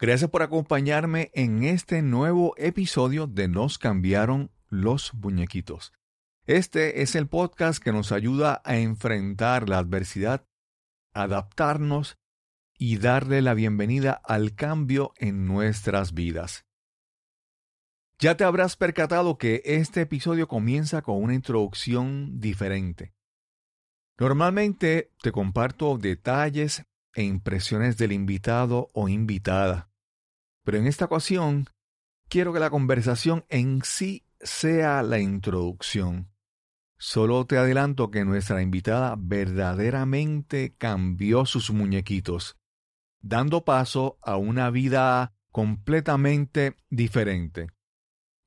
Gracias 0.00 0.30
por 0.30 0.42
acompañarme 0.42 1.32
en 1.34 1.64
este 1.64 2.02
nuevo 2.02 2.54
episodio 2.56 3.26
de 3.26 3.48
Nos 3.48 3.78
cambiaron 3.78 4.52
los 4.68 5.12
muñequitos. 5.12 5.92
Este 6.46 7.02
es 7.02 7.16
el 7.16 7.26
podcast 7.26 7.82
que 7.82 7.90
nos 7.90 8.12
ayuda 8.12 8.62
a 8.64 8.76
enfrentar 8.76 9.68
la 9.68 9.78
adversidad, 9.78 10.46
adaptarnos 11.12 12.16
y 12.78 12.98
darle 12.98 13.42
la 13.42 13.54
bienvenida 13.54 14.12
al 14.12 14.54
cambio 14.54 15.14
en 15.16 15.46
nuestras 15.46 16.14
vidas. 16.14 16.64
Ya 18.20 18.36
te 18.36 18.44
habrás 18.44 18.76
percatado 18.76 19.36
que 19.36 19.62
este 19.64 20.02
episodio 20.02 20.46
comienza 20.46 21.02
con 21.02 21.20
una 21.20 21.34
introducción 21.34 22.38
diferente. 22.38 23.14
Normalmente 24.16 25.10
te 25.22 25.32
comparto 25.32 25.98
detalles 25.98 26.84
e 27.14 27.24
impresiones 27.24 27.96
del 27.96 28.12
invitado 28.12 28.90
o 28.92 29.08
invitada. 29.08 29.87
Pero 30.68 30.80
en 30.80 30.86
esta 30.86 31.06
ocasión, 31.06 31.64
quiero 32.28 32.52
que 32.52 32.60
la 32.60 32.68
conversación 32.68 33.46
en 33.48 33.80
sí 33.84 34.26
sea 34.38 35.02
la 35.02 35.18
introducción. 35.18 36.30
Solo 36.98 37.46
te 37.46 37.56
adelanto 37.56 38.10
que 38.10 38.26
nuestra 38.26 38.60
invitada 38.60 39.14
verdaderamente 39.18 40.74
cambió 40.76 41.46
sus 41.46 41.70
muñequitos, 41.70 42.58
dando 43.22 43.64
paso 43.64 44.18
a 44.20 44.36
una 44.36 44.68
vida 44.68 45.32
completamente 45.52 46.76
diferente. 46.90 47.68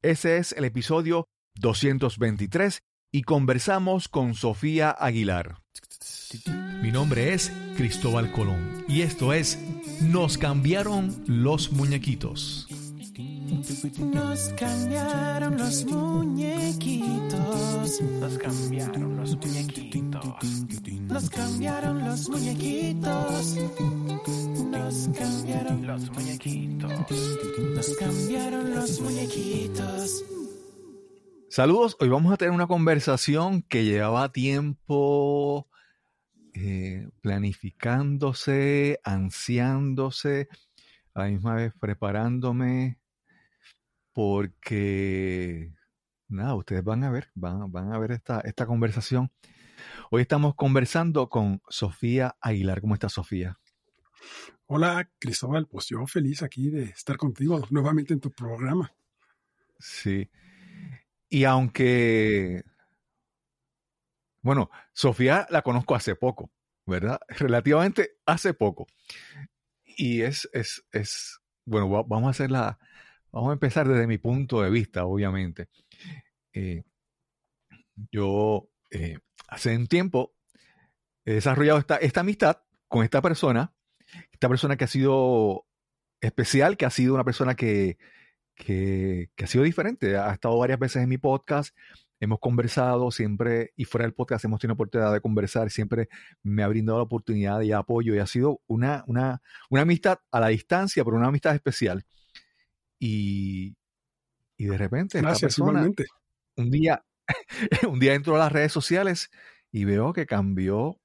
Ese 0.03 0.38
es 0.38 0.52
el 0.52 0.66
episodio 0.66 1.26
223 1.56 2.84
y 3.12 3.24
conversamos 3.24 4.08
con 4.08 4.36
Sofía 4.36 4.92
Aguilar. 4.92 5.58
Mi 6.82 6.92
nombre 6.92 7.34
es 7.34 7.52
Cristóbal 7.76 8.32
Colón 8.32 8.86
y 8.88 9.02
esto 9.02 9.34
es 9.34 9.60
Nos 10.02 10.38
cambiaron 10.38 11.22
los 11.28 11.74
muñequitos. 11.74 12.68
Nos 14.00 14.53
cambiaron 14.53 15.58
los 15.58 15.86
muñequitos. 15.86 18.02
Nos 18.02 18.40
cambiaron 18.40 19.18
los 19.18 19.38
muñequitos. 19.38 20.46
Nos 21.09 21.30
cambiaron 21.30 22.08
los 22.08 22.30
muñequitos. 22.30 23.58
Nos 24.72 25.09
cambiaron 25.18 25.86
los 25.86 26.09
muñequitos. 26.12 26.92
Nos 27.75 27.90
cambiaron 27.98 28.73
los 28.73 29.02
muñequitos. 29.02 30.23
Saludos, 31.52 31.97
hoy 31.99 32.07
vamos 32.07 32.31
a 32.31 32.38
tener 32.38 32.53
una 32.53 32.66
conversación 32.66 33.61
que 33.63 33.83
llevaba 33.83 34.31
tiempo 34.31 35.67
eh, 36.53 37.09
planificándose, 37.19 39.02
ansiándose, 39.03 40.47
a 41.13 41.19
la 41.19 41.27
misma 41.27 41.55
vez 41.55 41.73
preparándome, 41.77 43.02
porque, 44.13 45.73
nada, 46.29 46.55
ustedes 46.55 46.85
van 46.85 47.03
a 47.03 47.11
ver, 47.11 47.31
van, 47.35 47.69
van 47.69 47.91
a 47.91 47.99
ver 47.99 48.13
esta, 48.13 48.39
esta 48.39 48.66
conversación. 48.66 49.29
Hoy 50.09 50.22
estamos 50.22 50.55
conversando 50.55 51.27
con 51.27 51.61
Sofía 51.67 52.38
Aguilar. 52.39 52.79
¿Cómo 52.79 52.94
está 52.94 53.09
Sofía? 53.09 53.59
Hola, 54.67 55.11
Cristóbal. 55.19 55.67
Pues 55.67 55.88
yo 55.88 56.07
feliz 56.07 56.44
aquí 56.44 56.69
de 56.69 56.83
estar 56.83 57.17
contigo 57.17 57.61
nuevamente 57.72 58.13
en 58.13 58.22
tu 58.22 58.31
programa. 58.31 58.94
Sí. 59.79 60.29
Y 61.32 61.46
aunque 61.46 62.64
bueno, 64.42 64.72
Sofía 64.94 65.46
la 65.50 65.62
conozco 65.62 65.96
hace 65.96 66.16
poco, 66.16 66.52
¿verdad? 66.86 67.20
Relativamente 67.30 68.18
hace 68.26 68.54
poco. 68.54 68.88
Y 69.84 70.22
es, 70.22 70.50
es, 70.54 70.84
es, 70.92 71.40
bueno, 71.66 71.90
vamos 72.06 72.28
a 72.28 72.32
hacer 72.32 72.50
la, 72.50 72.80
vamos 73.32 73.52
a 73.52 73.54
empezar 73.54 73.88
desde 73.88 74.08
mi 74.08 74.18
punto 74.18 74.62
de 74.62 74.70
vista, 74.70 75.06
obviamente. 75.06 75.70
Eh, 76.54 76.84
yo 78.12 78.70
eh, 78.90 79.20
hace 79.47 79.75
un 79.75 79.88
tiempo 79.88 80.34
he 81.24 81.34
desarrollado 81.34 81.78
esta, 81.78 81.97
esta 81.97 82.22
amistad 82.22 82.64
con 82.88 83.03
esta 83.03 83.22
persona, 83.22 83.74
esta 84.31 84.50
persona 84.50 84.75
que 84.75 84.86
ha 84.86 84.88
sido 84.88 85.68
especial, 86.20 86.78
que 86.78 86.86
ha 86.86 86.90
sido 86.90 87.14
una 87.14 87.24
persona 87.24 87.56
que, 87.56 87.97
que, 88.56 89.29
que, 89.35 89.44
ha 89.45 89.47
sido 89.47 89.63
diferente. 89.63 90.17
Ha 90.17 90.34
estado 90.34 90.57
varias 90.57 90.79
veces 90.79 91.03
en 91.03 91.09
mi 91.09 91.17
podcast, 91.17 91.75
hemos 92.22 92.39
conversado 92.39 93.12
siempre 93.12 93.73
y 93.75 93.85
fuera 93.85 94.06
del 94.06 94.13
podcast 94.13 94.45
hemos 94.45 94.59
tenido 94.59 94.75
oportunidad 94.75 95.12
de 95.12 95.22
conversar, 95.22 95.72
siempre 95.72 96.07
me 96.44 96.63
ha 96.63 96.67
brindado 96.67 97.00
la 97.00 97.03
oportunidad 97.03 97.61
y 97.61 97.72
apoyo 97.72 98.13
y 98.13 98.19
ha 98.19 98.28
sido 98.28 98.61
una, 98.67 99.03
una, 99.07 99.41
una 99.69 99.81
amistad 99.81 100.19
a 100.31 100.40
la 100.40 100.50
distancia, 100.50 101.03
pero 101.03 101.17
una 101.17 101.28
amistad 101.28 101.56
especial. 101.56 102.06
Y, 103.00 103.75
y 104.56 104.66
de 104.66 104.78
repente, 104.78 105.19
Gracias, 105.19 105.56
persona, 105.56 105.90
un 106.56 106.69
día, 106.69 107.03
un 107.90 108.00
día 108.00 108.13
entro 108.13 108.35
a 108.35 108.40
las 108.40 108.51
redes 108.51 108.72
sociales 108.72 109.31
y 109.72 109.85
veo 109.85 110.13
que 110.13 110.28
cambió, 110.28 111.01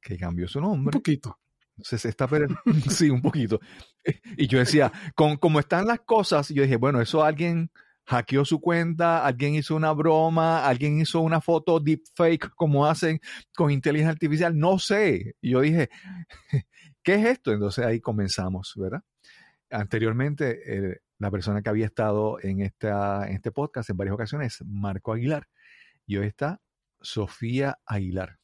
que 0.00 0.16
cambió 0.16 0.46
su 0.46 0.60
nombre. 0.60 0.96
Un 0.96 1.00
poquito. 1.00 1.40
Entonces, 1.80 2.04
está, 2.04 2.28
sí, 2.90 3.08
un 3.08 3.22
poquito. 3.22 3.58
Y 4.36 4.46
yo 4.46 4.58
decía, 4.58 4.92
con 5.14 5.36
como 5.38 5.60
están 5.60 5.86
las 5.86 6.00
cosas, 6.00 6.48
yo 6.50 6.62
dije, 6.62 6.76
bueno, 6.76 7.00
eso 7.00 7.24
alguien 7.24 7.70
hackeó 8.04 8.44
su 8.44 8.60
cuenta, 8.60 9.24
alguien 9.24 9.54
hizo 9.54 9.74
una 9.74 9.92
broma, 9.92 10.66
alguien 10.66 11.00
hizo 11.00 11.20
una 11.20 11.40
foto 11.40 11.80
deepfake 11.80 12.50
como 12.54 12.84
hacen 12.86 13.20
con 13.54 13.70
inteligencia 13.70 14.12
artificial, 14.12 14.58
no 14.58 14.78
sé. 14.78 15.36
Y 15.40 15.50
yo 15.50 15.60
dije, 15.60 15.88
¿qué 17.02 17.14
es 17.14 17.26
esto? 17.26 17.52
Entonces 17.52 17.84
ahí 17.84 18.00
comenzamos, 18.00 18.74
¿verdad? 18.76 19.02
Anteriormente, 19.70 20.60
eh, 20.66 21.00
la 21.18 21.30
persona 21.30 21.62
que 21.62 21.70
había 21.70 21.86
estado 21.86 22.38
en, 22.42 22.60
esta, 22.60 23.26
en 23.26 23.36
este 23.36 23.52
podcast 23.52 23.88
en 23.88 23.96
varias 23.96 24.14
ocasiones, 24.14 24.58
Marco 24.66 25.12
Aguilar, 25.12 25.48
y 26.04 26.18
hoy 26.18 26.26
está 26.26 26.60
Sofía 27.00 27.78
Aguilar. 27.86 28.38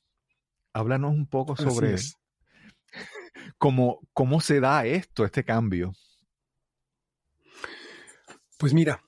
Háblanos 0.72 1.12
un 1.12 1.26
poco 1.26 1.56
sobre 1.56 1.96
cómo, 3.58 4.00
cómo 4.12 4.40
se 4.40 4.60
da 4.60 4.86
esto, 4.86 5.24
este 5.24 5.44
cambio. 5.44 5.92
Pues 8.58 8.72
mira, 8.72 9.02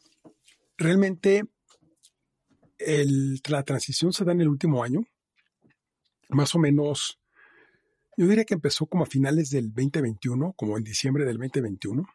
realmente 0.76 1.44
la 3.48 3.62
transición 3.62 4.12
se 4.12 4.24
da 4.24 4.32
en 4.32 4.42
el 4.42 4.48
último 4.48 4.82
año, 4.82 5.00
más 6.28 6.54
o 6.54 6.58
menos, 6.58 7.18
yo 8.16 8.26
diría 8.26 8.44
que 8.44 8.54
empezó 8.54 8.86
como 8.86 9.04
a 9.04 9.06
finales 9.06 9.50
del 9.50 9.72
2021, 9.72 10.52
como 10.54 10.76
en 10.76 10.84
diciembre 10.84 11.24
del 11.24 11.38
2021, 11.38 12.06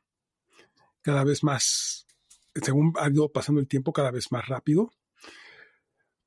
cada 1.01 1.23
vez 1.23 1.43
más, 1.43 2.07
según 2.55 2.93
ha 2.97 3.09
ido 3.09 3.31
pasando 3.31 3.59
el 3.59 3.67
tiempo, 3.67 3.91
cada 3.91 4.11
vez 4.11 4.31
más 4.31 4.47
rápido, 4.47 4.91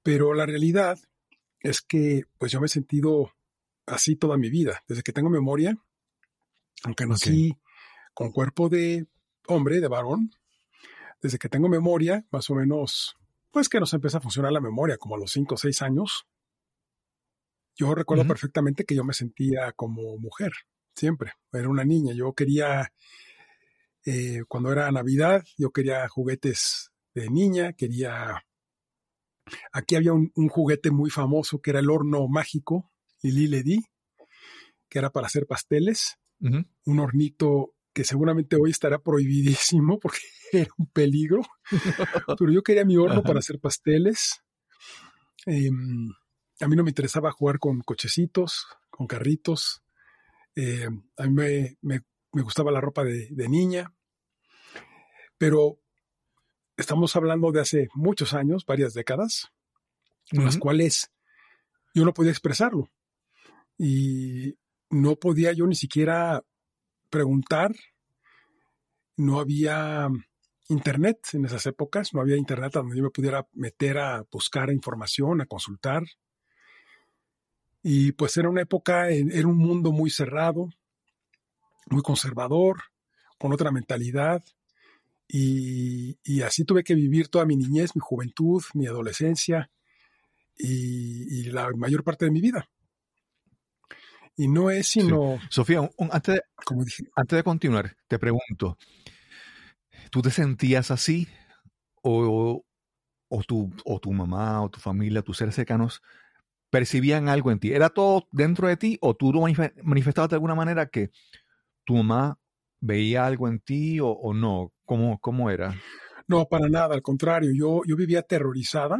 pero 0.02 0.34
la 0.34 0.46
realidad 0.46 0.98
es 1.60 1.80
que 1.80 2.24
pues 2.38 2.52
yo 2.52 2.60
me 2.60 2.66
he 2.66 2.68
sentido 2.68 3.32
así 3.86 4.16
toda 4.16 4.36
mi 4.36 4.50
vida, 4.50 4.82
desde 4.88 5.02
que 5.02 5.12
tengo 5.12 5.30
memoria, 5.30 5.78
aunque 6.84 7.06
nací 7.06 7.56
con 8.14 8.32
cuerpo 8.32 8.68
de 8.68 9.06
hombre, 9.46 9.80
de 9.80 9.88
varón, 9.88 10.30
desde 11.20 11.38
que 11.38 11.48
tengo 11.48 11.68
memoria, 11.68 12.24
más 12.30 12.48
o 12.50 12.54
menos, 12.54 13.16
pues 13.50 13.68
que 13.68 13.80
nos 13.80 13.92
empieza 13.94 14.18
a 14.18 14.20
funcionar 14.20 14.52
la 14.52 14.60
memoria, 14.60 14.98
como 14.98 15.16
a 15.16 15.18
los 15.18 15.32
5 15.32 15.54
o 15.54 15.58
6 15.58 15.82
años. 15.82 16.26
Yo 17.74 17.94
recuerdo 17.94 18.26
perfectamente 18.26 18.84
que 18.84 18.94
yo 18.94 19.04
me 19.04 19.12
sentía 19.12 19.72
como 19.72 20.16
mujer, 20.18 20.52
siempre. 20.94 21.32
Era 21.52 21.68
una 21.68 21.84
niña. 21.84 22.14
Yo 22.14 22.32
quería, 22.32 22.92
eh, 24.04 24.42
cuando 24.48 24.72
era 24.72 24.90
Navidad, 24.90 25.44
yo 25.58 25.70
quería 25.70 26.08
juguetes 26.08 26.90
de 27.14 27.30
niña, 27.30 27.72
quería... 27.72 28.42
Aquí 29.72 29.94
había 29.94 30.12
un, 30.12 30.30
juguete 30.48 30.90
muy 30.90 31.08
famoso 31.08 31.60
que 31.60 31.70
era 31.70 31.80
el 31.80 31.90
horno 31.90 32.26
mágico, 32.28 32.90
Lili 33.22 33.46
Ledi, 33.46 33.84
que 34.88 34.98
era 34.98 35.10
para 35.10 35.28
hacer 35.28 35.46
pasteles. 35.46 36.18
Un 36.40 36.98
hornito 36.98 37.76
que 37.96 38.04
seguramente 38.04 38.56
hoy 38.56 38.70
estará 38.70 38.98
prohibidísimo 38.98 39.98
porque 40.00 40.18
era 40.52 40.70
un 40.76 40.86
peligro, 40.86 41.40
pero 42.38 42.52
yo 42.52 42.62
quería 42.62 42.84
mi 42.84 42.98
horno 42.98 43.22
para 43.22 43.38
hacer 43.38 43.58
pasteles. 43.58 44.42
Em, 45.46 46.10
a 46.60 46.68
mí 46.68 46.76
no 46.76 46.84
me 46.84 46.90
interesaba 46.90 47.32
jugar 47.32 47.58
con 47.58 47.80
cochecitos, 47.80 48.66
con 48.90 49.06
carritos. 49.06 49.82
Em, 50.54 51.04
a 51.16 51.26
mí 51.26 51.76
me, 51.80 52.02
gustaba 52.32 52.70
la 52.70 52.82
ropa 52.82 53.02
de, 53.02 53.48
niña, 53.48 53.94
pero 55.38 55.80
estamos 56.76 57.16
hablando 57.16 57.50
de 57.50 57.60
hace 57.60 57.88
muchos 57.94 58.34
años, 58.34 58.66
varias 58.66 58.92
décadas, 58.92 59.52
en 60.32 60.44
las 60.44 60.58
cuales 60.58 61.10
yo 61.94 62.04
no 62.04 62.12
podía 62.12 62.30
expresarlo. 62.30 62.90
Y 63.78 64.58
no 64.90 65.16
podía 65.16 65.52
yo 65.52 65.66
ni 65.66 65.74
siquiera 65.74 66.42
preguntar. 67.10 67.74
No 69.16 69.40
había 69.40 70.08
internet 70.68 71.28
en 71.32 71.44
esas 71.44 71.66
épocas, 71.66 72.12
no 72.12 72.20
había 72.20 72.36
internet 72.36 72.72
donde 72.74 72.96
yo 72.96 73.02
me 73.02 73.10
pudiera 73.10 73.46
meter 73.52 73.98
a 73.98 74.24
buscar 74.30 74.70
información, 74.70 75.40
a 75.40 75.46
consultar. 75.46 76.02
Y 77.82 78.12
pues 78.12 78.36
era 78.36 78.48
una 78.48 78.62
época, 78.62 79.10
era 79.10 79.46
un 79.46 79.58
mundo 79.58 79.92
muy 79.92 80.10
cerrado, 80.10 80.68
muy 81.86 82.02
conservador, 82.02 82.78
con 83.38 83.52
otra 83.52 83.70
mentalidad. 83.70 84.42
Y, 85.28 86.16
así 86.42 86.64
tuve 86.64 86.84
que 86.84 86.94
vivir 86.94 87.28
toda 87.28 87.46
mi 87.46 87.56
niñez, 87.56 87.94
mi 87.94 88.00
juventud, 88.00 88.62
mi 88.74 88.86
adolescencia 88.86 89.70
y 90.58 91.44
la 91.44 91.70
mayor 91.76 92.02
parte 92.02 92.24
de 92.24 92.30
mi 92.30 92.40
vida. 92.40 92.68
Y 94.36 94.48
no 94.48 94.70
es 94.70 94.88
sino... 94.88 95.38
Sí. 95.40 95.46
Sofía, 95.50 95.80
un, 95.80 95.90
un, 95.96 96.08
antes, 96.12 96.34
de, 96.36 96.42
como 96.64 96.84
dije, 96.84 97.04
antes 97.14 97.36
de 97.36 97.42
continuar, 97.42 97.96
te 98.06 98.18
pregunto, 98.18 98.76
¿tú 100.10 100.22
te 100.22 100.30
sentías 100.30 100.90
así? 100.90 101.28
¿O, 102.02 102.64
o, 103.28 103.42
tu, 103.42 103.72
o 103.84 103.98
tu 103.98 104.12
mamá 104.12 104.62
o 104.62 104.70
tu 104.70 104.78
familia, 104.78 105.22
tus 105.22 105.38
seres 105.38 105.54
cercanos, 105.54 106.02
percibían 106.70 107.28
algo 107.28 107.50
en 107.50 107.58
ti? 107.58 107.72
¿Era 107.72 107.88
todo 107.88 108.28
dentro 108.30 108.68
de 108.68 108.76
ti 108.76 108.98
o 109.00 109.14
tú 109.14 109.32
lo 109.32 109.40
manifestabas 109.82 110.30
de 110.30 110.36
alguna 110.36 110.54
manera 110.54 110.86
que 110.86 111.10
tu 111.84 111.94
mamá 111.94 112.38
veía 112.80 113.26
algo 113.26 113.48
en 113.48 113.60
ti 113.60 114.00
o, 114.00 114.08
o 114.08 114.34
no? 114.34 114.72
¿Cómo, 114.84 115.18
¿Cómo 115.18 115.50
era? 115.50 115.74
No, 116.28 116.46
para 116.46 116.68
nada, 116.68 116.94
al 116.94 117.02
contrario, 117.02 117.50
yo, 117.56 117.82
yo 117.86 117.96
vivía 117.96 118.20
aterrorizada 118.20 118.98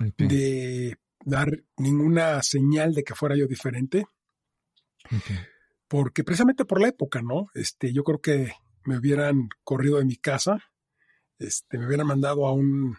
Okay. 0.00 0.26
de 0.26 0.96
dar 1.24 1.48
ninguna 1.78 2.42
señal 2.42 2.94
de 2.94 3.04
que 3.04 3.14
fuera 3.14 3.36
yo 3.36 3.46
diferente, 3.46 4.06
Porque 5.88 6.24
precisamente 6.24 6.64
por 6.64 6.80
la 6.80 6.88
época, 6.88 7.22
¿no? 7.22 7.48
Este, 7.54 7.92
yo 7.92 8.04
creo 8.04 8.20
que 8.20 8.52
me 8.84 8.98
hubieran 8.98 9.48
corrido 9.62 9.98
de 9.98 10.04
mi 10.04 10.16
casa, 10.16 10.58
este, 11.38 11.78
me 11.78 11.86
hubieran 11.86 12.06
mandado 12.06 12.46
a 12.46 12.52
un 12.52 12.96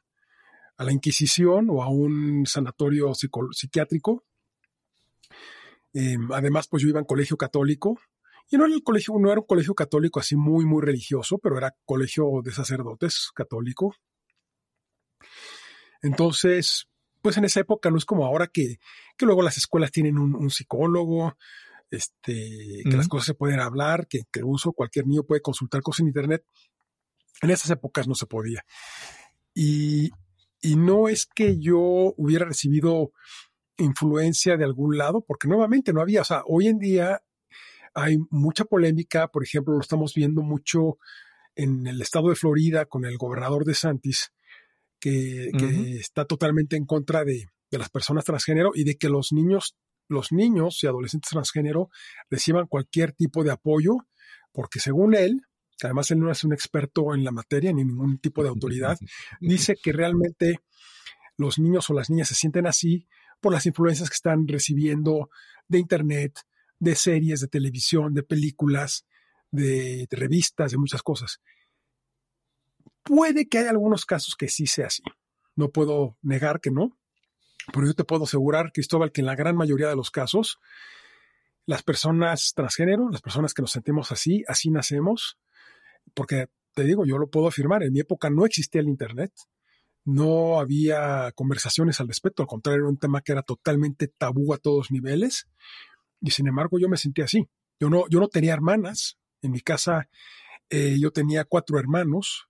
a 0.77 0.83
la 0.83 0.91
Inquisición 0.91 1.67
o 1.69 1.81
a 1.81 1.89
un 1.89 2.45
sanatorio 2.45 3.13
psiquiátrico. 3.13 4.25
Eh, 5.93 6.17
además, 6.31 6.67
pues 6.67 6.83
yo 6.83 6.89
iba 6.89 6.99
en 6.99 7.05
colegio 7.05 7.37
católico. 7.37 7.99
Y 8.49 8.57
no 8.57 8.65
era 8.65 8.75
el 8.75 8.83
colegio, 8.83 9.15
no 9.17 9.31
era 9.31 9.39
un 9.39 9.47
colegio 9.47 9.73
católico 9.73 10.19
así 10.19 10.35
muy, 10.35 10.65
muy 10.65 10.83
religioso, 10.83 11.39
pero 11.39 11.57
era 11.57 11.75
colegio 11.85 12.41
de 12.43 12.51
sacerdotes 12.51 13.31
católico. 13.33 13.95
Entonces, 16.01 16.87
pues 17.21 17.37
en 17.37 17.45
esa 17.45 17.61
época 17.61 17.89
no 17.89 17.97
es 17.97 18.05
como 18.05 18.25
ahora 18.25 18.47
que, 18.47 18.77
que 19.17 19.25
luego 19.25 19.41
las 19.41 19.57
escuelas 19.57 19.91
tienen 19.91 20.19
un 20.19 20.49
psicólogo, 20.51 21.35
este, 21.95 22.81
que 22.83 22.97
las 22.97 23.07
cosas 23.07 23.27
se 23.27 23.33
pueden 23.33 23.59
hablar, 23.59 24.07
que, 24.07 24.21
que 24.31 24.43
uso 24.43 24.73
cualquier 24.73 25.07
niño 25.07 25.23
puede 25.23 25.41
consultar 25.41 25.81
cosas 25.81 26.01
en 26.01 26.07
internet. 26.07 26.45
En 27.41 27.49
esas 27.49 27.71
épocas 27.71 28.07
no 28.07 28.15
se 28.15 28.25
podía. 28.25 28.63
Y, 29.53 30.11
y 30.61 30.75
no 30.75 31.07
es 31.07 31.25
que 31.25 31.59
yo 31.59 32.13
hubiera 32.17 32.45
recibido 32.45 33.11
influencia 33.77 34.57
de 34.57 34.63
algún 34.63 34.97
lado, 34.97 35.23
porque 35.25 35.47
nuevamente 35.47 35.93
no 35.93 36.01
había, 36.01 36.21
o 36.21 36.25
sea, 36.25 36.43
hoy 36.47 36.67
en 36.67 36.79
día 36.79 37.21
hay 37.93 38.17
mucha 38.29 38.65
polémica, 38.65 39.27
por 39.29 39.43
ejemplo, 39.43 39.73
lo 39.73 39.81
estamos 39.81 40.13
viendo 40.13 40.41
mucho 40.41 40.97
en 41.55 41.87
el 41.87 42.01
estado 42.01 42.29
de 42.29 42.35
Florida 42.35 42.85
con 42.85 43.05
el 43.05 43.17
gobernador 43.17 43.63
de 43.63 43.73
Santis, 43.73 44.31
que, 44.99 45.49
está 45.99 46.25
totalmente 46.25 46.75
en 46.75 46.85
contra 46.85 47.23
de, 47.23 47.45
de 47.71 47.77
las 47.77 47.89
personas 47.89 48.25
transgénero 48.25 48.71
y 48.73 48.83
de 48.83 48.97
que 48.97 49.09
los 49.09 49.31
niños, 49.31 49.75
los 50.07 50.31
niños 50.31 50.83
y 50.83 50.87
adolescentes 50.87 51.29
transgénero 51.29 51.89
reciban 52.29 52.67
cualquier 52.67 53.11
tipo 53.13 53.43
de 53.43 53.51
apoyo, 53.51 53.97
porque 54.51 54.79
según 54.79 55.15
él, 55.15 55.41
que 55.77 55.87
además 55.87 56.11
él 56.11 56.19
no 56.19 56.31
es 56.31 56.43
un 56.43 56.53
experto 56.53 57.13
en 57.13 57.23
la 57.23 57.31
materia 57.31 57.73
ni 57.73 57.83
ningún 57.83 58.19
tipo 58.19 58.43
de 58.43 58.49
autoridad, 58.49 58.97
dice 59.41 59.75
que 59.81 59.91
realmente 59.91 60.59
los 61.37 61.59
niños 61.59 61.89
o 61.89 61.93
las 61.93 62.09
niñas 62.09 62.29
se 62.29 62.35
sienten 62.35 62.67
así 62.67 63.07
por 63.41 63.51
las 63.51 63.65
influencias 63.65 64.09
que 64.09 64.15
están 64.15 64.47
recibiendo 64.47 65.29
de 65.67 65.79
internet, 65.79 66.39
de 66.79 66.95
series, 66.95 67.41
de 67.41 67.47
televisión, 67.47 68.13
de 68.13 68.23
películas, 68.23 69.05
de, 69.51 70.07
de 70.09 70.17
revistas, 70.17 70.71
de 70.71 70.77
muchas 70.77 71.03
cosas. 71.03 71.41
Puede 73.03 73.47
que 73.47 73.59
haya 73.59 73.69
algunos 73.69 74.05
casos 74.05 74.35
que 74.35 74.47
sí 74.47 74.65
sea 74.65 74.87
así. 74.87 75.03
No 75.55 75.69
puedo 75.69 76.17
negar 76.21 76.59
que 76.59 76.71
no, 76.71 76.97
pero 77.73 77.87
yo 77.87 77.93
te 77.93 78.03
puedo 78.03 78.23
asegurar, 78.25 78.71
Cristóbal, 78.71 79.11
que 79.11 79.21
en 79.21 79.27
la 79.27 79.35
gran 79.35 79.55
mayoría 79.55 79.87
de 79.87 79.95
los 79.95 80.11
casos, 80.11 80.59
las 81.65 81.83
personas 81.83 82.53
transgénero, 82.55 83.09
las 83.09 83.21
personas 83.21 83.53
que 83.53 83.61
nos 83.61 83.71
sentimos 83.71 84.11
así, 84.11 84.43
así 84.47 84.69
nacemos, 84.69 85.37
porque 86.13 86.47
te 86.73 86.83
digo, 86.83 87.05
yo 87.05 87.17
lo 87.17 87.29
puedo 87.29 87.47
afirmar, 87.47 87.83
en 87.83 87.93
mi 87.93 87.99
época 87.99 88.29
no 88.29 88.45
existía 88.45 88.81
el 88.81 88.87
Internet, 88.87 89.31
no 90.03 90.59
había 90.59 91.31
conversaciones 91.33 91.99
al 91.99 92.07
respecto, 92.07 92.43
al 92.43 92.47
contrario, 92.47 92.81
era 92.81 92.89
un 92.89 92.99
tema 92.99 93.21
que 93.21 93.31
era 93.31 93.41
totalmente 93.41 94.07
tabú 94.07 94.53
a 94.53 94.57
todos 94.57 94.91
niveles, 94.91 95.47
y 96.21 96.31
sin 96.31 96.47
embargo 96.47 96.79
yo 96.79 96.89
me 96.89 96.97
sentía 96.97 97.25
así. 97.25 97.47
Yo 97.79 97.89
no, 97.89 98.07
yo 98.09 98.19
no 98.19 98.27
tenía 98.27 98.53
hermanas, 98.53 99.17
en 99.41 99.51
mi 99.51 99.61
casa 99.61 100.09
eh, 100.69 100.97
yo 100.99 101.11
tenía 101.11 101.43
cuatro 101.45 101.79
hermanos, 101.79 102.47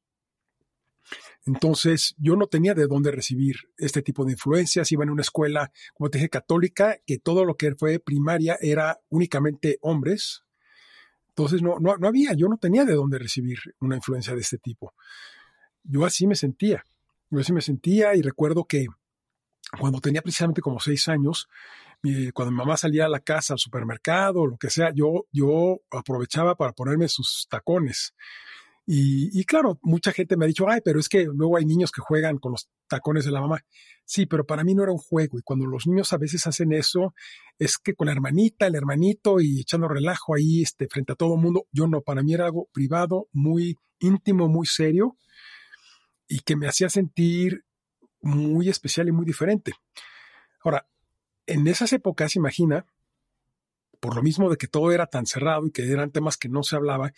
entonces 1.46 2.16
yo 2.18 2.36
no 2.36 2.48
tenía 2.48 2.74
de 2.74 2.88
dónde 2.88 3.12
recibir 3.12 3.56
este 3.78 4.02
tipo 4.02 4.26
de 4.26 4.34
influencias, 4.34 4.92
iba 4.92 5.04
en 5.04 5.10
una 5.10 5.22
escuela, 5.22 5.72
como 5.94 6.10
te 6.10 6.18
dije, 6.18 6.30
católica, 6.30 6.98
que 7.06 7.18
todo 7.18 7.46
lo 7.46 7.56
que 7.56 7.76
fue 7.76 8.00
primaria 8.00 8.58
era 8.62 9.00
únicamente 9.10 9.78
hombres, 9.82 10.44
entonces 11.30 11.62
no, 11.62 11.80
no, 11.80 11.98
no 11.98 12.08
había, 12.08 12.34
yo 12.34 12.48
no 12.48 12.58
tenía 12.58 12.86
de 12.86 12.94
dónde 12.94 13.20
recibir 13.20 13.60
una 13.80 13.98
influencia 13.98 14.34
de 14.34 14.42
este 14.42 14.58
tipo. 14.58 14.94
Yo 15.84 16.06
así 16.06 16.28
me 16.28 16.36
sentía, 16.36 16.86
yo 17.30 17.40
así 17.40 17.52
me 17.52 17.62
sentía 17.62 18.16
y 18.16 18.22
recuerdo 18.22 18.66
que 18.66 18.88
cuando 19.80 20.00
tenía 20.00 20.22
precisamente 20.22 20.62
como 20.62 20.80
seis 20.80 21.08
años, 21.08 21.50
cuando 22.34 22.52
mi 22.52 22.58
mamá 22.58 22.78
salía 22.78 23.06
a 23.06 23.10
la 23.10 23.20
casa, 23.20 23.54
al 23.54 23.60
supermercado, 23.60 24.46
lo 24.46 24.58
que 24.58 24.70
sea, 24.70 24.92
yo, 24.94 25.28
yo 25.32 25.82
aprovechaba 25.92 26.56
para 26.56 26.72
ponerme 26.72 27.08
sus 27.08 27.48
tacones. 27.50 28.14
Y, 28.88 29.44
claro, 29.46 29.80
mucha 29.82 30.12
gente 30.12 30.38
me 30.38 30.46
ha 30.46 30.48
dicho, 30.48 30.70
ay, 30.70 30.80
pero 30.86 31.00
es 31.00 31.10
que 31.10 31.26
luego 31.26 31.58
hay 31.58 31.66
niños 31.66 31.92
que 31.92 32.02
juegan 32.02 32.38
con 32.38 32.52
los 32.52 32.70
tacones 32.88 33.26
de 33.26 33.32
la 33.32 33.42
mamá. 33.42 33.66
Sí, 34.06 34.28
pero 34.28 34.46
para 34.46 34.64
mí 34.64 34.76
no 34.76 34.84
era 34.84 34.92
un 34.92 35.00
juego. 35.00 35.40
Y 35.40 35.42
cuando 35.42 35.66
los 35.66 35.88
niños 35.88 36.14
a 36.14 36.18
veces 36.18 36.46
hacen 36.46 36.72
eso, 36.72 37.16
es 37.58 37.80
que 37.80 37.96
con 37.96 38.06
la 38.06 38.12
hermanita, 38.12 38.68
el 38.68 38.76
hermanito 38.76 39.42
y 39.42 39.62
echando 39.62 39.88
relajo 39.88 40.36
ahí 40.36 40.62
este, 40.62 40.88
frente 40.88 41.14
a 41.14 41.16
todo 41.16 41.34
el 41.34 41.42
mundo, 41.42 41.66
yo 41.72 41.88
no, 41.88 42.02
para 42.02 42.22
mí 42.22 42.36
era 42.36 42.46
algo 42.46 42.70
privado, 42.72 43.28
muy 43.32 43.76
íntimo, 44.00 44.48
muy 44.48 44.68
serio 44.68 45.18
y 46.28 46.40
que 46.40 46.56
me 46.56 46.68
hacía 46.68 46.90
sentir 46.90 47.66
muy 48.22 48.70
especial 48.70 49.08
y 49.08 49.12
muy 49.12 49.26
diferente. 49.26 49.74
Ahora, 50.64 50.88
en 51.46 51.68
esas 51.68 51.94
épocas, 51.94 52.36
imagina, 52.36 52.86
por 54.00 54.16
lo 54.16 54.24
mismo 54.24 54.50
de 54.50 54.58
que 54.58 54.68
todo 54.68 54.92
era 54.92 55.08
tan 55.08 55.26
cerrado 55.26 55.68
y 55.68 55.72
que 55.72 55.92
eran 55.92 56.12
temas 56.12 56.38
que 56.38 56.50
no 56.50 56.64
se 56.64 56.76
hablaba, 56.76 57.14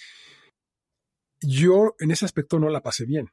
yo 1.41 1.95
en 1.99 2.11
ese 2.11 2.25
aspecto 2.25 2.59
no 2.59 2.69
la 2.69 2.81
pasé 2.81 3.05
bien. 3.05 3.29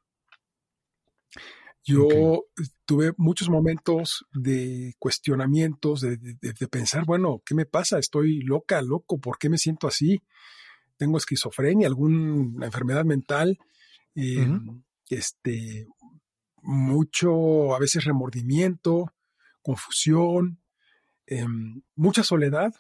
Yo 1.87 2.45
tuve 2.87 3.13
muchos 3.19 3.51
momentos 3.51 4.25
de 4.33 4.95
cuestionamientos, 4.99 6.01
de, 6.01 6.17
de- 6.17 6.39
de 6.59 6.69
pensar, 6.69 7.05
bueno, 7.05 7.43
¿qué 7.45 7.55
me 7.55 7.67
pasa? 7.67 7.99
Estoy 7.99 8.41
loca, 8.41 8.81
loco, 8.81 9.19
¿por 9.19 9.37
qué 9.39 9.51
me 9.51 9.59
siento 9.59 9.87
así? 9.87 10.23
¿Tengo 10.97 11.19
esquizofrenia, 11.19 11.89
alguna 11.89 12.67
enfermedad 12.67 13.05
mental? 13.05 13.59
Eh, 14.15 14.39
Ujú. 14.39 14.83
Este, 15.11 15.87
mucho, 16.63 17.75
a 17.75 17.79
veces 17.79 18.05
remordimiento, 18.05 19.13
confusión, 19.63 20.61
em, 21.27 21.83
mucha 21.97 22.23
soledad 22.25 22.75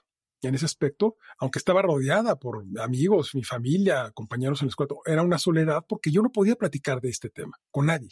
en 0.48 0.54
ese 0.54 0.64
aspecto, 0.64 1.16
aunque 1.38 1.58
estaba 1.58 1.82
rodeada 1.82 2.36
por 2.36 2.64
amigos, 2.80 3.34
mi 3.34 3.44
familia, 3.44 4.10
compañeros 4.12 4.62
en 4.62 4.66
la 4.66 4.70
escuela, 4.70 4.94
era 5.06 5.22
una 5.22 5.38
soledad 5.38 5.84
porque 5.88 6.10
yo 6.10 6.22
no 6.22 6.30
podía 6.30 6.56
platicar 6.56 7.00
de 7.00 7.10
este 7.10 7.30
tema 7.30 7.58
con 7.70 7.86
nadie. 7.86 8.10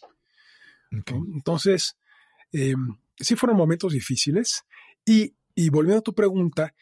Entonces, 0.91 1.97
eh, 2.53 2.75
sí 3.17 3.35
fueron 3.37 3.57
momentos 3.57 3.93
difíciles 3.93 4.65
y, 5.05 5.35
y 5.55 5.71
volviendo 5.71 6.01
a 6.01 6.03
tu 6.03 6.15
pregunta, 6.15 6.75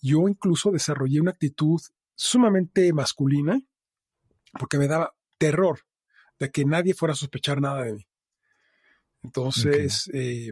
yo 0.00 0.28
incluso 0.28 0.70
desarrollé 0.70 1.20
una 1.20 1.30
actitud 1.30 1.80
sumamente 2.14 2.92
masculina 2.92 3.60
porque 4.58 4.78
me 4.78 4.88
daba 4.88 5.14
terror 5.38 5.80
de 6.38 6.50
que 6.50 6.64
nadie 6.64 6.94
fuera 6.94 7.12
a 7.12 7.16
sospechar 7.16 7.60
nada 7.60 7.84
de 7.84 7.94
mí. 7.94 8.06
Entonces, 9.22 10.10
eh, 10.12 10.50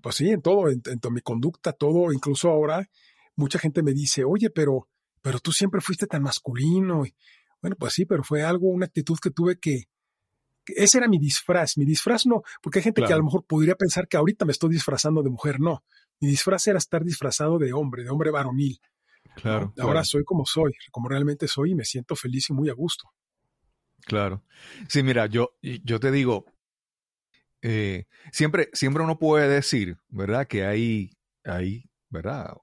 pues 0.00 0.16
sí, 0.16 0.30
en 0.30 0.42
todo, 0.42 0.68
en, 0.68 0.82
en 0.84 1.12
mi 1.12 1.20
conducta, 1.20 1.72
todo, 1.72 2.12
incluso 2.12 2.50
ahora, 2.50 2.88
mucha 3.36 3.58
gente 3.58 3.82
me 3.82 3.92
dice, 3.92 4.24
oye, 4.24 4.50
pero, 4.50 4.88
pero 5.22 5.38
tú 5.38 5.52
siempre 5.52 5.80
fuiste 5.80 6.06
tan 6.06 6.22
masculino. 6.22 7.06
Y, 7.06 7.14
bueno, 7.62 7.76
pues 7.78 7.94
sí, 7.94 8.04
pero 8.04 8.22
fue 8.22 8.42
algo, 8.42 8.68
una 8.68 8.86
actitud 8.86 9.16
que 9.22 9.30
tuve 9.30 9.58
que, 9.58 9.84
que 10.64 10.74
ese 10.76 10.98
era 10.98 11.08
mi 11.08 11.18
disfraz. 11.18 11.78
Mi 11.78 11.84
disfraz 11.84 12.26
no, 12.26 12.42
porque 12.60 12.80
hay 12.80 12.82
gente 12.82 13.02
que 13.02 13.12
a 13.12 13.16
lo 13.16 13.24
mejor 13.24 13.44
podría 13.46 13.76
pensar 13.76 14.08
que 14.08 14.16
ahorita 14.16 14.44
me 14.44 14.52
estoy 14.52 14.70
disfrazando 14.70 15.22
de 15.22 15.30
mujer. 15.30 15.60
No, 15.60 15.84
mi 16.20 16.28
disfraz 16.28 16.66
era 16.66 16.78
estar 16.78 17.04
disfrazado 17.04 17.58
de 17.58 17.72
hombre, 17.72 18.02
de 18.02 18.10
hombre 18.10 18.30
varonil. 18.30 18.80
Claro. 19.36 19.72
Ahora 19.78 19.92
claro. 19.92 20.04
soy 20.04 20.24
como 20.24 20.44
soy, 20.44 20.72
como 20.90 21.08
realmente 21.08 21.46
soy 21.46 21.72
y 21.72 21.74
me 21.74 21.84
siento 21.84 22.16
feliz 22.16 22.50
y 22.50 22.52
muy 22.52 22.68
a 22.70 22.74
gusto. 22.74 23.08
Claro. 24.00 24.42
Sí, 24.88 25.02
mira, 25.02 25.26
yo, 25.26 25.50
yo 25.62 26.00
te 26.00 26.10
digo, 26.10 26.46
eh, 27.62 28.06
siempre, 28.32 28.68
siempre 28.72 29.02
uno 29.02 29.18
puede 29.18 29.48
decir, 29.48 29.98
¿verdad? 30.08 30.46
Que 30.46 30.64
hay, 30.64 31.10
hay, 31.44 31.88
¿verdad? 32.10 32.56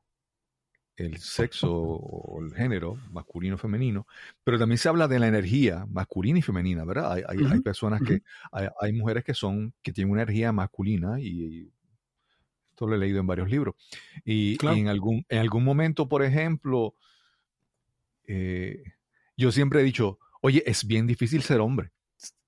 el 0.97 1.17
sexo 1.17 1.71
o 1.73 2.41
el 2.41 2.53
género, 2.53 2.97
masculino 3.11 3.55
o 3.55 3.57
femenino, 3.57 4.07
pero 4.43 4.57
también 4.57 4.77
se 4.77 4.87
habla 4.87 5.07
de 5.07 5.19
la 5.19 5.27
energía 5.27 5.85
masculina 5.89 6.39
y 6.39 6.41
femenina, 6.41 6.85
¿verdad? 6.85 7.13
Hay, 7.13 7.23
hay, 7.27 7.45
hay 7.51 7.59
personas 7.59 8.01
que, 8.01 8.21
hay, 8.51 8.67
hay, 8.79 8.93
mujeres 8.93 9.23
que 9.23 9.33
son, 9.33 9.73
que 9.81 9.91
tienen 9.91 10.11
una 10.11 10.23
energía 10.23 10.51
masculina 10.51 11.19
y, 11.19 11.71
esto 12.69 12.87
lo 12.87 12.95
he 12.95 12.97
leído 12.97 13.21
en 13.21 13.27
varios 13.27 13.49
libros. 13.49 13.75
Y, 14.25 14.57
y, 14.61 14.79
en, 14.79 14.89
algún, 14.89 15.25
en 15.29 15.39
algún 15.39 15.63
momento, 15.63 16.09
por 16.09 16.23
ejemplo, 16.23 16.93
eh, 18.27 18.83
yo 19.37 19.53
siempre 19.53 19.79
he 19.79 19.83
dicho, 19.83 20.19
oye, 20.41 20.61
es 20.65 20.85
bien 20.85 21.07
difícil 21.07 21.41
ser 21.41 21.61
hombre. 21.61 21.91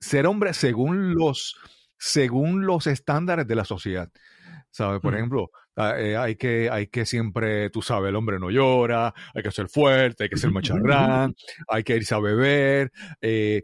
Ser 0.01 0.27
hombre 0.27 0.53
según 0.53 1.15
los, 1.15 1.57
según 1.97 2.65
los 2.65 2.87
estándares 2.87 3.47
de 3.47 3.55
la 3.55 3.65
sociedad. 3.65 4.09
¿Sabes? 4.69 5.01
Por 5.01 5.15
ejemplo, 5.15 5.49
Ah, 5.79 5.93
eh, 5.99 6.17
hay, 6.17 6.35
que, 6.35 6.71
hay 6.71 6.87
que 6.87 7.05
siempre, 7.05 7.69
tú 7.69 7.83
sabes, 7.83 8.09
el 8.09 8.15
hombre 8.15 8.39
no 8.39 8.49
llora, 8.49 9.13
hay 9.35 9.43
que 9.43 9.51
ser 9.51 9.69
fuerte, 9.69 10.23
hay 10.23 10.29
que 10.29 10.37
ser 10.37 10.49
macharrán, 10.49 11.35
hay 11.67 11.83
que 11.83 11.95
irse 11.95 12.15
a 12.15 12.19
beber, 12.19 12.91
eh, 13.21 13.63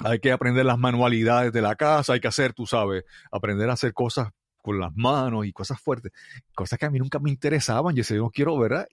hay 0.00 0.18
que 0.18 0.32
aprender 0.32 0.66
las 0.66 0.78
manualidades 0.78 1.52
de 1.52 1.62
la 1.62 1.76
casa, 1.76 2.14
hay 2.14 2.20
que 2.20 2.26
hacer, 2.26 2.54
tú 2.54 2.66
sabes, 2.66 3.04
aprender 3.30 3.70
a 3.70 3.74
hacer 3.74 3.92
cosas 3.92 4.30
con 4.56 4.80
las 4.80 4.90
manos 4.96 5.46
y 5.46 5.52
cosas 5.52 5.80
fuertes, 5.80 6.10
cosas 6.56 6.76
que 6.76 6.86
a 6.86 6.90
mí 6.90 6.98
nunca 6.98 7.20
me 7.20 7.30
interesaban, 7.30 7.94
yo 7.94 8.00
decía, 8.00 8.16
no 8.16 8.30
quiero, 8.30 8.58
¿verdad? 8.58 8.88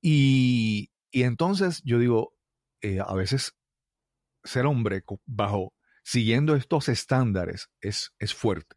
Y, 0.00 0.90
y 1.10 1.24
entonces 1.24 1.82
yo 1.84 1.98
digo, 1.98 2.32
eh, 2.80 3.00
a 3.06 3.12
veces 3.12 3.52
ser 4.42 4.64
hombre 4.64 5.02
bajo, 5.26 5.74
siguiendo 6.02 6.54
estos 6.56 6.88
estándares 6.88 7.70
es, 7.80 8.12
es 8.18 8.34
fuerte, 8.34 8.76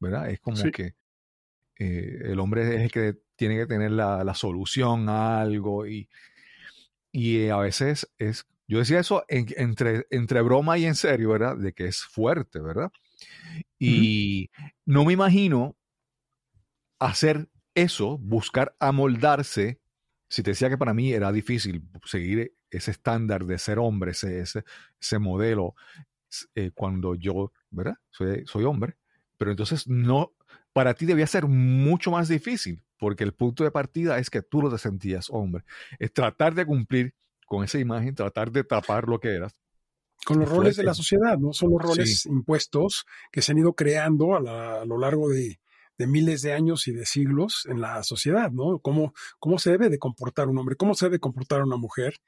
¿verdad? 0.00 0.30
Es 0.30 0.40
como 0.40 0.62
que 0.72 0.94
eh, 1.78 2.18
el 2.24 2.40
hombre 2.40 2.76
es 2.76 2.82
el 2.82 2.90
que 2.90 3.18
tiene 3.36 3.56
que 3.56 3.66
tener 3.66 3.92
la, 3.92 4.34
solución 4.34 5.08
a 5.08 5.40
algo 5.40 5.86
y, 5.86 6.08
y 7.12 7.48
a 7.48 7.58
veces 7.58 8.10
es, 8.18 8.46
yo 8.68 8.78
decía 8.78 8.98
eso 8.98 9.24
entre, 9.28 10.06
entre 10.10 10.42
broma 10.42 10.78
y 10.78 10.86
en 10.86 10.94
serio, 10.94 11.30
¿verdad? 11.30 11.56
De 11.56 11.72
que 11.72 11.86
es 11.86 12.02
fuerte, 12.02 12.60
¿verdad? 12.60 12.90
Y 13.78 14.50
no 14.84 15.04
me 15.04 15.12
imagino 15.12 15.76
hacer 16.98 17.48
eso, 17.74 18.18
buscar 18.18 18.74
amoldarse. 18.80 19.80
Si 20.28 20.42
te 20.42 20.50
decía 20.50 20.68
que 20.68 20.78
para 20.78 20.94
mí 20.94 21.12
era 21.12 21.30
difícil 21.30 21.88
seguir 22.04 22.54
ese 22.70 22.90
estándar 22.90 23.44
de 23.44 23.58
ser 23.58 23.78
hombre, 23.78 24.10
ese, 24.10 24.40
ese, 24.40 25.18
modelo, 25.20 25.74
eh, 26.54 26.70
cuando 26.74 27.14
yo, 27.14 27.52
¿verdad? 27.70 27.96
Soy, 28.10 28.44
soy 28.46 28.64
hombre. 28.64 28.96
Pero 29.36 29.50
entonces 29.50 29.86
no, 29.86 30.32
para 30.72 30.94
ti 30.94 31.06
debía 31.06 31.26
ser 31.26 31.46
mucho 31.46 32.10
más 32.10 32.28
difícil, 32.28 32.82
porque 32.98 33.24
el 33.24 33.32
punto 33.32 33.64
de 33.64 33.70
partida 33.70 34.18
es 34.18 34.30
que 34.30 34.42
tú 34.42 34.62
no 34.62 34.70
te 34.70 34.78
sentías 34.78 35.28
hombre. 35.30 35.64
Es 35.98 36.12
tratar 36.12 36.54
de 36.54 36.66
cumplir 36.66 37.14
con 37.46 37.64
esa 37.64 37.78
imagen, 37.78 38.14
tratar 38.14 38.50
de 38.50 38.64
tapar 38.64 39.08
lo 39.08 39.18
que 39.18 39.34
eras. 39.34 39.54
Con 40.24 40.40
los 40.40 40.48
roles 40.48 40.76
de 40.76 40.82
la 40.82 40.94
sociedad, 40.94 41.38
¿no? 41.38 41.52
Son 41.52 41.70
los 41.70 41.80
roles 41.80 42.26
impuestos 42.26 43.06
que 43.30 43.42
se 43.42 43.52
han 43.52 43.58
ido 43.58 43.74
creando 43.74 44.34
a, 44.34 44.84
lo 44.84 44.98
largo 44.98 45.28
de, 45.28 45.58
miles 45.98 46.42
de 46.42 46.52
años 46.52 46.88
y 46.88 46.92
de 46.92 47.06
siglos 47.06 47.66
en 47.70 47.80
la 47.80 48.02
sociedad, 48.02 48.50
¿no? 48.50 48.80
Cómo, 48.80 49.14
cómo 49.38 49.58
se 49.58 49.70
debe 49.70 49.88
de 49.88 49.98
comportar 49.98 50.48
un 50.48 50.58
hombre, 50.58 50.76
cómo 50.76 50.94
se 50.94 51.06
debe 51.06 51.20
comportar 51.20 51.62
una 51.62 51.76
mujer. 51.76 52.20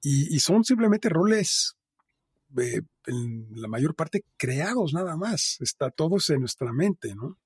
Y, 0.00 0.38
son 0.40 0.64
simplemente 0.64 1.08
roles, 1.08 1.76
eh, 2.56 2.80
en 3.06 3.48
la 3.50 3.68
mayor 3.68 3.94
parte, 3.94 4.24
creados 4.36 4.92
nada 4.94 5.16
más. 5.16 5.58
Está 5.60 5.90
todo 5.90 6.16
en 6.28 6.40
nuestra 6.40 6.72
mente, 6.72 7.14
¿no? 7.14 7.38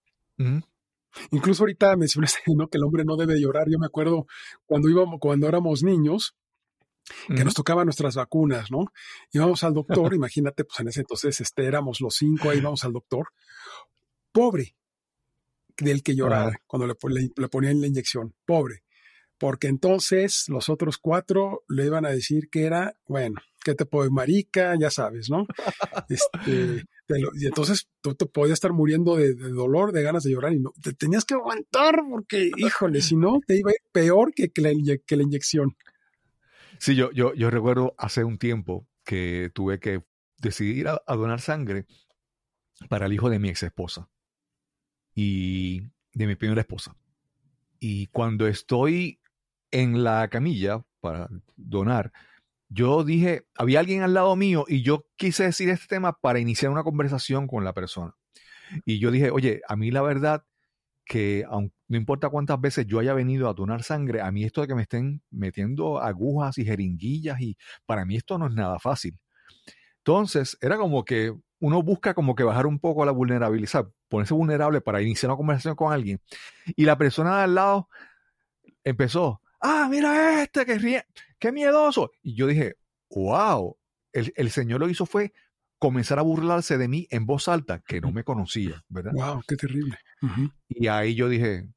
Incluso 1.30 1.62
ahorita 1.62 1.96
mencionaste 1.96 2.40
¿no? 2.56 2.68
que 2.68 2.78
el 2.78 2.84
hombre 2.84 3.04
no 3.04 3.16
debe 3.16 3.40
llorar. 3.40 3.68
Yo 3.70 3.78
me 3.78 3.86
acuerdo 3.86 4.26
cuando 4.66 4.88
íbamos, 4.88 5.20
cuando 5.20 5.48
éramos 5.48 5.82
niños, 5.82 6.34
que 7.26 7.44
nos 7.44 7.54
tocaban 7.54 7.86
nuestras 7.86 8.14
vacunas, 8.14 8.70
¿no? 8.70 8.92
Íbamos 9.32 9.64
al 9.64 9.74
doctor, 9.74 10.14
imagínate, 10.14 10.64
pues 10.64 10.80
en 10.80 10.88
ese 10.88 11.00
entonces 11.00 11.40
este, 11.40 11.66
éramos 11.66 12.00
los 12.00 12.14
cinco, 12.14 12.50
ahí 12.50 12.58
íbamos 12.58 12.84
al 12.84 12.92
doctor. 12.92 13.28
Pobre 14.30 14.76
del 15.76 16.02
que 16.02 16.14
lloraba 16.14 16.52
cuando 16.66 16.86
le, 16.86 16.94
le, 17.36 17.48
ponían 17.48 17.80
la 17.80 17.86
inyección, 17.86 18.34
pobre. 18.46 18.82
Porque 19.36 19.66
entonces 19.66 20.48
los 20.48 20.68
otros 20.68 20.98
cuatro 20.98 21.64
le 21.68 21.86
iban 21.86 22.06
a 22.06 22.10
decir 22.10 22.48
que 22.48 22.64
era, 22.64 22.94
bueno, 23.06 23.40
que 23.62 23.74
te 23.74 23.86
puede 23.86 24.10
marica, 24.10 24.74
ya 24.78 24.90
sabes, 24.90 25.30
¿no? 25.30 25.46
Este, 26.08 26.84
y 27.34 27.46
entonces 27.46 27.88
tú 28.00 28.14
te 28.14 28.26
podías 28.26 28.54
estar 28.54 28.72
muriendo 28.72 29.16
de, 29.16 29.34
dolor, 29.34 29.92
de 29.92 30.02
ganas 30.02 30.24
de 30.24 30.30
llorar 30.30 30.52
y 30.52 30.60
no, 30.60 30.72
te 30.82 30.92
tenías 30.92 31.24
que 31.24 31.34
aguantar 31.34 32.00
porque, 32.08 32.50
híjole, 32.56 33.02
si 33.02 33.16
no, 33.16 33.40
te 33.46 33.58
iba 33.58 33.70
a 33.70 33.74
ir 33.74 33.82
peor 33.92 34.32
que, 34.34 34.50
que, 34.50 34.62
la, 34.62 34.70
que 35.06 35.16
la 35.16 35.22
inyección. 35.22 35.76
Sí, 36.78 36.94
yo, 36.94 37.10
yo, 37.12 37.34
yo 37.34 37.50
recuerdo 37.50 37.94
hace 37.98 38.24
un 38.24 38.38
tiempo 38.38 38.88
que 39.04 39.50
tuve 39.54 39.78
que 39.78 40.02
decidir 40.38 40.88
a, 40.88 41.00
donar 41.14 41.40
sangre 41.40 41.86
para 42.88 43.06
el 43.06 43.12
hijo 43.12 43.30
de 43.30 43.38
mi 43.38 43.48
ex 43.48 43.62
esposa 43.62 44.08
y 45.14 45.82
de 46.12 46.26
mi 46.26 46.34
primera 46.34 46.60
esposa. 46.60 46.96
Y 47.78 48.08
cuando 48.08 48.46
estoy 48.46 49.20
en 49.70 50.04
la 50.04 50.28
camilla 50.28 50.84
para 51.00 51.28
donar, 51.56 52.12
yo 52.72 53.04
dije, 53.04 53.46
había 53.56 53.80
alguien 53.80 54.02
al 54.02 54.14
lado 54.14 54.34
mío 54.36 54.64
y 54.66 54.82
yo 54.82 55.06
quise 55.16 55.44
decir 55.44 55.68
este 55.68 55.86
tema 55.88 56.12
para 56.12 56.38
iniciar 56.38 56.72
una 56.72 56.82
conversación 56.82 57.46
con 57.46 57.64
la 57.64 57.72
persona. 57.72 58.14
Y 58.86 58.98
yo 58.98 59.10
dije, 59.10 59.30
oye, 59.30 59.60
a 59.68 59.76
mí 59.76 59.90
la 59.90 60.02
verdad 60.02 60.44
que 61.04 61.44
no 61.50 61.96
importa 61.96 62.30
cuántas 62.30 62.60
veces 62.60 62.86
yo 62.86 62.98
haya 62.98 63.12
venido 63.12 63.48
a 63.48 63.54
donar 63.54 63.82
sangre, 63.82 64.22
a 64.22 64.30
mí 64.30 64.44
esto 64.44 64.62
de 64.62 64.68
que 64.68 64.74
me 64.74 64.82
estén 64.82 65.22
metiendo 65.30 66.00
agujas 66.00 66.56
y 66.58 66.64
jeringuillas 66.64 67.40
y 67.40 67.56
para 67.84 68.04
mí 68.04 68.16
esto 68.16 68.38
no 68.38 68.46
es 68.46 68.54
nada 68.54 68.78
fácil. 68.78 69.18
Entonces, 69.98 70.56
era 70.60 70.78
como 70.78 71.04
que 71.04 71.34
uno 71.60 71.82
busca 71.82 72.14
como 72.14 72.34
que 72.34 72.42
bajar 72.42 72.66
un 72.66 72.80
poco 72.80 73.04
la 73.04 73.12
vulnerabilidad, 73.12 73.88
ponerse 74.08 74.34
vulnerable 74.34 74.80
para 74.80 75.02
iniciar 75.02 75.30
una 75.30 75.36
conversación 75.36 75.76
con 75.76 75.92
alguien. 75.92 76.20
Y 76.74 76.84
la 76.84 76.96
persona 76.96 77.38
de 77.38 77.42
al 77.44 77.54
lado 77.54 77.88
empezó, 78.82 79.40
ah, 79.60 79.86
mira 79.90 80.42
este, 80.42 80.66
que 80.66 80.78
ríe, 80.78 81.04
qué 81.42 81.50
miedoso. 81.50 82.12
Y 82.22 82.36
yo 82.36 82.46
dije, 82.46 82.76
wow, 83.10 83.76
el, 84.12 84.50
Señor 84.50 84.78
lo 84.78 84.88
hizo 84.88 85.06
fue 85.06 85.32
comenzar 85.78 86.20
a 86.20 86.22
burlarse 86.22 86.78
de 86.78 86.86
mí 86.86 87.08
en 87.10 87.26
voz 87.26 87.48
alta, 87.48 87.80
que 87.80 88.00
no 88.00 88.12
me 88.12 88.22
conocía, 88.22 88.84
¿verdad? 88.88 89.12
Wow, 89.12 89.42
qué 89.46 89.56
terrible. 89.56 89.98
Y 90.68 90.86
ahí 90.86 91.16
yo 91.16 91.28
dije, 91.28 91.68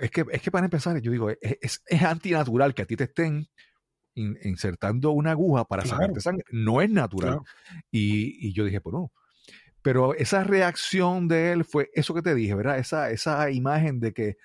es, 0.00 0.10
que, 0.10 0.24
es 0.32 0.42
que 0.42 0.50
para 0.50 0.66
empezar, 0.66 1.00
yo 1.00 1.12
digo, 1.12 1.30
es, 1.30 1.82
es, 1.86 2.02
antinatural 2.02 2.74
que 2.74 2.82
a 2.82 2.86
ti 2.86 2.96
te 2.96 3.04
estén 3.04 3.46
insertando 4.16 5.12
una 5.12 5.30
aguja 5.30 5.64
para 5.64 5.86
sacarte 5.86 6.20
sangre. 6.20 6.44
No 6.50 6.82
es 6.82 6.90
natural. 6.90 7.38
Y, 7.92 8.48
y, 8.48 8.52
yo 8.52 8.64
dije, 8.64 8.80
pues 8.80 8.92
no. 8.92 9.12
Pero 9.82 10.14
esa 10.14 10.42
reacción 10.42 11.28
de 11.28 11.52
él 11.52 11.64
fue 11.64 11.90
eso 11.94 12.12
que 12.12 12.22
te 12.22 12.34
dije, 12.34 12.56
¿verdad? 12.56 12.80
Esa, 12.80 13.10
esa 13.12 13.50
imagen 13.52 14.00
de 14.00 14.12
que 14.12 14.36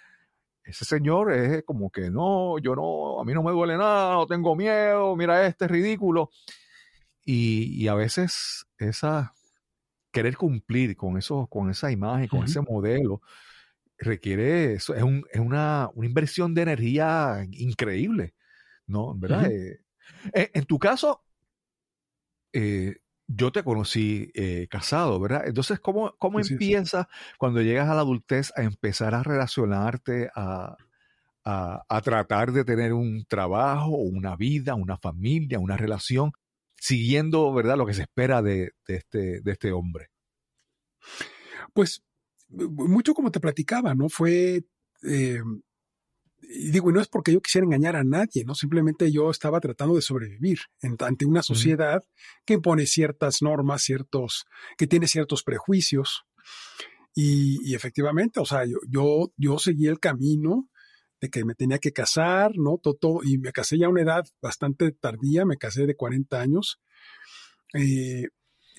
ese 0.65 0.83
señor 0.83 1.31
es 1.31 1.63
como 1.63 1.91
que 1.91 2.09
no, 2.09 2.57
yo 2.57 2.75
no, 2.75 3.21
a 3.21 3.23
mí 3.23 3.33
no 3.33 3.43
me 3.43 3.51
duele 3.51 3.77
nada, 3.77 4.15
no 4.15 4.25
tengo 4.25 4.55
miedo, 4.55 5.15
mira 5.15 5.45
este 5.45 5.65
es 5.65 5.71
ridículo. 5.71 6.31
Y, 7.23 7.87
a 7.87 7.95
veces 7.95 8.67
esa 8.77 9.33
querer 10.11 10.37
cumplir 10.37 10.95
con 10.95 11.17
eso, 11.17 11.47
con 11.47 11.69
esa 11.69 11.91
imagen, 11.91 12.27
con 12.27 12.43
ese 12.43 12.61
modelo, 12.61 13.21
requiere 13.97 14.73
eso, 14.73 14.93
es, 14.93 15.03
un, 15.03 15.25
es 15.31 15.39
una, 15.39 15.89
una, 15.93 16.05
inversión 16.05 16.53
de 16.53 16.61
energía 16.63 17.45
increíble, 17.51 18.35
¿no? 18.85 19.15
¿Verdad? 19.15 19.51
Eh, 19.51 19.79
en, 20.33 20.65
tu 20.65 20.77
caso, 20.77 21.23
eh, 22.53 22.97
yo 23.27 23.51
te 23.51 23.63
conocí 23.63 24.31
eh, 24.35 24.67
casado, 24.69 25.19
¿verdad? 25.19 25.43
Entonces, 25.47 25.79
¿cómo, 25.79 26.15
cómo 26.17 26.39
empieza 26.39 27.07
cuando 27.37 27.61
llegas 27.61 27.89
a 27.89 27.95
la 27.95 28.01
adultez 28.01 28.51
a 28.55 28.63
empezar 28.63 29.15
a 29.15 29.23
relacionarte, 29.23 30.29
a, 30.35 30.75
a, 31.43 32.01
tratar 32.01 32.51
de 32.51 32.65
tener 32.65 32.93
un 32.93 33.25
trabajo, 33.25 33.89
una 33.91 34.35
vida, 34.35 34.75
una 34.75 34.97
familia, 34.97 35.59
una 35.59 35.77
relación, 35.77 36.31
siguiendo, 36.75 37.53
¿verdad?, 37.53 37.77
lo 37.77 37.85
que 37.85 37.93
se 37.93 38.03
espera 38.03 38.41
de, 38.41 38.71
de, 38.87 38.95
este, 38.95 39.41
de 39.41 39.51
este 39.51 39.71
hombre. 39.71 40.09
Pues 41.73 42.03
mucho 42.49 43.13
como 43.13 43.31
te 43.31 43.39
platicaba, 43.39 43.93
¿no? 43.95 44.09
Fue 44.09 44.63
eh, 45.03 45.41
y 46.41 46.71
digo, 46.71 46.89
y 46.89 46.93
no 46.93 47.01
es 47.01 47.07
porque 47.07 47.33
yo 47.33 47.41
quisiera 47.41 47.65
engañar 47.65 47.95
a 47.95 48.03
nadie, 48.03 48.43
¿no? 48.45 48.55
Simplemente 48.55 49.11
yo 49.11 49.29
estaba 49.29 49.59
tratando 49.59 49.95
de 49.95 50.01
sobrevivir 50.01 50.59
ante 50.81 51.25
una 51.25 51.41
sociedad 51.41 52.03
que 52.45 52.55
impone 52.55 52.85
ciertas 52.85 53.41
normas, 53.41 53.83
ciertos, 53.83 54.45
que 54.77 54.87
tiene 54.87 55.07
ciertos 55.07 55.43
prejuicios. 55.43 56.25
Y, 57.13 57.73
efectivamente, 57.73 58.39
o 58.39 58.45
sea, 58.45 58.65
yo, 58.65 58.77
yo, 58.89 59.33
yo 59.37 59.57
seguí 59.57 59.87
el 59.87 59.99
camino 59.99 60.69
de 61.21 61.29
que 61.29 61.45
me 61.45 61.55
tenía 61.55 61.79
que 61.79 61.93
casar, 61.93 62.51
¿no? 62.55 62.77
Todo, 62.77 63.21
y 63.23 63.37
me 63.37 63.53
casé 63.53 63.77
ya 63.77 63.87
a 63.87 63.89
una 63.89 64.01
edad 64.01 64.25
bastante 64.41 64.91
tardía, 64.91 65.45
me 65.45 65.57
casé 65.57 65.85
de 65.85 65.95
40 65.95 66.41
años. 66.41 66.81
Eh, 67.73 68.27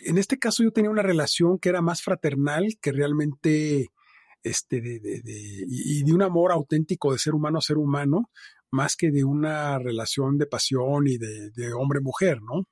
en 0.05 0.19
este 0.19 0.39
caso 0.39 0.63
yo 0.63 0.71
tenía 0.71 0.91
una 0.91 1.03
relación 1.03 1.59
que 1.59 1.71
era 1.71 1.81
más 1.81 2.03
fraternal 2.03 2.77
que 2.81 2.93
realmente 2.93 3.89
este, 4.47 4.81
de, 4.81 5.01
de, 5.01 5.23
y 5.67 6.03
de 6.05 6.13
un 6.13 6.23
amor 6.23 6.53
auténtico 6.53 7.13
de 7.13 7.19
ser 7.19 7.35
humano 7.35 7.59
a 7.59 7.63
ser 7.63 7.79
humano, 7.79 8.31
más 8.71 8.97
que 8.97 9.11
de 9.11 9.25
una 9.25 9.79
relación 9.79 10.39
de 10.39 10.47
pasión 10.47 11.07
y 11.07 11.19
de, 11.19 11.51
de 11.51 11.73
hombre-mujer, 11.73 12.41
¿no? 12.43 12.67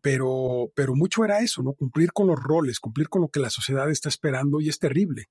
Pero, 0.00 0.70
pero 0.74 0.94
mucho 0.94 1.24
era 1.24 1.40
eso, 1.40 1.62
¿no? 1.62 1.72
Cumplir 1.72 2.12
con 2.12 2.26
los 2.26 2.38
roles, 2.38 2.80
cumplir 2.80 3.08
con 3.08 3.22
lo 3.22 3.28
que 3.28 3.40
la 3.40 3.50
sociedad 3.50 3.90
está 3.90 4.08
esperando 4.08 4.60
y 4.60 4.68
es 4.68 4.78
terrible, 4.78 5.26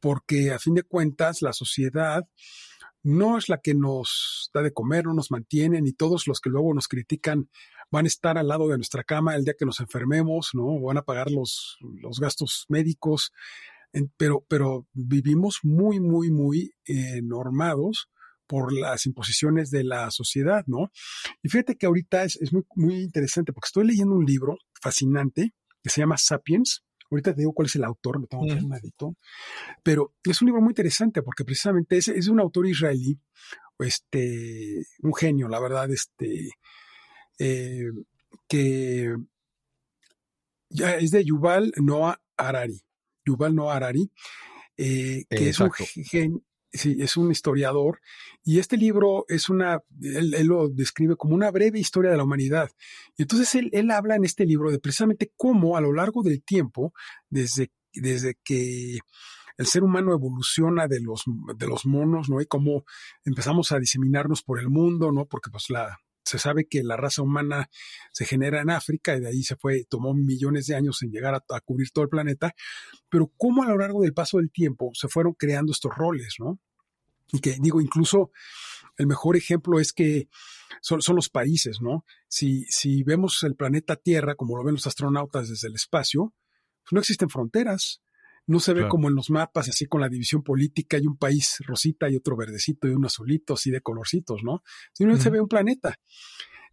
porque 0.00 0.50
a 0.50 0.58
fin 0.58 0.74
de 0.74 0.82
cuentas 0.82 1.42
la 1.42 1.52
sociedad 1.52 2.26
no 3.02 3.36
es 3.36 3.48
la 3.48 3.58
que 3.58 3.74
nos 3.74 4.50
da 4.54 4.62
de 4.62 4.72
comer, 4.72 5.04
no 5.06 5.14
nos 5.14 5.30
mantiene, 5.30 5.80
ni 5.82 5.92
todos 5.92 6.26
los 6.26 6.40
que 6.40 6.50
luego 6.50 6.72
nos 6.72 6.88
critican 6.88 7.48
van 7.90 8.06
a 8.06 8.08
estar 8.08 8.38
al 8.38 8.48
lado 8.48 8.68
de 8.68 8.78
nuestra 8.78 9.04
cama 9.04 9.36
el 9.36 9.44
día 9.44 9.54
que 9.58 9.66
nos 9.66 9.78
enfermemos, 9.80 10.50
¿no? 10.54 10.80
Van 10.80 10.96
a 10.96 11.02
pagar 11.02 11.30
los, 11.30 11.76
los 12.00 12.18
gastos 12.18 12.64
médicos, 12.68 13.32
pero, 14.16 14.44
pero 14.48 14.86
vivimos 14.92 15.60
muy, 15.62 16.00
muy, 16.00 16.30
muy 16.30 16.72
eh, 16.86 17.20
normados 17.22 18.08
por 18.46 18.72
las 18.72 19.06
imposiciones 19.06 19.70
de 19.70 19.84
la 19.84 20.10
sociedad, 20.10 20.64
¿no? 20.66 20.90
Y 21.42 21.48
fíjate 21.48 21.76
que 21.76 21.86
ahorita 21.86 22.24
es, 22.24 22.36
es 22.40 22.52
muy, 22.52 22.64
muy 22.74 22.96
interesante 22.96 23.52
porque 23.52 23.66
estoy 23.66 23.86
leyendo 23.86 24.14
un 24.14 24.26
libro 24.26 24.56
fascinante 24.80 25.52
que 25.82 25.90
se 25.90 26.00
llama 26.00 26.16
Sapiens, 26.16 26.84
Ahorita 27.12 27.34
te 27.34 27.42
digo 27.42 27.52
cuál 27.52 27.66
es 27.66 27.76
el 27.76 27.84
autor, 27.84 28.18
lo 28.18 28.26
tengo 28.26 28.44
aquí 28.44 28.64
un 28.64 29.16
Pero 29.82 30.14
es 30.24 30.40
un 30.40 30.46
libro 30.46 30.62
muy 30.62 30.70
interesante 30.70 31.20
porque 31.22 31.44
precisamente 31.44 31.98
es, 31.98 32.08
es 32.08 32.28
un 32.28 32.40
autor 32.40 32.66
israelí, 32.66 33.20
este, 33.78 34.82
un 35.02 35.14
genio, 35.14 35.46
la 35.48 35.60
verdad, 35.60 35.90
este, 35.90 36.48
eh, 37.38 37.90
que 38.48 39.14
ya 40.70 40.96
es 40.96 41.10
de 41.10 41.22
Yuval 41.22 41.72
Noah 41.82 42.18
Harari. 42.38 42.80
Yuval 43.24 43.54
Noah 43.54 43.76
Harari, 43.76 44.10
eh, 44.76 45.24
que 45.28 45.48
es 45.48 45.60
un 45.60 45.70
genio 45.72 46.42
sí, 46.72 46.96
es 47.00 47.16
un 47.16 47.30
historiador 47.30 48.00
y 48.44 48.58
este 48.58 48.76
libro 48.76 49.24
es 49.28 49.48
una, 49.48 49.82
él, 50.00 50.46
lo 50.46 50.68
describe 50.68 51.16
como 51.16 51.34
una 51.34 51.50
breve 51.50 51.78
historia 51.78 52.10
de 52.10 52.16
la 52.16 52.24
humanidad. 52.24 52.70
Y 53.16 53.22
entonces 53.22 53.54
él, 53.54 53.68
él, 53.72 53.90
habla 53.90 54.16
en 54.16 54.24
este 54.24 54.46
libro 54.46 54.70
de 54.70 54.78
precisamente 54.78 55.32
cómo 55.36 55.76
a 55.76 55.80
lo 55.80 55.92
largo 55.92 56.22
del 56.22 56.42
tiempo, 56.42 56.92
desde, 57.28 57.70
desde 57.92 58.36
que 58.42 58.98
el 59.58 59.66
ser 59.66 59.84
humano 59.84 60.12
evoluciona 60.12 60.88
de 60.88 61.00
los, 61.00 61.24
de 61.56 61.66
los 61.66 61.84
monos, 61.84 62.28
¿no? 62.30 62.40
Y 62.40 62.46
cómo 62.46 62.84
empezamos 63.24 63.70
a 63.70 63.78
diseminarnos 63.78 64.42
por 64.42 64.58
el 64.58 64.70
mundo, 64.70 65.12
¿no? 65.12 65.26
Porque 65.26 65.50
pues 65.50 65.68
la, 65.68 65.98
se 66.24 66.38
sabe 66.38 66.66
que 66.66 66.82
la 66.82 66.96
raza 66.96 67.22
humana 67.22 67.68
se 68.12 68.24
genera 68.24 68.60
en 68.60 68.70
África 68.70 69.16
y 69.16 69.20
de 69.20 69.28
ahí 69.28 69.42
se 69.42 69.56
fue, 69.56 69.84
tomó 69.88 70.14
millones 70.14 70.66
de 70.66 70.76
años 70.76 71.02
en 71.02 71.10
llegar 71.10 71.34
a, 71.34 71.60
cubrir 71.60 71.90
todo 71.90 72.04
el 72.04 72.10
planeta, 72.10 72.54
pero 73.08 73.32
cómo 73.36 73.62
a 73.62 73.66
lo 73.66 73.78
largo 73.78 74.02
del 74.02 74.14
paso 74.14 74.38
del 74.38 74.50
tiempo 74.50 74.90
se 74.94 75.08
fueron 75.08 75.34
creando 75.34 75.72
estos 75.72 75.92
roles, 75.94 76.36
¿no? 76.38 76.60
Y 77.32 77.40
que 77.40 77.56
digo, 77.60 77.80
incluso 77.80 78.30
el 78.98 79.06
mejor 79.06 79.36
ejemplo 79.36 79.80
es 79.80 79.92
que 79.92 80.28
son, 80.80 81.00
los 81.14 81.28
países, 81.28 81.80
¿no? 81.80 82.04
Si, 82.28 82.64
si 82.68 83.02
vemos 83.02 83.42
el 83.42 83.56
planeta 83.56 83.96
Tierra 83.96 84.34
como 84.34 84.56
lo 84.56 84.64
ven 84.64 84.74
los 84.74 84.86
astronautas 84.86 85.48
desde 85.48 85.68
el 85.68 85.74
espacio, 85.74 86.34
pues 86.82 86.92
no 86.92 87.00
existen 87.00 87.30
fronteras. 87.30 88.02
No 88.52 88.60
se 88.60 88.74
ve 88.74 88.86
como 88.86 89.08
en 89.08 89.14
los 89.14 89.30
mapas, 89.30 89.70
así 89.70 89.86
con 89.86 90.02
la 90.02 90.10
división 90.10 90.42
política, 90.42 90.98
hay 90.98 91.06
un 91.06 91.16
país 91.16 91.56
rosita 91.66 92.10
y 92.10 92.16
otro 92.16 92.36
verdecito 92.36 92.86
y 92.86 92.90
un 92.90 93.06
azulito, 93.06 93.54
así 93.54 93.70
de 93.70 93.80
colorcitos, 93.80 94.42
¿no? 94.44 94.62
Sino 94.92 95.16
se 95.16 95.30
ve 95.30 95.40
un 95.40 95.48
planeta. 95.48 95.98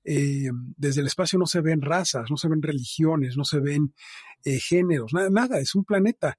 Eh, 0.04 0.50
desde 0.76 1.00
el 1.00 1.08
espacio 1.08 1.40
no 1.40 1.46
se 1.46 1.62
ven 1.62 1.82
razas, 1.82 2.30
no 2.30 2.36
se 2.36 2.50
ven 2.50 2.62
religiones, 2.62 3.38
no 3.38 3.46
se 3.46 3.62
ven 3.62 3.94
eh, 4.44 4.60
géneros, 4.60 5.14
nada, 5.14 5.30
nada, 5.30 5.60
es 5.62 5.74
un 5.74 5.86
planeta. 5.86 6.38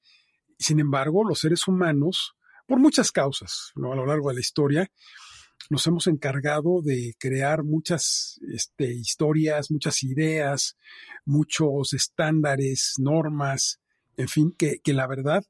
Sin 0.59 0.79
embargo, 0.79 1.25
los 1.27 1.39
seres 1.39 1.67
humanos, 1.67 2.35
por 2.67 2.79
muchas 2.79 3.11
causas, 3.11 3.73
¿no? 3.77 3.95
a 3.95 3.97
lo 3.97 4.05
largo 4.05 4.29
de 4.29 4.35
la 4.35 4.41
historia, 4.41 4.93
nos 5.71 5.87
hemos 5.87 6.07
encargado 6.07 6.83
de 6.83 7.15
crear 7.19 7.65
muchas 7.65 8.39
este, 8.53 8.93
historias, 8.93 9.71
muchas 9.71 10.03
ideas, 10.03 10.77
muchos 11.25 11.95
estándares, 11.95 12.97
normas, 12.99 13.81
en 14.21 14.29
fin, 14.29 14.55
que, 14.57 14.81
la 14.93 15.07
verdad, 15.07 15.45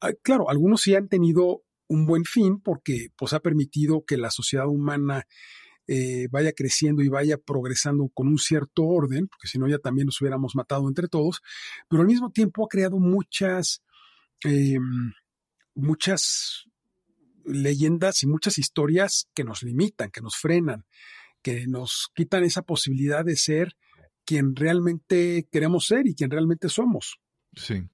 ah, 0.00 0.12
claro, 0.22 0.50
algunos 0.50 0.80
sí 0.80 0.96
han 0.96 1.08
tenido 1.08 1.62
un 1.86 2.06
buen 2.06 2.24
fin 2.24 2.60
porque 2.60 3.10
pues 3.16 3.32
ha 3.32 3.40
permitido 3.40 4.04
que 4.04 4.16
la 4.16 4.30
sociedad 4.30 4.66
humana 4.66 5.26
eh, 5.86 6.26
vaya 6.32 6.52
creciendo 6.52 7.02
y 7.02 7.08
vaya 7.08 7.38
progresando 7.38 8.08
con 8.12 8.26
un 8.26 8.38
cierto 8.38 8.82
orden, 8.84 9.28
porque 9.28 9.46
si 9.46 9.58
no 9.58 9.68
ya 9.68 9.78
también 9.78 10.06
nos 10.06 10.20
hubiéramos 10.20 10.56
matado 10.56 10.88
entre 10.88 11.06
todos, 11.06 11.40
pero 11.88 12.02
al 12.02 12.08
mismo 12.08 12.32
tiempo 12.32 12.64
ha 12.64 12.68
creado 12.68 12.98
muchas, 12.98 13.84
em, 14.42 15.12
muchas 15.76 16.64
leyendas 17.44 18.24
y 18.24 18.26
muchas 18.26 18.58
historias 18.58 19.28
que 19.34 19.44
nos 19.44 19.62
limitan, 19.62 20.10
que 20.10 20.20
nos 20.20 20.34
frenan, 20.34 20.84
que 21.42 21.68
nos 21.68 22.10
quitan 22.12 22.42
esa 22.42 22.62
posibilidad 22.62 23.24
de 23.24 23.36
ser 23.36 23.76
quien 24.24 24.56
realmente 24.56 25.46
queremos 25.52 25.86
ser 25.86 26.08
y 26.08 26.16
quien 26.16 26.32
realmente 26.32 26.68
somos. 26.68 27.20
Sí. 27.54 27.84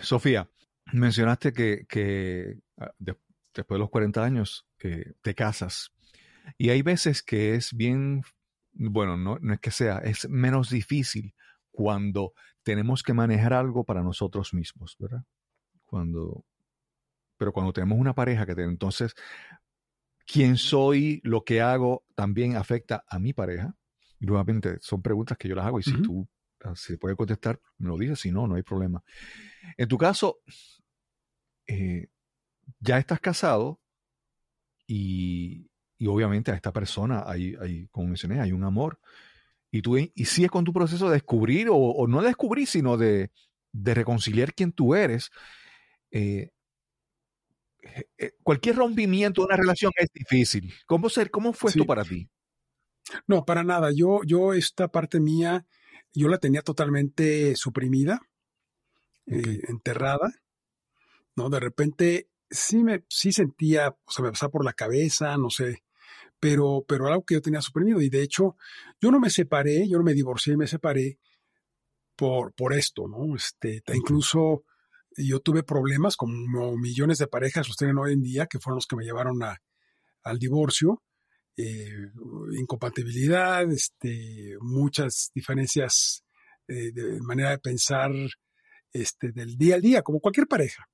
Sofía, 0.00 0.50
mencionaste 0.92 1.52
que, 1.52 2.60
ah, 2.78 2.92
después 2.98 3.76
de 3.76 3.78
los 3.78 3.90
40 3.90 4.24
años 4.24 4.66
te 4.76 5.34
casas. 5.34 5.92
Y 6.56 6.70
hay 6.70 6.82
veces 6.82 7.22
que 7.22 7.54
es 7.54 7.74
bien, 7.74 8.22
bueno, 8.72 9.16
no, 9.16 9.38
no 9.40 9.52
es 9.52 9.60
que 9.60 9.70
sea, 9.70 9.98
es 9.98 10.28
menos 10.28 10.70
difícil 10.70 11.34
cuando 11.70 12.32
tenemos 12.62 13.02
que 13.02 13.12
manejar 13.12 13.52
algo 13.52 13.84
para 13.84 14.02
nosotros 14.02 14.54
mismos, 14.54 14.96
¿verdad? 14.98 15.24
Cuando, 15.84 16.44
pero 17.36 17.52
cuando 17.52 17.72
tenemos 17.72 17.98
una 17.98 18.14
pareja 18.14 18.46
que 18.46 18.52
entonces, 18.62 19.14
quién 20.26 20.56
soy, 20.56 21.20
lo 21.24 21.44
que 21.44 21.60
hago, 21.60 22.04
también 22.14 22.56
afecta 22.56 23.04
a 23.08 23.18
mi 23.18 23.32
pareja. 23.32 23.74
Y 24.20 24.26
nuevamente, 24.26 24.78
son 24.80 25.02
preguntas 25.02 25.38
que 25.38 25.48
yo 25.48 25.54
las 25.54 25.66
hago 25.66 25.78
y 25.78 25.82
si 25.82 26.02
tú 26.02 26.28
si 26.74 26.96
puede 26.96 27.16
contestar, 27.16 27.60
me 27.78 27.88
lo 27.88 27.96
dice, 27.96 28.16
si 28.16 28.30
no, 28.30 28.46
no 28.46 28.56
hay 28.56 28.62
problema. 28.62 29.02
En 29.76 29.88
tu 29.88 29.98
caso, 29.98 30.40
eh, 31.66 32.08
ya 32.80 32.98
estás 32.98 33.20
casado 33.20 33.80
y, 34.86 35.70
obviamente 36.06 36.50
a 36.50 36.54
esta 36.54 36.72
persona, 36.72 37.24
hay, 37.26 37.54
hay, 37.60 37.88
como 37.88 38.08
mencioné, 38.08 38.40
hay 38.40 38.52
un 38.52 38.64
amor. 38.64 39.00
Y 39.70 39.82
tú 39.82 39.98
y 39.98 40.24
sigues 40.24 40.50
con 40.50 40.64
tu 40.64 40.72
proceso 40.72 41.08
de 41.08 41.14
descubrir, 41.14 41.68
o, 41.70 42.06
no 42.08 42.22
descubrir, 42.22 42.66
sino 42.66 42.96
de, 42.96 43.30
reconciliar 43.72 44.54
quién 44.54 44.72
tú 44.72 44.94
eres. 44.94 45.30
Eh, 46.10 46.50
eh, 48.16 48.32
cualquier 48.42 48.76
rompimiento 48.76 49.42
de 49.42 49.46
una 49.46 49.56
relación 49.56 49.92
es 49.96 50.08
difícil. 50.12 50.72
¿Cómo, 50.86 51.08
ser, 51.10 51.30
cómo 51.30 51.52
fue 51.52 51.70
esto 51.70 51.84
para 51.84 52.04
ti? 52.04 52.28
No, 53.26 53.44
para 53.44 53.62
nada. 53.62 53.90
Yo, 53.94 54.20
yo 54.24 54.54
esta 54.54 54.88
parte 54.88 55.20
mía, 55.20 55.66
yo 56.18 56.28
la 56.28 56.38
tenía 56.38 56.62
totalmente 56.62 57.54
suprimida, 57.56 58.20
eh, 59.26 59.60
enterrada, 59.68 60.32
¿no? 61.36 61.48
De 61.50 61.60
repente 61.60 62.28
sí 62.50 62.82
me 62.82 63.04
sí 63.08 63.32
sentía, 63.32 63.90
o 64.04 64.10
sea, 64.10 64.24
me 64.24 64.30
pasaba 64.30 64.50
por 64.50 64.64
la 64.64 64.72
cabeza, 64.72 65.36
no 65.36 65.50
sé, 65.50 65.84
pero, 66.40 66.84
pero 66.86 67.06
algo 67.06 67.24
que 67.24 67.34
yo 67.34 67.42
tenía 67.42 67.60
suprimido. 67.60 68.00
Y 68.00 68.08
de 68.08 68.22
hecho, 68.22 68.56
yo 69.00 69.10
no 69.10 69.20
me 69.20 69.30
separé, 69.30 69.88
yo 69.88 69.98
no 69.98 70.04
me 70.04 70.14
divorcié, 70.14 70.56
me 70.56 70.66
separé 70.66 71.18
por, 72.16 72.52
por 72.54 72.72
esto, 72.72 73.06
¿no? 73.08 73.34
Este, 73.36 73.82
incluso 73.94 74.64
yo 75.16 75.40
tuve 75.40 75.62
problemas, 75.62 76.16
como 76.16 76.76
millones 76.76 77.18
de 77.18 77.26
parejas 77.26 77.68
los 77.68 77.76
tienen 77.76 77.98
hoy 77.98 78.12
en 78.12 78.22
día, 78.22 78.46
que 78.46 78.58
fueron 78.58 78.76
los 78.76 78.86
que 78.86 78.96
me 78.96 79.04
llevaron 79.04 79.42
a, 79.42 79.60
al 80.22 80.38
divorcio. 80.38 81.02
Eh, 81.60 81.90
incompatibilidad, 82.52 83.68
este, 83.72 84.56
muchas 84.60 85.32
diferencias 85.34 86.22
eh, 86.68 86.92
de 86.92 87.20
manera 87.20 87.50
de 87.50 87.58
pensar 87.58 88.12
este, 88.92 89.32
del 89.32 89.56
día 89.56 89.74
al 89.74 89.80
día, 89.80 90.02
como 90.02 90.20
cualquier 90.20 90.46
pareja. 90.46 90.88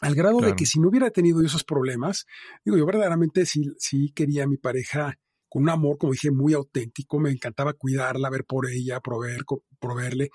Al 0.00 0.14
grado 0.14 0.40
de 0.40 0.56
que 0.56 0.64
si 0.64 0.80
no 0.80 0.88
hubiera 0.88 1.10
tenido 1.10 1.42
esos 1.42 1.64
problemas, 1.64 2.24
digo, 2.64 2.78
yo 2.78 2.86
verdaderamente 2.86 3.44
sí, 3.44 3.74
sí 3.76 4.10
quería 4.14 4.44
a 4.44 4.48
mi 4.48 4.56
pareja 4.56 5.18
con 5.50 5.64
un 5.64 5.68
amor, 5.68 5.98
como 5.98 6.12
dije, 6.14 6.30
muy 6.30 6.54
auténtico, 6.54 7.20
me 7.20 7.30
encantaba 7.30 7.74
cuidarla, 7.74 8.30
ver 8.30 8.46
por 8.46 8.70
ella, 8.70 9.00
proveer, 9.00 9.42
proveerle, 9.78 10.30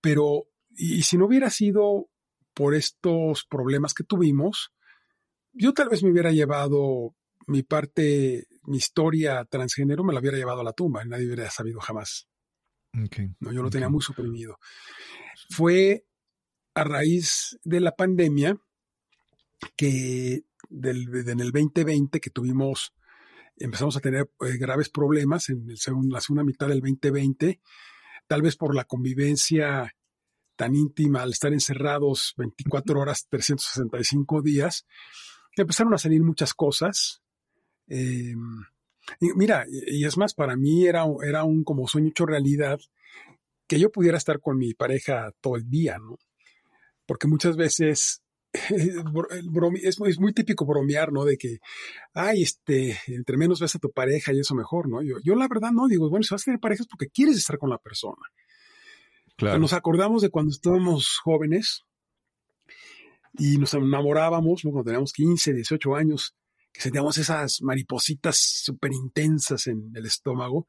pero 0.00 0.44
y 0.70 1.02
si 1.02 1.18
no 1.18 1.26
hubiera 1.26 1.50
sido 1.50 2.10
por 2.54 2.76
estos 2.76 3.44
problemas 3.44 3.92
que 3.92 4.04
tuvimos, 4.04 4.72
yo 5.52 5.72
tal 5.72 5.88
vez 5.88 6.04
me 6.04 6.12
hubiera 6.12 6.30
llevado 6.30 7.16
mi 7.46 7.62
parte, 7.62 8.46
mi 8.64 8.76
historia 8.76 9.44
transgénero 9.44 10.04
me 10.04 10.12
la 10.12 10.20
hubiera 10.20 10.36
llevado 10.36 10.60
a 10.60 10.64
la 10.64 10.72
tumba, 10.72 11.04
nadie 11.04 11.26
hubiera 11.26 11.50
sabido 11.50 11.80
jamás. 11.80 12.28
No, 13.40 13.52
yo 13.52 13.62
lo 13.62 13.70
tenía 13.70 13.88
muy 13.88 14.02
suprimido. 14.02 14.58
Fue 15.50 16.06
a 16.74 16.84
raíz 16.84 17.58
de 17.64 17.80
la 17.80 17.94
pandemia 17.94 18.56
que 19.76 20.44
del, 20.68 21.08
en 21.28 21.40
el 21.40 21.50
2020 21.50 22.20
que 22.20 22.30
tuvimos, 22.30 22.94
empezamos 23.56 23.96
a 23.96 24.00
tener 24.00 24.30
eh, 24.40 24.56
graves 24.58 24.90
problemas 24.90 25.48
en 25.48 25.68
el 25.68 25.76
la 26.10 26.20
segunda 26.20 26.44
mitad 26.44 26.68
del 26.68 26.80
2020, 26.80 27.60
tal 28.26 28.42
vez 28.42 28.56
por 28.56 28.74
la 28.74 28.84
convivencia 28.84 29.94
tan 30.56 30.74
íntima 30.76 31.22
al 31.22 31.32
estar 31.32 31.52
encerrados 31.52 32.34
24 32.36 33.00
horas, 33.00 33.26
365 33.28 34.40
días, 34.40 34.86
empezaron 35.56 35.94
a 35.94 35.98
salir 35.98 36.22
muchas 36.22 36.54
cosas 36.54 37.23
Eh, 37.88 38.34
y 39.20 39.32
mira, 39.36 39.66
y, 39.68 40.04
es 40.04 40.16
más, 40.16 40.34
para 40.34 40.56
mí 40.56 40.86
era, 40.86 41.04
era 41.26 41.44
un 41.44 41.64
como 41.64 41.86
sueño 41.86 42.08
hecho 42.08 42.26
realidad 42.26 42.78
que 43.66 43.78
yo 43.78 43.90
pudiera 43.90 44.18
estar 44.18 44.40
con 44.40 44.58
mi 44.58 44.74
pareja 44.74 45.32
todo 45.40 45.56
el 45.56 45.68
día, 45.68 45.98
¿no? 45.98 46.18
Porque 47.06 47.26
muchas 47.26 47.56
veces 47.56 48.22
es, 48.52 49.98
muy- 49.98 50.08
es 50.08 50.18
muy 50.20 50.32
típico 50.32 50.64
bromear, 50.64 51.12
¿no? 51.12 51.24
De 51.24 51.36
que, 51.36 51.58
ay, 52.14 52.42
este, 52.42 52.98
entre 53.08 53.36
menos 53.36 53.60
ves 53.60 53.74
a 53.74 53.78
tu 53.78 53.90
pareja 53.90 54.32
y 54.32 54.40
eso 54.40 54.54
mejor, 54.54 54.88
¿no? 54.88 55.02
Yo, 55.02 55.16
yo 55.22 55.34
la 55.34 55.48
verdad 55.48 55.72
no 55.72 55.86
digo, 55.88 56.08
bueno, 56.08 56.22
si 56.22 56.34
vas 56.34 56.42
a 56.42 56.44
tener 56.46 56.60
pareja 56.60 56.82
es 56.82 56.88
porque 56.88 57.08
quieres 57.08 57.36
estar 57.36 57.58
con 57.58 57.70
la 57.70 57.78
persona. 57.78 58.22
Claro. 59.36 59.58
Nos 59.58 59.72
acordamos 59.72 60.22
de 60.22 60.30
cuando 60.30 60.52
estábamos 60.52 61.18
jóvenes 61.22 61.82
y 63.36 63.58
nos 63.58 63.74
enamorábamos, 63.74 64.64
¿no? 64.64 64.70
Cuando 64.70 64.84
teníamos 64.88 65.12
15, 65.12 65.52
18 65.52 65.96
años, 65.96 66.34
que 66.74 66.80
sentíamos 66.82 67.16
esas 67.18 67.62
maripositas 67.62 68.36
súper 68.36 68.92
intensas 68.92 69.68
en 69.68 69.92
el 69.94 70.06
estómago 70.06 70.66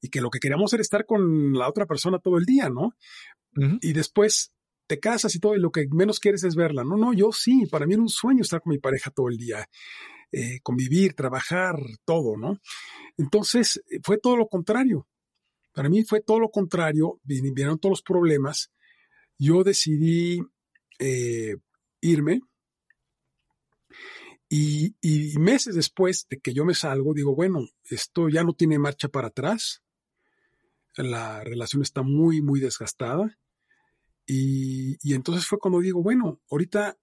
y 0.00 0.08
que 0.08 0.20
lo 0.20 0.30
que 0.30 0.38
queríamos 0.38 0.72
era 0.72 0.82
estar 0.82 1.04
con 1.04 1.52
la 1.52 1.68
otra 1.68 1.84
persona 1.84 2.20
todo 2.20 2.38
el 2.38 2.44
día, 2.44 2.70
¿no? 2.70 2.92
Y 3.82 3.92
después 3.92 4.52
te 4.86 5.00
casas 5.00 5.34
y 5.34 5.40
todo, 5.40 5.56
y 5.56 5.60
lo 5.60 5.72
que 5.72 5.86
menos 5.90 6.20
quieres 6.20 6.44
es 6.44 6.54
verla. 6.54 6.84
No, 6.84 6.96
no, 6.96 7.12
yo 7.12 7.32
sí, 7.32 7.66
para 7.66 7.86
mí 7.86 7.94
era 7.94 8.02
un 8.02 8.08
sueño 8.08 8.42
estar 8.42 8.62
con 8.62 8.70
mi 8.70 8.78
pareja 8.78 9.10
todo 9.10 9.28
el 9.28 9.36
día, 9.36 9.66
eh, 10.30 10.60
convivir, 10.62 11.14
trabajar, 11.14 11.74
todo, 12.04 12.36
¿no? 12.36 12.58
Entonces, 13.16 13.82
eh, 13.90 13.98
fue 14.04 14.18
todo 14.18 14.36
lo 14.36 14.46
contrario. 14.46 15.08
Para 15.74 15.88
mí 15.88 16.04
fue 16.04 16.20
todo 16.22 16.38
lo 16.38 16.50
contrario, 16.50 17.20
vin- 17.24 17.52
vinieron 17.52 17.78
todos 17.80 17.94
los 17.94 18.02
problemas. 18.02 18.70
Yo 19.38 19.64
decidí 19.64 20.40
eh, 21.00 21.56
irme 22.00 22.40
y, 24.48 24.94
y 25.02 25.38
meses 25.38 25.74
después 25.74 26.26
de 26.30 26.38
que 26.38 26.54
yo 26.54 26.64
me 26.64 26.74
salgo, 26.74 27.12
digo, 27.14 27.34
bueno, 27.34 27.66
esto 27.84 28.28
ya 28.28 28.44
no 28.44 28.52
tiene 28.54 28.78
marcha 28.78 29.08
para 29.08 29.28
atrás. 29.28 29.82
La 30.96 31.44
relación 31.44 31.82
está 31.82 32.02
muy, 32.02 32.40
muy 32.42 32.58
desgastada. 32.60 33.38
Y, 34.26 34.96
y 35.02 35.14
entonces 35.14 35.46
fue 35.46 35.58
cuando 35.58 35.80
digo, 35.80 36.02
bueno, 36.02 36.40
ahorita 36.50 36.96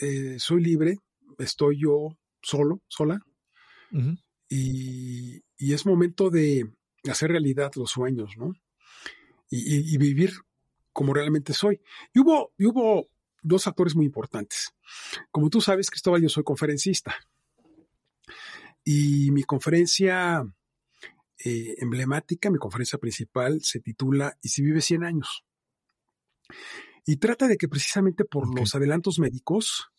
eh, 0.00 0.36
soy 0.38 0.62
libre, 0.62 0.98
estoy 1.38 1.80
yo 1.80 2.16
solo, 2.40 2.82
sola, 2.88 3.20
y, 4.48 5.42
y 5.58 5.72
es 5.72 5.86
momento 5.86 6.30
de 6.30 6.72
hacer 7.10 7.30
realidad 7.30 7.72
los 7.76 7.90
sueños, 7.90 8.30
¿no? 8.36 8.52
Y, 9.50 9.58
y- 9.58 9.94
y 9.94 9.98
vivir 9.98 10.32
como 10.92 11.14
realmente 11.14 11.52
soy. 11.52 11.80
Y 12.14 12.20
hubo, 12.20 12.52
y 12.58 12.66
hubo 12.66 13.08
dos 13.42 13.64
factores 13.64 13.94
muy 13.94 14.06
importantes. 14.06 14.74
Como 15.30 15.50
tú 15.50 15.60
sabes, 15.60 15.90
Cristóbal, 15.90 16.22
yo 16.22 16.28
soy 16.28 16.44
conferencista. 16.44 17.14
Y 18.84 19.30
mi 19.30 19.42
conferencia 19.42 20.44
eh, 21.44 21.74
emblemática, 21.78 22.50
mi 22.50 22.58
conferencia 22.58 22.98
principal, 22.98 23.60
se 23.62 23.80
titula 23.80 24.36
¿Y 24.42 24.48
si 24.48 24.62
vive 24.62 24.80
100 24.80 25.04
años? 25.04 25.44
Y 27.04 27.16
trata 27.16 27.48
de 27.48 27.56
que 27.56 27.68
precisamente 27.68 28.24
por 28.24 28.58
los 28.58 28.74
adelantos 28.74 29.18
médicos 29.18 29.90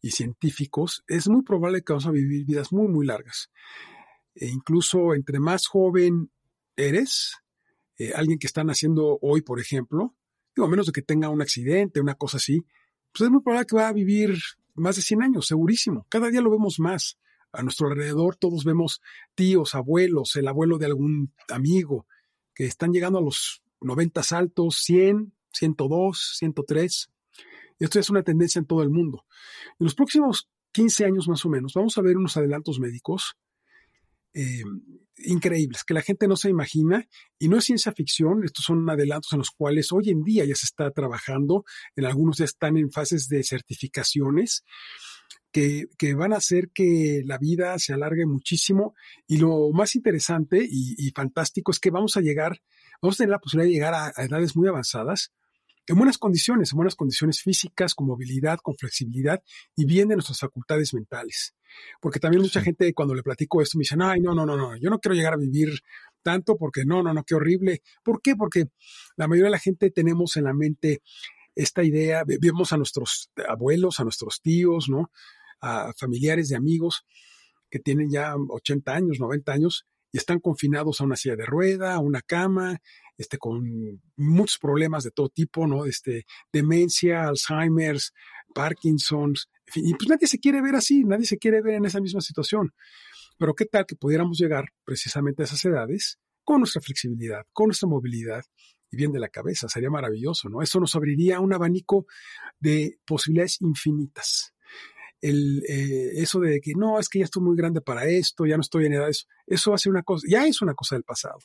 y 0.00 0.10
científicos 0.10 1.04
es 1.06 1.28
muy 1.28 1.42
probable 1.42 1.82
que 1.82 1.92
vamos 1.92 2.06
a 2.06 2.10
vivir 2.10 2.44
vidas 2.44 2.72
muy, 2.72 2.88
muy 2.88 3.06
largas. 3.06 3.50
E 4.34 4.46
incluso 4.46 5.14
entre 5.14 5.38
más 5.40 5.66
joven 5.66 6.30
eres, 6.76 7.36
eh, 7.96 8.12
alguien 8.14 8.38
que 8.38 8.46
está 8.46 8.64
naciendo 8.64 9.18
hoy, 9.22 9.42
por 9.42 9.60
ejemplo, 9.60 10.16
digo, 10.54 10.66
a 10.66 10.70
menos 10.70 10.86
de 10.86 10.92
que 10.92 11.02
tenga 11.02 11.28
un 11.28 11.42
accidente, 11.42 12.00
una 12.00 12.14
cosa 12.14 12.38
así, 12.38 12.64
pues 13.12 13.26
es 13.26 13.30
muy 13.30 13.42
probable 13.42 13.66
que 13.66 13.76
va 13.76 13.88
a 13.88 13.92
vivir 13.92 14.38
más 14.74 14.96
de 14.96 15.02
100 15.02 15.22
años, 15.22 15.46
segurísimo. 15.46 16.06
Cada 16.08 16.28
día 16.28 16.40
lo 16.40 16.50
vemos 16.50 16.78
más. 16.78 17.18
A 17.52 17.62
nuestro 17.62 17.88
alrededor 17.88 18.36
todos 18.36 18.64
vemos 18.64 19.00
tíos, 19.34 19.74
abuelos, 19.74 20.36
el 20.36 20.48
abuelo 20.48 20.78
de 20.78 20.86
algún 20.86 21.32
amigo, 21.48 22.06
que 22.54 22.66
están 22.66 22.92
llegando 22.92 23.18
a 23.18 23.22
los 23.22 23.62
90 23.80 24.22
saltos, 24.22 24.76
100, 24.82 25.32
102, 25.52 26.34
103. 26.38 27.10
Y 27.80 27.84
esto 27.84 27.98
es 27.98 28.10
una 28.10 28.22
tendencia 28.22 28.58
en 28.58 28.66
todo 28.66 28.82
el 28.82 28.90
mundo. 28.90 29.24
En 29.78 29.84
los 29.84 29.94
próximos 29.94 30.48
15 30.72 31.06
años 31.06 31.28
más 31.28 31.44
o 31.44 31.48
menos 31.48 31.72
vamos 31.74 31.96
a 31.96 32.02
ver 32.02 32.16
unos 32.16 32.36
adelantos 32.36 32.78
médicos 32.78 33.36
eh, 34.34 34.62
increíbles 35.18 35.84
que 35.84 35.94
la 35.94 36.02
gente 36.02 36.28
no 36.28 36.36
se 36.36 36.48
imagina 36.48 37.06
y 37.38 37.48
no 37.48 37.58
es 37.58 37.64
ciencia 37.64 37.92
ficción, 37.92 38.44
estos 38.44 38.64
son 38.64 38.88
adelantos 38.88 39.32
en 39.32 39.38
los 39.38 39.50
cuales 39.50 39.92
hoy 39.92 40.10
en 40.10 40.22
día 40.22 40.44
ya 40.44 40.54
se 40.54 40.66
está 40.66 40.90
trabajando, 40.90 41.64
en 41.96 42.04
algunos 42.04 42.38
ya 42.38 42.44
están 42.44 42.76
en 42.76 42.90
fases 42.90 43.28
de 43.28 43.42
certificaciones 43.42 44.64
que, 45.50 45.86
que 45.98 46.14
van 46.14 46.32
a 46.32 46.36
hacer 46.36 46.70
que 46.72 47.22
la 47.24 47.38
vida 47.38 47.78
se 47.78 47.94
alargue 47.94 48.26
muchísimo 48.26 48.94
y 49.26 49.38
lo 49.38 49.70
más 49.72 49.94
interesante 49.94 50.66
y, 50.68 51.10
fantástico 51.14 51.72
es 51.72 51.80
que 51.80 51.90
vamos 51.90 52.16
a 52.16 52.20
llegar, 52.20 52.60
vamos 53.02 53.16
a 53.16 53.18
tener 53.18 53.30
la 53.30 53.38
posibilidad 53.38 53.68
de 53.68 53.74
llegar 53.74 53.94
a 53.94 54.24
edades 54.24 54.56
muy 54.56 54.68
avanzadas 54.68 55.32
en 55.88 55.96
buenas 55.96 56.18
condiciones, 56.18 56.72
en 56.72 56.76
buenas 56.76 56.94
condiciones 56.94 57.42
físicas, 57.42 57.94
con 57.94 58.06
movilidad, 58.06 58.58
con 58.62 58.76
flexibilidad 58.76 59.42
y 59.76 59.84
bien 59.86 60.08
de 60.08 60.16
nuestras 60.16 60.38
facultades 60.40 60.92
mentales. 60.94 61.54
Porque 62.00 62.18
también 62.20 62.42
mucha 62.42 62.60
Sí. 62.60 62.64
gente 62.66 62.92
cuando 62.94 63.14
le 63.14 63.22
platico 63.22 63.60
esto 63.62 63.78
me 63.78 63.82
dicen, 63.82 64.02
ay, 64.02 64.20
no, 64.20 64.34
no, 64.34 64.44
no, 64.46 64.56
no, 64.56 64.76
yo 64.76 64.90
no 64.90 64.98
quiero 64.98 65.14
llegar 65.14 65.34
a 65.34 65.36
vivir 65.36 65.80
tanto 66.22 66.56
porque 66.56 66.84
no, 66.84 67.02
no, 67.02 67.12
no, 67.14 67.24
qué 67.24 67.34
horrible. 67.34 67.82
¿Por 68.02 68.20
qué? 68.22 68.36
Porque 68.36 68.66
la 69.16 69.28
mayoría 69.28 69.46
de 69.46 69.52
la 69.52 69.58
gente 69.58 69.90
tenemos 69.90 70.36
en 70.36 70.44
la 70.44 70.52
mente 70.54 71.02
esta 71.54 71.82
idea, 71.82 72.24
ve- 72.24 72.38
vemos 72.40 72.72
a 72.72 72.76
nuestros 72.76 73.30
abuelos, 73.48 73.98
a 74.00 74.04
nuestros 74.04 74.40
tíos, 74.40 74.88
¿no? 74.88 75.10
A 75.60 75.92
familiares 75.96 76.48
de 76.48 76.56
amigos 76.56 77.04
que 77.70 77.78
tienen 77.78 78.10
ya 78.10 78.34
80 78.36 78.94
años, 78.94 79.18
90 79.20 79.52
años 79.52 79.86
y 80.12 80.18
están 80.18 80.38
confinados 80.40 81.00
a 81.00 81.04
una 81.04 81.16
silla 81.16 81.36
de 81.36 81.44
rueda, 81.46 81.94
a 81.94 81.98
una 81.98 82.22
cama, 82.22 82.78
este, 83.18 83.36
con 83.36 84.00
muchos 84.16 84.58
problemas 84.58 85.04
de 85.04 85.10
todo 85.10 85.28
tipo, 85.28 85.66
¿no? 85.66 85.84
Este, 85.84 86.24
demencia, 86.52 87.28
Alzheimer's, 87.28 88.14
Parkinson's, 88.54 89.50
y 89.74 89.94
pues 89.94 90.08
nadie 90.08 90.26
se 90.26 90.38
quiere 90.38 90.62
ver 90.62 90.76
así, 90.76 91.04
nadie 91.04 91.26
se 91.26 91.36
quiere 91.36 91.60
ver 91.60 91.74
en 91.74 91.84
esa 91.84 92.00
misma 92.00 92.20
situación. 92.20 92.72
Pero 93.38 93.54
qué 93.54 93.66
tal 93.66 93.84
que 93.86 93.96
pudiéramos 93.96 94.38
llegar 94.38 94.66
precisamente 94.84 95.42
a 95.42 95.44
esas 95.44 95.64
edades 95.64 96.18
con 96.44 96.60
nuestra 96.60 96.80
flexibilidad, 96.80 97.44
con 97.52 97.66
nuestra 97.66 97.88
movilidad 97.88 98.42
y 98.90 98.96
bien 98.96 99.12
de 99.12 99.20
la 99.20 99.28
cabeza, 99.28 99.68
sería 99.68 99.90
maravilloso, 99.90 100.48
¿no? 100.48 100.62
Esto 100.62 100.80
nos 100.80 100.96
abriría 100.96 101.40
un 101.40 101.52
abanico 101.52 102.06
de 102.58 102.98
posibilidades 103.06 103.60
infinitas. 103.60 104.54
El, 105.20 105.62
eh, 105.68 106.12
eso 106.14 106.40
de 106.40 106.60
que 106.60 106.72
no, 106.74 106.98
es 106.98 107.08
que 107.08 107.18
ya 107.18 107.24
estoy 107.26 107.42
muy 107.42 107.56
grande 107.56 107.80
para 107.80 108.06
esto, 108.06 108.46
ya 108.46 108.56
no 108.56 108.62
estoy 108.62 108.86
en 108.86 108.94
edad 108.94 109.08
eso, 109.08 109.26
eso 109.46 109.74
hace 109.74 109.90
una 109.90 110.02
cosa, 110.02 110.26
ya 110.30 110.46
es 110.46 110.62
una 110.62 110.74
cosa 110.74 110.94
del 110.94 111.04
pasado. 111.04 111.38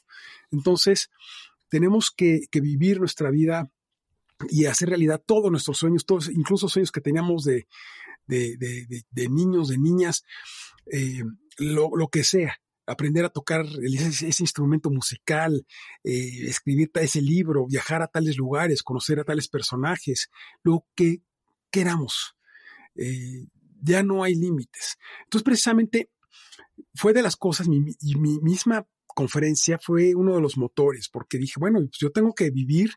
Entonces, 0.51 1.09
tenemos 1.73 2.11
que, 2.15 2.41
vivir 2.61 2.99
nuestra 2.99 3.31
vida 3.31 3.71
y 4.47 4.65
hacer 4.65 4.89
realidad 4.89 5.23
todos 5.25 5.49
nuestros 5.49 5.79
sueños, 5.79 6.05
todos, 6.05 6.29
incluso 6.29 6.69
sueños 6.69 6.91
que 6.91 7.01
teníamos 7.01 7.45
de, 7.45 7.65
de, 8.27 9.27
niños, 9.27 9.69
de 9.69 9.79
niñas, 9.79 10.23
eh, 10.91 11.23
lo, 11.57 11.89
lo, 11.95 12.09
que 12.09 12.23
sea. 12.23 12.61
Aprender 12.85 13.25
a 13.25 13.29
tocar 13.29 13.65
ese, 13.81 14.43
instrumento 14.43 14.91
musical, 14.91 15.65
eh, 16.03 16.45
escribir 16.47 16.91
ese 16.93 17.23
libro, 17.23 17.65
viajar 17.65 18.03
a 18.03 18.07
tales 18.07 18.37
lugares, 18.37 18.83
conocer 18.83 19.19
a 19.19 19.23
tales 19.23 19.47
personajes, 19.47 20.29
lo 20.61 20.85
que 20.93 21.23
queramos. 21.71 22.35
Eh, 22.95 23.47
ya 23.81 24.03
no 24.03 24.23
hay 24.23 24.35
límites. 24.35 24.99
Entonces, 25.23 25.43
precisamente, 25.43 26.11
fue 26.93 27.13
de 27.13 27.23
las 27.23 27.35
cosas, 27.35 27.67
mi, 27.67 27.79
mi 27.79 28.39
misma 28.41 28.85
conferencia 29.13 29.77
fue 29.79 30.15
uno 30.15 30.35
de 30.35 30.41
los 30.41 30.57
motores, 30.57 31.09
porque 31.09 31.37
dije, 31.37 31.55
bueno, 31.59 31.79
pues 31.79 31.97
yo 31.99 32.11
tengo 32.11 32.33
que 32.33 32.49
vivir 32.51 32.91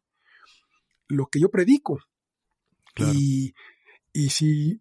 lo 1.09 1.27
que 1.27 1.41
yo 1.41 1.51
predico. 1.51 2.01
Claro. 2.95 3.13
Y, 3.15 3.55
y 4.13 4.31
si 4.31 4.81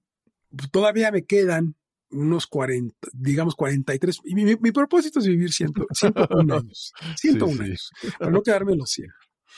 todavía 0.71 1.11
me 1.11 1.25
quedan 1.25 1.75
unos 2.11 2.47
40, 2.47 2.95
digamos 3.13 3.55
43, 3.55 4.19
y 4.25 4.35
mi, 4.35 4.45
mi 4.45 4.71
propósito 4.71 5.19
es 5.19 5.27
vivir 5.27 5.51
100, 5.51 5.73
101 5.91 6.53
años, 6.57 6.93
101 7.17 7.51
sí, 7.51 7.57
sí. 7.57 7.63
años, 7.63 7.91
para 8.19 8.31
no 8.31 8.41
quedarme 8.41 8.73
en 8.73 8.79
los 8.79 8.89
100. 8.89 9.07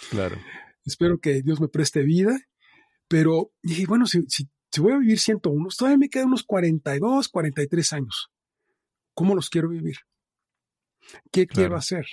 Claro. 0.09 0.37
Espero 0.85 1.19
que 1.19 1.41
Dios 1.41 1.59
me 1.59 1.67
preste 1.67 2.01
vida, 2.01 2.39
pero 3.07 3.51
dije, 3.61 3.85
bueno, 3.85 4.05
si, 4.05 4.23
si, 4.27 4.49
si 4.71 4.81
voy 4.81 4.93
a 4.93 4.97
vivir 4.97 5.19
101, 5.19 5.67
todavía 5.77 5.97
me 5.97 6.09
quedan 6.09 6.27
unos 6.27 6.43
42, 6.43 7.29
43 7.29 7.93
años. 7.93 8.31
¿Cómo 9.13 9.35
los 9.35 9.49
quiero 9.49 9.69
vivir? 9.69 9.97
¿Qué 11.31 11.47
claro. 11.47 11.55
quiero 11.55 11.75
hacer? 11.77 12.05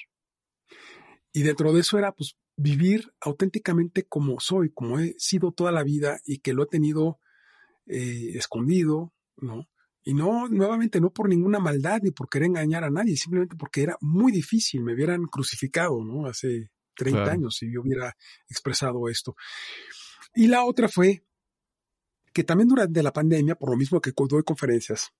Y 1.33 1.43
dentro 1.43 1.73
de 1.73 1.81
eso 1.81 1.99
era, 1.99 2.13
pues, 2.13 2.37
vivir 2.57 3.13
auténticamente 3.21 4.05
como 4.05 4.39
soy, 4.41 4.71
como 4.73 5.01
he 5.01 5.15
sido 5.19 5.53
toda 5.53 5.73
la 5.73 5.83
vida 5.83 6.21
y 6.25 6.39
que 6.39 6.55
lo 6.55 6.65
he 6.65 6.67
tenido 6.67 7.19
eh, 7.87 8.33
escondido, 8.35 9.13
¿no? 9.37 9.69
Y 10.05 10.15
no, 10.15 10.49
nuevamente, 10.49 11.01
no 11.01 11.11
por 11.11 11.29
ninguna 11.29 11.59
maldad 11.59 12.01
ni 12.03 12.11
por 12.11 12.29
querer 12.29 12.49
engañar 12.49 12.85
a 12.85 12.91
nadie, 12.91 13.17
simplemente 13.17 13.57
porque 13.57 13.83
era 13.83 13.97
muy 14.01 14.33
difícil, 14.33 14.83
me 14.83 14.95
hubieran 14.95 15.25
crucificado, 15.25 16.05
¿no? 16.05 16.27
Hace 16.27 16.71
30 16.97 17.19
claro. 17.19 17.33
años 17.33 17.57
si 17.57 17.73
yo 17.73 17.81
hubiera 17.81 18.15
expresado 18.49 19.09
esto. 19.09 19.35
Y 20.35 20.47
la 20.49 20.65
otra 20.65 20.89
fue 20.89 21.25
que 22.33 22.45
también 22.45 22.69
durante 22.69 23.03
la 23.03 23.13
pandemia, 23.13 23.55
por 23.55 23.71
lo 23.71 23.77
mismo 23.77 24.01
que 24.01 24.13
doy 24.15 24.43
conferencias, 24.43 25.11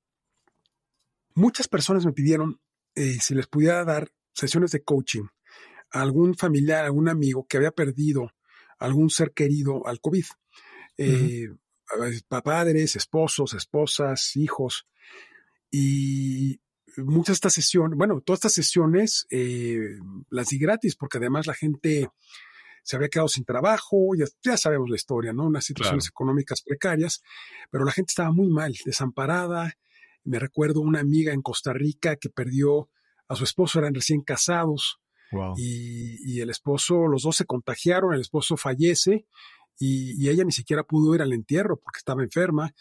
muchas 1.35 1.67
personas 1.69 2.05
me 2.05 2.13
pidieron 2.13 2.61
eh, 2.95 3.19
si 3.21 3.35
les 3.35 3.47
pudiera 3.47 3.85
dar 3.85 4.11
sesiones 4.33 4.71
de 4.73 4.83
coaching 4.83 5.25
a 5.91 6.03
algún 6.03 6.35
familiar, 6.35 6.85
algún 6.85 7.09
amigo 7.09 7.47
que 7.49 7.57
había 7.57 7.71
perdido 7.71 8.33
algún 8.79 9.11
ser 9.11 9.33
querido 9.33 9.87
al 9.87 10.01
COVID. 10.01 10.25
Eh, 10.99 11.49
padres, 12.29 12.97
esposos, 12.97 13.55
esposas, 13.55 14.37
hijos. 14.37 14.87
Y 15.71 16.61
muchas 16.97 17.35
de 17.35 17.35
estas 17.35 17.55
sesiones, 17.55 17.97
bueno, 17.97 18.21
todas 18.21 18.39
estas 18.39 18.53
sesiones 18.53 19.27
eh, 19.31 19.99
las 20.31 20.49
di 20.49 20.59
gratis 20.59 20.97
porque 20.97 21.19
además 21.19 21.47
la 21.47 21.55
gente 21.55 22.09
se 22.83 22.97
había 22.97 23.09
quedado 23.09 23.29
sin 23.29 23.45
trabajo, 23.45 24.11
ya, 24.43 24.57
sabemos 24.59 24.91
la 24.91 24.97
historia, 24.97 25.33
¿no? 25.33 25.45
Unas 25.45 25.65
situaciones 25.65 26.07
económicas 26.07 26.61
precarias, 26.63 27.23
pero 27.71 27.85
la 27.85 27.93
gente 27.93 28.11
estaba 28.11 28.31
muy 28.31 28.51
mal, 28.51 28.75
desamparada. 28.85 29.73
Me 30.25 30.39
recuerdo 30.39 30.81
una 30.81 31.01
amiga 31.01 31.33
en 31.33 31.43
Costa 31.43 31.73
Rica 31.73 32.17
que 32.17 32.31
perdió 32.31 32.89
a 33.29 33.37
su 33.37 33.45
esposo, 33.45 33.79
eran 33.79 33.95
recién 33.95 34.23
casados, 34.23 34.99
y, 35.57 36.41
el 36.41 36.51
esposo, 36.51 37.07
los 37.07 37.23
dos 37.23 37.37
se 37.37 37.45
contagiaron, 37.45 38.15
el 38.15 38.21
esposo 38.21 38.57
fallece 38.57 39.27
y, 39.79 40.29
ella 40.29 40.45
ni 40.45 40.53
siquiera 40.53 40.85
pudo 40.85 41.15
ir 41.15 41.23
al 41.23 41.33
entierro 41.33 41.77
porque 41.77 41.99
estaba 41.99 42.23
enferma. 42.23 42.75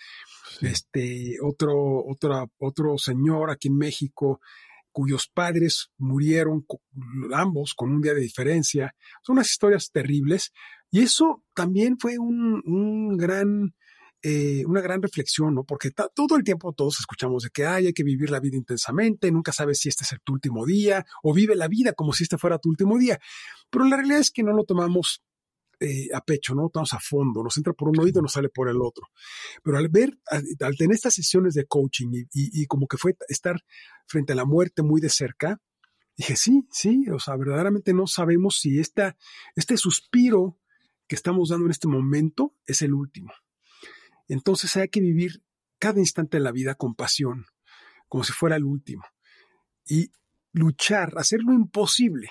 Este, 0.61 1.37
otro, 1.41 2.05
otro, 2.05 2.51
otro 2.59 2.97
señor 2.97 3.49
aquí 3.49 3.69
en 3.69 3.77
México 3.77 4.39
cuyos 4.91 5.27
padres 5.27 5.89
murieron 5.97 6.67
ambos 7.33 7.73
con 7.73 7.91
un 7.91 8.01
día 8.01 8.13
de 8.13 8.21
diferencia. 8.21 8.95
Son 9.23 9.33
unas 9.33 9.49
historias 9.49 9.89
terribles. 9.91 10.53
Y 10.91 11.01
eso 11.01 11.43
también 11.55 11.97
fue 11.97 12.19
un, 12.19 12.61
un 12.65 13.17
gran 13.17 13.73
eh, 14.25 14.63
una 14.65 14.79
gran 14.79 15.01
reflexión, 15.01 15.53
¿no? 15.53 15.65
Porque 15.65 15.91
todo 15.91 16.37
el 16.37 16.45
tiempo 16.45 16.71
todos 16.71 16.97
escuchamos 17.01 17.43
de 17.43 17.49
que 17.49 17.65
hay 17.65 17.91
que 17.91 18.03
vivir 18.03 18.29
la 18.29 18.39
vida 18.39 18.55
intensamente, 18.55 19.29
nunca 19.31 19.51
sabes 19.51 19.79
si 19.79 19.89
este 19.89 20.05
es 20.05 20.15
tu 20.23 20.31
último 20.31 20.65
día, 20.65 21.05
o 21.23 21.33
vive 21.33 21.57
la 21.57 21.67
vida 21.67 21.91
como 21.91 22.13
si 22.13 22.23
este 22.23 22.37
fuera 22.37 22.57
tu 22.57 22.69
último 22.69 22.97
día. 22.97 23.19
Pero 23.69 23.83
la 23.83 23.97
realidad 23.97 24.19
es 24.19 24.31
que 24.31 24.41
no 24.41 24.53
lo 24.53 24.63
tomamos 24.63 25.25
eh, 25.81 26.07
a 26.13 26.21
pecho, 26.21 26.55
no 26.55 26.61
lo 26.61 26.69
tomamos 26.69 26.93
a 26.93 27.01
fondo, 27.01 27.43
nos 27.43 27.57
entra 27.57 27.73
por 27.73 27.89
un 27.89 27.99
oído 27.99 28.19
y 28.19 28.21
nos 28.21 28.31
sale 28.31 28.47
por 28.47 28.69
el 28.69 28.81
otro. 28.81 29.09
Pero 29.61 29.77
al 29.77 29.89
ver, 29.89 30.17
al, 30.27 30.77
tener 30.77 30.95
estas 30.95 31.15
sesiones 31.15 31.53
de 31.53 31.65
coaching 31.65 32.25
y, 32.31 32.65
como 32.67 32.87
que 32.87 32.95
fue 32.95 33.17
estar 33.27 33.57
frente 34.07 34.31
a 34.31 34.37
la 34.37 34.45
muerte 34.45 34.83
muy 34.83 35.01
de 35.01 35.09
cerca, 35.09 35.61
dije, 36.15 36.37
sí, 36.37 36.65
sí, 36.71 37.09
o 37.09 37.19
sea, 37.19 37.35
verdaderamente 37.35 37.93
no 37.93 38.07
sabemos 38.07 38.57
si 38.61 38.79
esta, 38.79 39.17
este 39.57 39.75
suspiro 39.75 40.57
que 41.07 41.15
estamos 41.15 41.49
dando 41.49 41.65
en 41.65 41.71
este 41.71 41.89
momento 41.89 42.55
es 42.65 42.81
el 42.81 42.93
último. 42.93 43.33
Entonces 44.27 44.75
hay 44.77 44.89
que 44.89 45.01
vivir 45.01 45.43
cada 45.79 45.99
instante 45.99 46.37
de 46.37 46.43
la 46.43 46.51
vida 46.51 46.75
con 46.75 46.95
pasión, 46.95 47.45
como 48.07 48.23
si 48.23 48.31
fuera 48.31 48.55
el 48.55 48.63
último, 48.63 49.03
y 49.85 50.11
luchar, 50.53 51.13
hacer 51.17 51.41
lo 51.41 51.53
imposible 51.53 52.29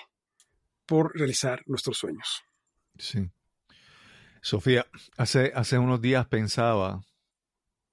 por 0.85 1.15
realizar 1.15 1.63
nuestros 1.67 1.97
sueños. 1.97 2.43
Sí. 2.97 3.29
Sofía, 4.41 4.85
hace, 5.17 5.51
hace 5.55 5.77
unos 5.77 6.01
días 6.01 6.27
pensaba, 6.27 7.01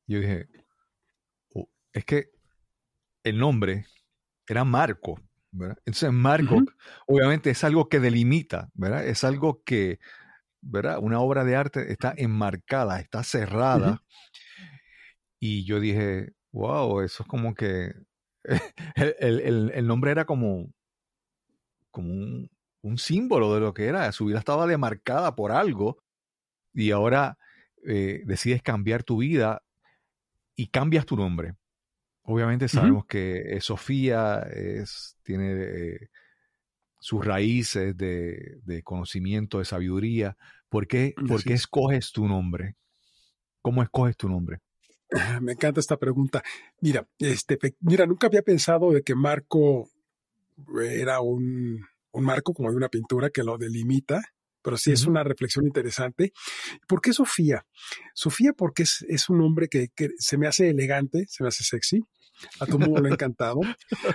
yo 0.07 0.19
dije, 0.21 0.49
oh, 1.55 1.69
es 1.93 2.05
que 2.05 2.31
el 3.23 3.39
nombre 3.39 3.87
era 4.49 4.65
Marco, 4.65 5.21
¿verdad? 5.53 5.77
Entonces 5.85 6.13
Marco, 6.13 6.63
obviamente 7.07 7.51
es 7.51 7.63
algo 7.65 7.89
que 7.89 8.01
delimita, 8.01 8.71
¿verdad? 8.75 9.07
Es 9.07 9.25
algo 9.25 9.63
que, 9.63 10.01
¿verdad? 10.61 10.99
Una 11.01 11.21
obra 11.21 11.45
de 11.45 11.57
arte 11.57 11.93
está 11.93 12.15
enmarcada, 12.17 13.01
está 13.01 13.23
cerrada. 13.23 14.03
Y 15.39 15.65
yo 15.65 15.81
dije, 15.81 16.33
wow, 16.53 17.01
eso 17.01 17.23
es 17.23 17.29
como 17.29 17.55
que 17.55 17.93
el, 18.95 19.87
nombre 19.87 20.11
era 20.11 20.25
como, 20.25 20.71
como 21.91 22.11
un, 22.83 22.99
símbolo 22.99 23.55
de 23.55 23.61
lo 23.61 23.75
que 23.75 23.87
era. 23.87 24.11
Su 24.13 24.27
vida 24.27 24.39
estaba 24.39 24.67
demarcada 24.67 25.35
por 25.35 25.53
algo 25.53 26.03
y 26.73 26.91
ahora 26.91 27.39
eh, 27.87 28.23
decides 28.27 28.63
cambiar 28.63 29.03
tu 29.03 29.19
vida 29.19 29.63
y 30.57 30.69
cambias 30.69 31.07
tu 31.07 31.17
nombre. 31.17 31.55
Obviamente 32.23 32.69
sabemos 32.69 33.07
que 33.07 33.59
Sofía 33.61 34.41
es, 34.53 35.17
tiene 35.23 35.53
eh, 35.53 36.11
sus 37.01 37.25
raíces 37.25 37.97
de, 37.97 38.83
conocimiento, 38.85 39.59
de 39.59 39.65
sabiduría. 39.65 40.37
¿Por 40.69 40.87
qué, 40.87 41.15
¿por 41.27 41.43
qué 41.43 41.55
escoges 41.55 42.13
tu 42.13 42.29
nombre? 42.29 42.77
¿Cómo 43.61 43.83
escoges 43.83 44.17
tu 44.17 44.29
nombre? 44.29 44.61
Me 45.41 45.53
encanta 45.53 45.81
esta 45.81 45.97
pregunta. 45.97 46.43
Mira, 46.81 47.09
este, 47.19 47.59
mira, 47.81 48.07
nunca 48.07 48.29
había 48.29 48.43
pensado 48.43 48.93
de 48.93 49.03
que 49.03 49.15
Marco 49.15 49.91
era 50.85 51.21
un, 51.21 51.85
un 52.13 52.25
marco 52.25 52.53
como 52.53 52.71
de 52.71 52.77
una 52.77 52.89
pintura 52.89 53.31
que 53.31 53.43
lo 53.43 53.59
delimita, 53.59 54.23
pero 54.63 54.77
sí 54.77 54.93
es 54.93 55.07
una 55.07 55.25
reflexión 55.25 55.67
interesante. 55.67 56.33
¿Por 56.87 57.01
qué 57.01 57.13
Sofía? 57.13 57.67
Sofía 58.15 58.53
porque 58.53 58.83
es, 58.83 59.05
es 59.09 59.29
un 59.31 59.39
nombre 59.39 59.69
que, 59.69 59.89
que, 59.97 60.11
se 60.19 60.37
me 60.37 60.47
hace 60.47 60.69
elegante, 60.69 61.25
se 61.29 61.43
me 61.43 61.49
hace 61.49 61.65
sexy, 61.65 62.03
a 62.59 62.67
todo 62.67 62.79
mundo 62.79 63.01
le 63.01 63.11
ha 63.11 63.13
encantado, 63.13 63.61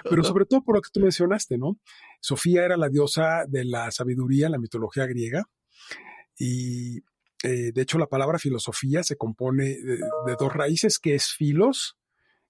pero 0.09 0.23
sobre 0.23 0.45
todo 0.45 0.63
por 0.63 0.75
lo 0.75 0.81
que 0.81 0.89
tú 0.91 0.99
mencionaste, 0.99 1.57
¿no? 1.57 1.77
Sofía 2.19 2.65
era 2.65 2.77
la 2.77 2.89
diosa 2.89 3.45
de 3.47 3.65
la 3.65 3.91
sabiduría 3.91 4.47
en 4.47 4.53
la 4.53 4.57
mitología 4.57 5.05
griega 5.05 5.47
y 6.37 7.03
eh, 7.43 7.71
de 7.73 7.81
hecho 7.81 7.97
la 7.97 8.07
palabra 8.07 8.39
filosofía 8.39 9.03
se 9.03 9.17
compone 9.17 9.65
de, 9.65 9.99
dos 10.39 10.53
raíces 10.53 10.99
que 10.99 11.15
es 11.15 11.27
filos, 11.27 11.97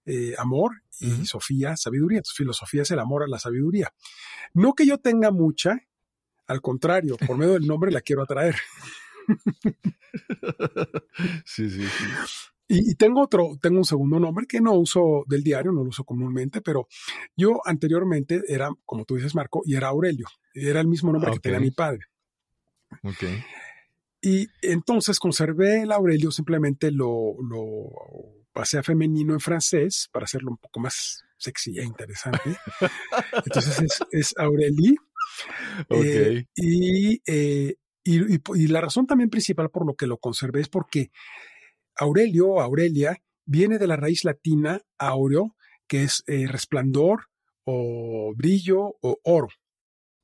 eh, 0.05 0.35
amor, 0.37 0.83
y 0.99 1.25
Sofía, 1.25 1.75
sabiduría. 1.75 2.19
Entonces, 2.19 2.37
filosofía 2.37 2.83
es 2.83 2.91
el 2.91 2.99
amor 2.99 3.23
a 3.23 3.27
la 3.27 3.39
sabiduría. 3.39 3.93
No 4.53 4.73
que 4.73 4.85
yo 4.85 4.99
tenga 4.99 5.31
mucha, 5.31 5.81
al 6.47 6.61
contrario, 6.61 7.17
por 7.17 7.37
medio 7.37 7.53
del 7.53 7.67
nombre 7.67 7.91
la 7.91 8.01
quiero 8.01 8.23
atraer. 8.23 8.55
sí, 11.45 11.69
sí, 11.69 11.85
sí. 11.85 12.05
Y, 12.67 12.95
tengo 12.95 13.21
otro, 13.21 13.57
tengo 13.61 13.77
un 13.77 13.85
segundo 13.85 14.19
nombre 14.19 14.47
que 14.47 14.59
no 14.59 14.73
uso 14.73 15.23
del 15.27 15.43
diario, 15.43 15.71
no 15.71 15.83
lo 15.83 15.89
uso 15.89 16.03
comúnmente, 16.03 16.61
pero 16.61 16.87
yo 17.35 17.61
anteriormente 17.63 18.41
era, 18.47 18.69
como 18.85 19.05
tú 19.05 19.15
dices, 19.15 19.35
Marco, 19.35 19.61
y 19.65 19.75
era 19.75 19.89
Aurelio. 19.89 20.25
Era 20.53 20.81
el 20.81 20.87
mismo 20.87 21.11
nombre 21.11 21.31
que 21.31 21.39
tenía 21.39 21.59
mi 21.59 21.71
padre. 21.71 21.99
Okay. 23.03 23.43
Y 24.21 24.47
entonces 24.63 25.19
conservé 25.19 25.81
el 25.83 25.91
Aurelio, 25.91 26.31
simplemente 26.31 26.89
lo, 26.89 27.35
lo 27.47 27.89
pasé 28.51 28.79
a 28.79 28.83
femenino 28.83 29.33
en 29.33 29.39
francés 29.39 30.09
para 30.11 30.23
hacerlo 30.23 30.49
un 30.49 30.57
poco 30.57 30.79
más 30.79 31.23
sexy 31.37 31.77
e 31.77 31.83
interesante. 31.83 32.57
entonces 33.45 33.81
es, 33.81 33.99
es 34.11 34.33
Aurélie. 34.37 34.95
Eh, 35.89 36.45
y, 36.55 37.21
eh, 37.27 37.75
y, 38.03 38.35
y, 38.35 38.67
la 38.67 38.81
razón 38.81 39.05
también 39.05 39.29
principal 39.29 39.69
por 39.69 39.85
lo 39.85 39.95
que 39.95 40.07
lo 40.07 40.17
conservé 40.17 40.61
es 40.61 40.69
porque 40.69 41.11
Aurelio 41.97 42.49
o 42.49 42.61
Aurelia 42.61 43.17
viene 43.45 43.77
de 43.77 43.87
la 43.87 43.95
raíz 43.95 44.23
latina 44.23 44.81
aureo, 44.97 45.55
que 45.87 46.03
es 46.03 46.23
eh, 46.27 46.47
resplandor 46.47 47.25
o 47.63 48.33
brillo 48.35 48.97
o 49.01 49.19
oro. 49.23 49.49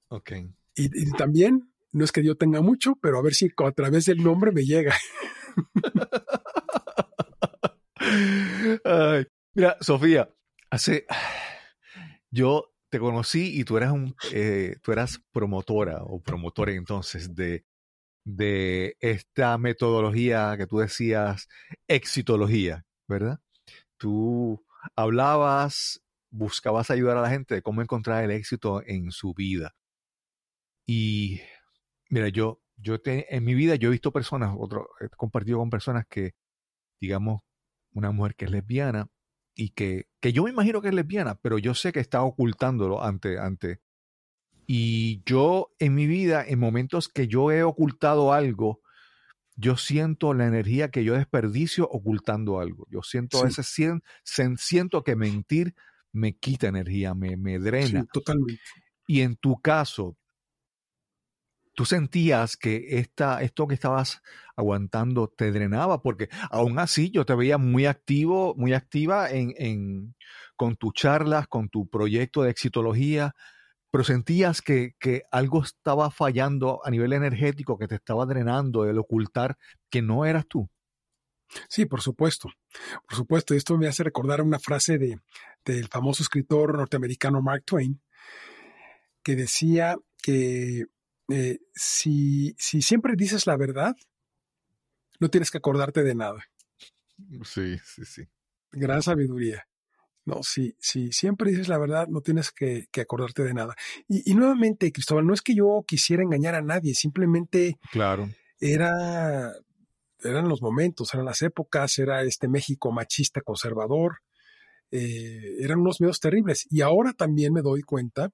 Ok. 0.09 0.31
Y, 0.75 1.11
también, 1.11 1.71
no 1.91 2.03
es 2.03 2.11
que 2.11 2.23
yo 2.23 2.35
tenga 2.35 2.61
mucho, 2.61 2.95
pero 3.01 3.19
a 3.19 3.21
ver 3.21 3.33
si 3.33 3.49
a 3.55 3.71
través 3.71 4.05
del 4.05 4.23
nombre 4.23 4.51
me 4.51 4.63
llega. 4.63 4.95
mira, 9.53 9.77
Sofía, 9.81 10.33
hace. 10.69 11.05
Yo 12.29 12.73
te 12.89 12.99
conocí 12.99 13.59
y 13.59 13.63
tú 13.63 13.77
eras 13.77 13.91
un, 13.91 14.15
eh, 14.33 14.75
tú 14.81 14.91
eras 14.91 15.21
promotora 15.31 16.03
o 16.03 16.21
promotora 16.21 16.73
entonces 16.73 17.35
de 17.35 17.65
de 18.23 18.97
esta 18.99 19.57
metodología 19.57 20.55
que 20.57 20.67
tú 20.67 20.79
decías, 20.79 21.47
exitología, 21.87 22.85
¿verdad? 23.07 23.39
Tú 23.97 24.65
hablabas, 24.95 26.01
buscabas 26.29 26.91
ayudar 26.91 27.17
a 27.17 27.21
la 27.21 27.29
gente 27.29 27.55
de 27.55 27.61
cómo 27.61 27.81
encontrar 27.81 28.23
el 28.23 28.31
éxito 28.31 28.81
en 28.85 29.11
su 29.11 29.33
vida. 29.33 29.75
Y 30.85 31.41
mira, 32.09 32.29
yo, 32.29 32.61
yo 32.77 32.97
en 33.05 33.43
mi 33.43 33.53
vida 33.53 33.75
yo 33.75 33.89
he 33.89 33.91
visto 33.91 34.11
personas, 34.11 34.55
he 34.99 35.09
compartido 35.09 35.59
con 35.59 35.69
personas 35.69 36.05
que, 36.09 36.33
digamos, 36.99 37.41
una 37.93 38.11
mujer 38.11 38.35
que 38.35 38.45
es 38.45 38.51
lesbiana 38.51 39.07
y 39.55 39.69
que, 39.71 40.07
que 40.19 40.33
yo 40.33 40.43
me 40.43 40.51
imagino 40.51 40.81
que 40.81 40.89
es 40.89 40.93
lesbiana, 40.93 41.35
pero 41.35 41.57
yo 41.57 41.73
sé 41.75 41.91
que 41.91 41.99
está 41.99 42.23
ocultándolo 42.23 43.03
ante, 43.03 43.37
ante, 43.39 43.81
y 44.73 45.21
yo 45.25 45.73
en 45.79 45.95
mi 45.95 46.07
vida, 46.07 46.45
en 46.47 46.57
momentos 46.57 47.09
que 47.09 47.27
yo 47.27 47.51
he 47.51 47.61
ocultado 47.61 48.31
algo, 48.31 48.79
yo 49.57 49.75
siento 49.75 50.33
la 50.33 50.47
energía 50.47 50.91
que 50.91 51.03
yo 51.03 51.15
desperdicio 51.15 51.89
ocultando 51.91 52.57
algo. 52.61 52.87
Yo 52.89 53.01
siento 53.03 53.45
ese 53.45 53.63
siento 54.23 55.03
que 55.03 55.17
mentir 55.17 55.75
me 56.13 56.37
quita 56.37 56.69
energía, 56.69 57.13
me, 57.13 57.35
me 57.35 57.59
drena. 57.59 58.05
totalmente. 58.13 58.61
Y 59.07 59.19
en 59.19 59.35
tu 59.35 59.59
caso, 59.59 60.15
tú 61.73 61.83
sentías 61.83 62.55
que 62.55 62.97
esta, 62.97 63.41
esto 63.41 63.67
que 63.67 63.73
estabas 63.73 64.21
aguantando 64.55 65.27
te 65.27 65.51
drenaba, 65.51 66.01
porque 66.01 66.29
aún 66.49 66.79
así 66.79 67.11
yo 67.11 67.25
te 67.25 67.35
veía 67.35 67.57
muy 67.57 67.87
activo, 67.87 68.55
muy 68.55 68.71
activa 68.71 69.31
en, 69.31 69.53
en 69.57 70.15
con 70.55 70.77
tus 70.77 70.93
charlas, 70.93 71.49
con 71.49 71.67
tu 71.67 71.89
proyecto 71.89 72.43
de 72.43 72.51
exitología, 72.51 73.35
pero 73.91 74.03
sentías 74.03 74.61
que, 74.61 74.95
que, 74.99 75.23
algo 75.31 75.63
estaba 75.63 76.09
fallando 76.09 76.79
a 76.83 76.89
nivel 76.89 77.13
energético, 77.13 77.77
que 77.77 77.87
te 77.87 77.95
estaba 77.95 78.25
drenando, 78.25 78.85
el 78.85 78.97
ocultar 78.97 79.57
que 79.89 80.01
no 80.01 80.25
eras 80.25 80.47
tú. 80.47 80.69
Sí, 81.69 81.85
por 81.85 82.01
supuesto. 82.01 82.49
Por 83.07 83.17
supuesto. 83.17 83.53
Esto 83.53 83.77
me 83.77 83.87
hace 83.87 84.03
recordar 84.03 84.41
una 84.41 84.59
frase 84.59 84.97
de, 84.97 85.19
del 85.65 85.87
famoso 85.89 86.23
escritor 86.23 86.77
norteamericano 86.77 87.41
Mark 87.41 87.63
Twain, 87.65 88.01
que 89.21 89.35
decía 89.35 89.97
que 90.23 90.85
eh, 91.29 91.59
si, 91.73 92.55
si 92.57 92.81
siempre 92.81 93.15
dices 93.15 93.45
la 93.47 93.57
verdad, 93.57 93.95
no 95.19 95.29
tienes 95.29 95.51
que 95.51 95.57
acordarte 95.57 96.03
de 96.03 96.15
nada. 96.15 96.43
Sí, 97.43 97.77
sí, 97.83 98.05
sí. 98.05 98.27
Gran 98.71 99.03
sabiduría. 99.03 99.67
No, 100.23 100.43
si, 100.43 100.75
si 100.79 101.11
siempre 101.11 101.49
dices 101.49 101.67
la 101.67 101.79
verdad, 101.79 102.07
no 102.07 102.21
tienes 102.21 102.51
que, 102.51 102.87
que 102.91 103.01
acordarte 103.01 103.43
de 103.43 103.53
nada. 103.53 103.75
Y, 104.07 104.29
y, 104.31 104.35
nuevamente, 104.35 104.91
Cristóbal, 104.91 105.25
no 105.25 105.33
es 105.33 105.41
que 105.41 105.55
yo 105.55 105.83
quisiera 105.87 106.21
engañar 106.21 106.53
a 106.53 106.61
nadie, 106.61 106.93
simplemente 106.93 107.79
claro. 107.91 108.29
era, 108.59 109.51
eran 110.23 110.47
los 110.47 110.61
momentos, 110.61 111.13
eran 111.13 111.25
las 111.25 111.41
épocas, 111.41 111.97
era 111.97 112.21
este 112.21 112.47
México 112.47 112.91
machista 112.91 113.41
conservador, 113.41 114.19
eh, 114.91 115.55
eran 115.59 115.79
unos 115.79 116.01
medios 116.01 116.19
terribles. 116.19 116.67
Y 116.69 116.81
ahora 116.81 117.13
también 117.13 117.53
me 117.53 117.61
doy 117.61 117.81
cuenta 117.81 118.31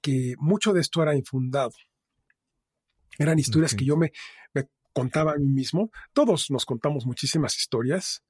que 0.00 0.34
mucho 0.38 0.72
de 0.72 0.80
esto 0.80 1.02
era 1.02 1.14
infundado. 1.14 1.72
Eran 3.18 3.38
historias 3.38 3.72
okay. 3.72 3.84
que 3.84 3.88
yo 3.88 3.96
me, 3.96 4.12
me, 4.54 4.68
contaba 4.92 5.32
a 5.32 5.36
mí 5.36 5.52
mismo. 5.52 5.90
Todos 6.12 6.50
nos 6.50 6.64
contamos 6.64 7.06
muchísimas 7.06 7.56
historias. 7.56 8.22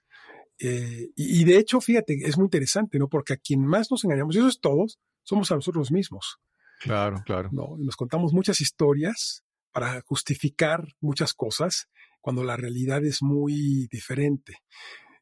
Eh, 0.59 1.11
y, 1.15 1.41
y, 1.41 1.45
de 1.45 1.59
hecho, 1.59 1.81
fíjate, 1.81 2.15
es 2.25 2.37
muy 2.37 2.47
interesante, 2.47 2.99
¿no? 2.99 3.09
Porque 3.09 3.35
a 3.35 3.37
quien 3.37 3.65
más 3.67 3.91
nos 3.91 4.05
engañamos, 4.05 4.35
y 4.35 4.39
eso 4.39 4.49
es 4.49 4.61
todos, 4.61 4.99
somos 5.23 5.51
a 5.53 5.57
nosotros 5.57 5.91
mismos. 5.91 6.39
Claro, 6.81 7.23
claro. 7.25 7.51
¿no? 7.53 7.77
Nos 7.79 7.97
contamos 7.97 8.33
muchas 8.33 8.61
historias 8.61 9.45
para 9.73 10.01
justificar 10.07 10.87
muchas 11.01 11.35
cosas 11.35 11.89
cuando 12.21 12.43
la 12.43 12.57
realidad 12.57 13.05
es 13.05 13.23
muy 13.23 13.89
diferente. 13.91 14.59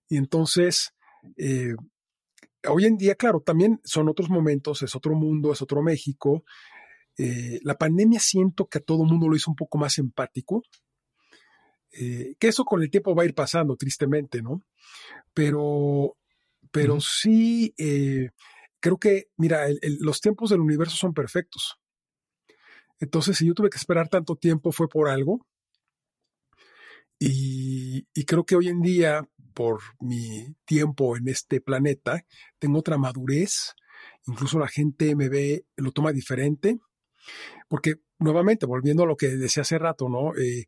Y 0.09 0.17
entonces, 0.17 0.95
eh, 1.37 1.75
hoy 2.69 2.85
en 2.85 2.97
día, 2.97 3.15
claro, 3.15 3.41
también 3.41 3.81
son 3.85 4.09
otros 4.09 4.31
momentos, 4.31 4.83
es 4.83 4.95
otro 4.95 5.15
mundo, 5.15 5.53
es 5.53 5.63
otro 5.63 5.83
México. 5.83 6.45
Eh, 7.17 7.61
la 7.63 7.77
pandemia 7.77 8.21
siento 8.21 8.67
que 8.67 8.79
a 8.79 8.83
todo 8.83 9.05
mundo 9.05 9.29
lo 9.29 9.37
hizo 9.37 9.51
un 9.51 9.57
poco 9.57 9.79
más 9.79 9.99
empático, 9.99 10.63
eh, 11.99 12.35
que 12.39 12.49
eso 12.49 12.65
con 12.65 12.83
el 12.83 12.91
tiempo 12.91 13.15
va 13.15 13.23
a 13.23 13.27
ir 13.27 13.35
pasando, 13.35 13.77
tristemente, 13.77 14.43
¿no? 14.43 14.63
Pero, 15.33 16.17
pero 16.71 16.95
uh 16.95 16.97
-huh. 16.99 17.21
sí, 17.23 17.75
eh, 17.79 18.31
creo 18.81 18.99
que, 18.99 19.29
mira, 19.37 19.67
el, 19.69 19.79
el, 19.83 19.99
los 20.01 20.21
tiempos 20.21 20.51
del 20.51 20.61
universo 20.61 20.97
son 20.97 21.15
perfectos. 21.15 21.79
Entonces, 23.01 23.37
si 23.37 23.47
yo 23.47 23.55
tuve 23.55 23.71
que 23.71 23.79
esperar 23.79 24.09
tanto 24.09 24.37
tiempo 24.37 24.73
fue 24.73 24.89
por 24.89 25.09
algo. 25.09 25.47
Y, 27.19 28.07
y, 28.15 28.25
creo 28.25 28.45
que 28.45 28.57
hoy 28.57 28.69
en 28.69 28.81
día, 28.81 29.23
por 29.55 29.81
mi 30.01 30.55
tiempo 30.65 31.17
en 31.17 31.29
este 31.29 31.61
planeta, 31.61 32.25
tengo 32.59 32.79
otra 32.79 32.99
madurez. 32.99 33.75
Incluso 34.27 34.59
la 34.59 34.69
gente 34.69 35.15
me 35.17 35.29
ve, 35.29 35.65
lo 35.77 35.93
toma 35.93 36.13
diferente. 36.13 36.79
Porque, 37.69 37.97
nuevamente, 38.19 38.67
volviendo 38.67 39.05
a 39.05 39.07
lo 39.07 39.17
que 39.17 39.29
decía 39.29 39.63
hace 39.63 39.79
rato, 39.79 40.09
¿no? 40.09 40.37
Eh, 40.37 40.67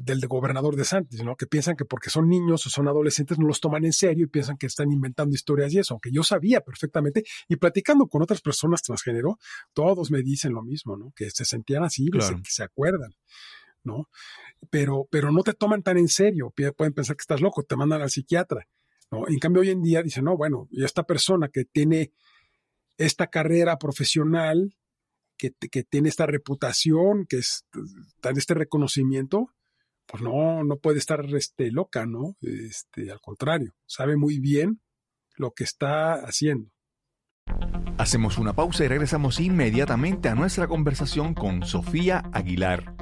del 0.00 0.26
gobernador 0.28 0.76
de 0.76 0.84
Santos, 0.84 1.22
¿no? 1.22 1.36
Que 1.36 1.46
piensan 1.46 1.76
que 1.76 1.84
porque 1.84 2.10
son 2.10 2.28
niños 2.28 2.66
o 2.66 2.70
son 2.70 2.88
adolescentes 2.88 3.38
no 3.38 3.46
los 3.46 3.60
toman 3.60 3.84
en 3.84 3.92
serio 3.92 4.24
y 4.24 4.28
piensan 4.28 4.56
que 4.56 4.66
están 4.66 4.92
inventando 4.92 5.34
historias 5.34 5.72
y 5.72 5.78
eso, 5.78 5.94
aunque 5.94 6.10
yo 6.12 6.22
sabía 6.22 6.60
perfectamente 6.60 7.24
y 7.48 7.56
platicando 7.56 8.06
con 8.06 8.22
otras 8.22 8.40
personas 8.40 8.82
transgénero, 8.82 9.38
todos 9.72 10.10
me 10.10 10.22
dicen 10.22 10.52
lo 10.52 10.62
mismo, 10.62 10.96
¿no? 10.96 11.12
Que 11.14 11.30
se 11.30 11.44
sentían 11.44 11.84
así, 11.84 12.08
claro. 12.10 12.36
que 12.36 12.50
se 12.50 12.62
acuerdan, 12.62 13.12
¿no? 13.82 14.08
Pero, 14.70 15.06
pero 15.10 15.32
no 15.32 15.42
te 15.42 15.52
toman 15.52 15.82
tan 15.82 15.98
en 15.98 16.08
serio, 16.08 16.52
pueden 16.76 16.94
pensar 16.94 17.16
que 17.16 17.22
estás 17.22 17.40
loco, 17.40 17.62
te 17.62 17.76
mandan 17.76 18.02
al 18.02 18.10
psiquiatra, 18.10 18.66
¿no? 19.10 19.28
En 19.28 19.38
cambio 19.38 19.62
hoy 19.62 19.70
en 19.70 19.82
día 19.82 20.02
dicen, 20.02 20.24
no, 20.24 20.36
bueno, 20.36 20.68
y 20.70 20.84
esta 20.84 21.04
persona 21.04 21.48
que 21.48 21.64
tiene 21.64 22.12
esta 22.98 23.26
carrera 23.26 23.78
profesional, 23.78 24.74
que, 25.36 25.52
que, 25.70 25.82
tiene 25.82 26.08
esta 26.08 26.24
reputación, 26.24 27.26
que 27.26 27.36
en 27.36 28.36
este 28.38 28.54
reconocimiento, 28.54 29.50
pues 30.06 30.22
no, 30.22 30.64
no 30.64 30.76
puede 30.76 30.98
estar 30.98 31.24
este, 31.34 31.70
loca, 31.70 32.06
¿no? 32.06 32.36
Este, 32.40 33.10
al 33.10 33.20
contrario, 33.20 33.72
sabe 33.86 34.16
muy 34.16 34.38
bien 34.38 34.80
lo 35.36 35.52
que 35.52 35.64
está 35.64 36.14
haciendo. 36.14 36.70
Hacemos 37.98 38.38
una 38.38 38.54
pausa 38.54 38.84
y 38.84 38.88
regresamos 38.88 39.40
inmediatamente 39.40 40.28
a 40.28 40.34
nuestra 40.34 40.68
conversación 40.68 41.34
con 41.34 41.64
Sofía 41.64 42.22
Aguilar. 42.32 42.94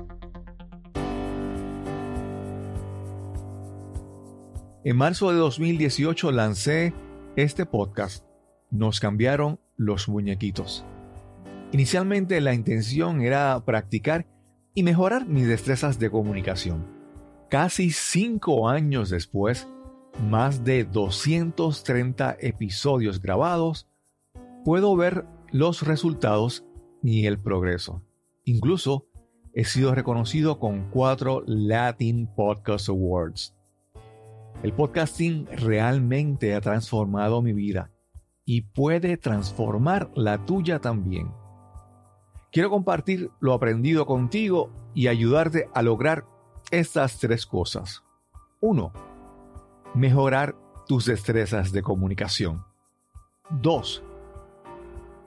En 4.85 4.97
marzo 4.97 5.33
de 5.33 5.39
2018 5.39 6.31
lancé 6.31 6.93
este 7.37 7.65
podcast. 7.65 8.25
Nos 8.71 9.01
cambiaron 9.01 9.59
los 9.77 10.09
muñequitos. 10.09 10.85
Inicialmente 11.73 12.41
la 12.41 12.55
intención 12.55 13.23
era 13.23 13.65
practicar 13.65 14.27
y 14.75 14.83
mejorar 14.83 15.27
mis 15.27 15.47
destrezas 15.47 15.99
de 15.99 16.11
comunicación. 16.11 16.94
Casi 17.55 17.91
cinco 17.91 18.69
años 18.69 19.11
después, 19.11 19.69
más 20.29 20.65
de 20.65 20.83
230 20.83 22.37
episodios 22.41 23.23
grabados, 23.23 23.87
puedo 24.65 24.97
ver 24.97 25.25
los 25.53 25.87
resultados 25.87 26.67
y 27.01 27.27
el 27.27 27.39
progreso. 27.39 28.03
Incluso 28.43 29.07
he 29.53 29.65
sido 29.65 29.95
reconocido 29.95 30.59
con 30.59 30.91
cuatro 30.91 31.45
Latin 31.47 32.27
Podcast 32.27 32.89
Awards. 32.89 33.55
El 34.65 34.73
podcasting 34.73 35.47
realmente 35.47 36.57
ha 36.57 36.61
transformado 36.61 37.41
mi 37.41 37.53
vida 37.53 37.93
y 38.45 38.63
puede 38.63 39.17
transformar 39.17 40.11
la 40.17 40.45
tuya 40.45 40.81
también. 40.81 41.31
Quiero 42.51 42.69
compartir 42.69 43.31
lo 43.39 43.53
aprendido 43.53 44.07
contigo 44.07 44.73
y 44.93 45.07
ayudarte 45.07 45.69
a 45.73 45.83
lograr 45.83 46.34
estas 46.71 47.19
tres 47.19 47.47
cosas. 47.47 48.03
1. 48.61 48.93
Mejorar 49.95 50.57
tus 50.87 51.07
destrezas 51.07 51.73
de 51.73 51.83
comunicación. 51.83 52.65
2. 53.51 54.03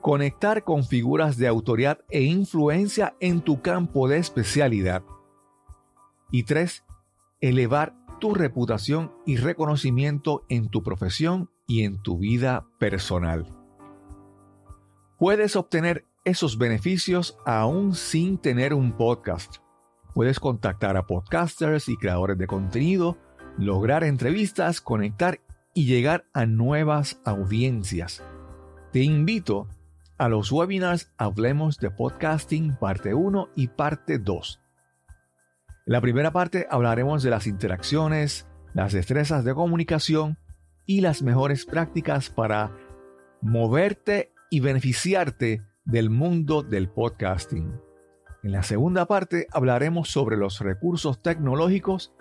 Conectar 0.00 0.64
con 0.64 0.84
figuras 0.84 1.36
de 1.36 1.48
autoridad 1.48 2.00
e 2.10 2.22
influencia 2.22 3.16
en 3.20 3.40
tu 3.40 3.60
campo 3.62 4.08
de 4.08 4.18
especialidad. 4.18 5.02
Y 6.30 6.44
3. 6.44 6.84
Elevar 7.40 7.94
tu 8.18 8.34
reputación 8.34 9.12
y 9.24 9.36
reconocimiento 9.36 10.44
en 10.48 10.68
tu 10.68 10.82
profesión 10.82 11.50
y 11.66 11.84
en 11.84 12.02
tu 12.02 12.18
vida 12.18 12.66
personal. 12.78 13.46
Puedes 15.18 15.56
obtener 15.56 16.04
esos 16.24 16.58
beneficios 16.58 17.38
aún 17.44 17.94
sin 17.94 18.38
tener 18.38 18.74
un 18.74 18.92
podcast. 18.92 19.56
Puedes 20.14 20.40
contactar 20.40 20.96
a 20.96 21.06
podcasters 21.06 21.88
y 21.88 21.96
creadores 21.96 22.38
de 22.38 22.46
contenido, 22.46 23.16
lograr 23.56 24.04
entrevistas, 24.04 24.80
conectar 24.80 25.40
y 25.74 25.86
llegar 25.86 26.24
a 26.32 26.46
nuevas 26.46 27.20
audiencias. 27.24 28.24
Te 28.92 29.00
invito 29.00 29.68
a 30.16 30.28
los 30.28 30.50
webinars 30.50 31.12
Hablemos 31.18 31.78
de 31.78 31.90
Podcasting 31.90 32.76
parte 32.76 33.14
1 33.14 33.50
y 33.54 33.68
parte 33.68 34.18
2. 34.18 34.60
En 35.86 35.92
la 35.92 36.00
primera 36.00 36.32
parte 36.32 36.66
hablaremos 36.70 37.22
de 37.22 37.30
las 37.30 37.46
interacciones, 37.46 38.46
las 38.74 38.92
destrezas 38.92 39.44
de 39.44 39.54
comunicación 39.54 40.38
y 40.84 41.00
las 41.00 41.22
mejores 41.22 41.64
prácticas 41.64 42.30
para 42.30 42.72
moverte 43.40 44.32
y 44.50 44.60
beneficiarte 44.60 45.62
del 45.84 46.10
mundo 46.10 46.62
del 46.62 46.88
podcasting. 46.88 47.87
En 48.42 48.52
la 48.52 48.62
segunda 48.62 49.06
parte 49.06 49.46
hablaremos 49.52 50.10
sobre 50.10 50.36
los 50.36 50.60
recursos 50.60 51.20
tecnológicos 51.22 52.12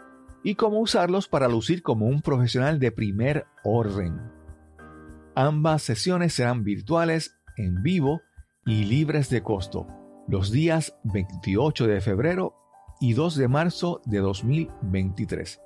y 0.43 0.55
cómo 0.55 0.79
usarlos 0.79 1.27
para 1.27 1.47
lucir 1.47 1.83
como 1.83 2.07
un 2.07 2.21
profesional 2.21 2.79
de 2.79 2.91
primer 2.91 3.45
orden. 3.63 4.19
Ambas 5.35 5.83
sesiones 5.83 6.33
serán 6.33 6.63
virtuales, 6.63 7.37
en 7.57 7.83
vivo 7.83 8.21
y 8.65 8.85
libres 8.85 9.29
de 9.29 9.43
costo, 9.43 9.87
los 10.27 10.51
días 10.51 10.97
28 11.03 11.85
de 11.85 12.01
febrero 12.01 12.55
y 12.99 13.13
2 13.13 13.35
de 13.35 13.47
marzo 13.47 14.01
de 14.05 14.19
2023. 14.19 15.61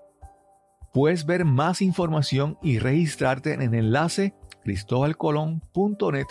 Puedes 0.94 1.26
ver 1.26 1.46
más 1.46 1.82
información 1.82 2.58
y 2.62 2.80
registrarte 2.80 3.54
en 3.54 3.62
el 3.62 3.74
enlace 3.74 4.36
cristobalcolón.net 4.64 6.28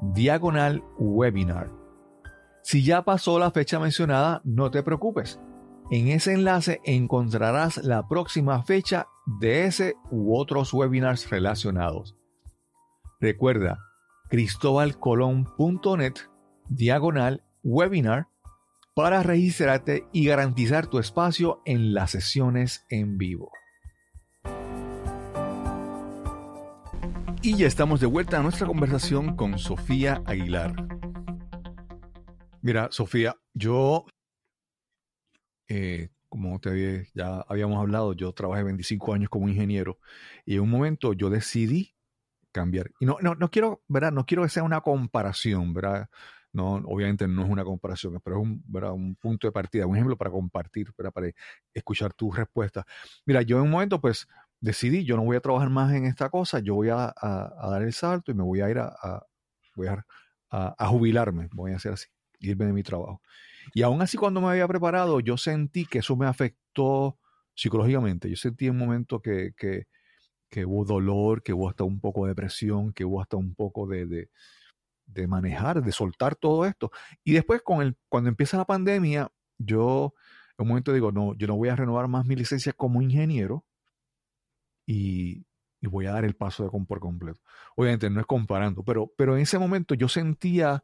diagonal 0.00 0.82
webinar. 0.98 1.83
Si 2.64 2.82
ya 2.82 3.02
pasó 3.02 3.38
la 3.38 3.50
fecha 3.50 3.78
mencionada, 3.78 4.40
no 4.42 4.70
te 4.70 4.82
preocupes. 4.82 5.38
En 5.90 6.08
ese 6.08 6.32
enlace 6.32 6.80
encontrarás 6.84 7.76
la 7.84 8.08
próxima 8.08 8.62
fecha 8.62 9.06
de 9.38 9.66
ese 9.66 9.96
u 10.10 10.34
otros 10.34 10.72
webinars 10.72 11.28
relacionados. 11.28 12.16
Recuerda 13.20 13.80
cristobalcolón.net 14.30 16.14
diagonal 16.70 17.44
webinar 17.62 18.28
para 18.94 19.22
registrarte 19.22 20.06
y 20.10 20.24
garantizar 20.24 20.86
tu 20.86 20.98
espacio 20.98 21.60
en 21.66 21.92
las 21.92 22.12
sesiones 22.12 22.86
en 22.88 23.18
vivo. 23.18 23.52
Y 27.42 27.56
ya 27.56 27.66
estamos 27.66 28.00
de 28.00 28.06
vuelta 28.06 28.38
a 28.38 28.42
nuestra 28.42 28.66
conversación 28.66 29.36
con 29.36 29.58
Sofía 29.58 30.22
Aguilar. 30.24 31.03
Mira, 32.64 32.88
Sofía, 32.90 33.36
yo, 33.52 34.06
eh, 35.68 36.08
como 36.30 36.58
te 36.60 37.06
ya 37.14 37.40
habíamos 37.46 37.78
hablado, 37.78 38.14
yo 38.14 38.32
trabajé 38.32 38.62
25 38.62 39.12
años 39.12 39.28
como 39.28 39.50
ingeniero 39.50 39.98
y 40.46 40.54
en 40.54 40.62
un 40.62 40.70
momento 40.70 41.12
yo 41.12 41.28
decidí 41.28 41.94
cambiar. 42.52 42.90
Y 43.00 43.04
no, 43.04 43.18
no, 43.20 43.34
no 43.34 43.50
quiero, 43.50 43.82
¿verdad? 43.86 44.12
No 44.12 44.24
quiero 44.24 44.44
que 44.44 44.48
sea 44.48 44.62
una 44.62 44.80
comparación, 44.80 45.74
¿verdad? 45.74 46.08
No, 46.54 46.76
obviamente 46.86 47.28
no 47.28 47.44
es 47.44 47.50
una 47.50 47.64
comparación, 47.64 48.18
pero 48.24 48.36
es 48.38 48.42
un, 48.44 48.64
un 48.66 49.16
punto 49.16 49.46
de 49.46 49.52
partida, 49.52 49.86
un 49.86 49.96
ejemplo 49.96 50.16
para 50.16 50.30
compartir, 50.30 50.94
para 50.94 51.12
escuchar 51.74 52.14
tu 52.14 52.32
respuesta. 52.32 52.86
Mira, 53.26 53.42
yo 53.42 53.58
en 53.58 53.64
un 53.64 53.70
momento 53.72 54.00
pues 54.00 54.26
decidí, 54.58 55.04
yo 55.04 55.16
no 55.16 55.24
voy 55.24 55.36
a 55.36 55.40
trabajar 55.40 55.68
más 55.68 55.92
en 55.92 56.06
esta 56.06 56.30
cosa, 56.30 56.60
yo 56.60 56.76
voy 56.76 56.88
a, 56.88 57.12
dar 57.20 57.82
el 57.82 57.92
salto 57.92 58.32
y 58.32 58.34
me 58.34 58.42
voy 58.42 58.62
a 58.62 58.70
ir 58.70 58.78
a, 58.78 58.86
a, 59.02 59.26
a, 60.78 60.86
jubilarme, 60.88 61.48
voy 61.52 61.72
a 61.72 61.76
hacer 61.76 61.92
así, 61.92 62.08
irme 62.50 62.66
de 62.66 62.72
mi 62.72 62.82
trabajo. 62.82 63.22
Y 63.72 63.82
aún 63.82 64.02
así 64.02 64.16
cuando 64.16 64.40
me 64.40 64.48
había 64.48 64.68
preparado, 64.68 65.20
yo 65.20 65.36
sentí 65.36 65.86
que 65.86 65.98
eso 65.98 66.16
me 66.16 66.26
afectó 66.26 67.18
psicológicamente. 67.54 68.28
Yo 68.28 68.36
sentí 68.36 68.66
en 68.66 68.72
un 68.72 68.78
momento 68.78 69.20
que, 69.20 69.52
que, 69.56 69.86
que 70.50 70.64
hubo 70.66 70.84
dolor, 70.84 71.42
que 71.42 71.52
hubo 71.52 71.68
hasta 71.68 71.84
un 71.84 72.00
poco 72.00 72.24
de 72.24 72.30
depresión, 72.30 72.92
que 72.92 73.04
hubo 73.04 73.20
hasta 73.20 73.36
un 73.36 73.54
poco 73.54 73.86
de, 73.86 74.06
de, 74.06 74.30
de 75.06 75.26
manejar, 75.26 75.82
de 75.82 75.92
soltar 75.92 76.36
todo 76.36 76.66
esto. 76.66 76.90
Y 77.24 77.32
después 77.32 77.62
con 77.62 77.82
el, 77.82 77.96
cuando 78.08 78.28
empieza 78.28 78.58
la 78.58 78.66
pandemia, 78.66 79.30
yo 79.58 80.14
en 80.58 80.62
un 80.64 80.68
momento 80.68 80.92
digo, 80.92 81.12
no, 81.12 81.34
yo 81.34 81.46
no 81.46 81.56
voy 81.56 81.68
a 81.68 81.76
renovar 81.76 82.08
más 82.08 82.26
mi 82.26 82.36
licencia 82.36 82.72
como 82.72 83.02
ingeniero, 83.02 83.64
y, 84.86 85.44
voy 85.82 86.06
a 86.06 86.12
dar 86.12 86.24
el 86.24 86.34
paso 86.34 86.64
de 86.64 86.70
por 86.86 86.98
completo. 86.98 87.40
Obviamente 87.76 88.08
no 88.08 88.20
es 88.20 88.26
comparando, 88.26 88.82
pero, 88.84 89.12
pero 89.18 89.36
en 89.36 89.42
ese 89.42 89.58
momento 89.58 89.94
yo 89.94 90.08
sentía, 90.08 90.82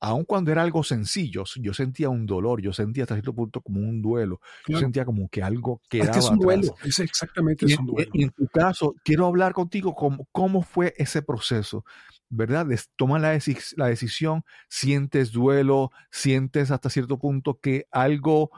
aun 0.00 0.24
cuando 0.24 0.52
era 0.52 0.62
algo 0.62 0.82
sencillo, 0.82 1.44
yo 1.56 1.74
sentía 1.74 2.08
un 2.08 2.26
dolor, 2.26 2.60
yo 2.60 2.72
sentía 2.72 3.04
hasta 3.04 3.14
cierto 3.14 3.34
punto 3.34 3.60
como 3.60 3.80
un 3.80 4.00
duelo, 4.00 4.40
yo 4.66 4.78
sentía 4.78 5.04
como 5.04 5.28
que 5.28 5.42
algo 5.42 5.80
quedaba. 5.88 6.10
Es 6.10 6.16
que 6.16 6.18
es 6.20 6.30
un 6.30 6.38
duelo, 6.38 6.74
es 6.84 6.98
exactamente 7.00 7.66
es 7.66 7.78
un 7.78 7.86
duelo. 7.86 8.10
Y 8.12 8.24
en 8.24 8.30
tu 8.30 8.46
caso, 8.48 8.94
quiero 9.04 9.26
hablar 9.26 9.52
contigo 9.52 9.94
cómo, 9.94 10.28
cómo 10.32 10.62
fue 10.62 10.94
ese 10.96 11.22
proceso. 11.22 11.84
¿verdad? 12.30 12.66
Toma 12.96 13.18
la, 13.18 13.38
la, 13.76 13.86
decisión, 13.86 14.44
sientes 14.68 15.32
duelo, 15.32 15.90
sientes 16.10 16.70
hasta 16.70 16.90
cierto 16.90 17.18
punto 17.18 17.58
que 17.58 17.86
algo 17.90 18.50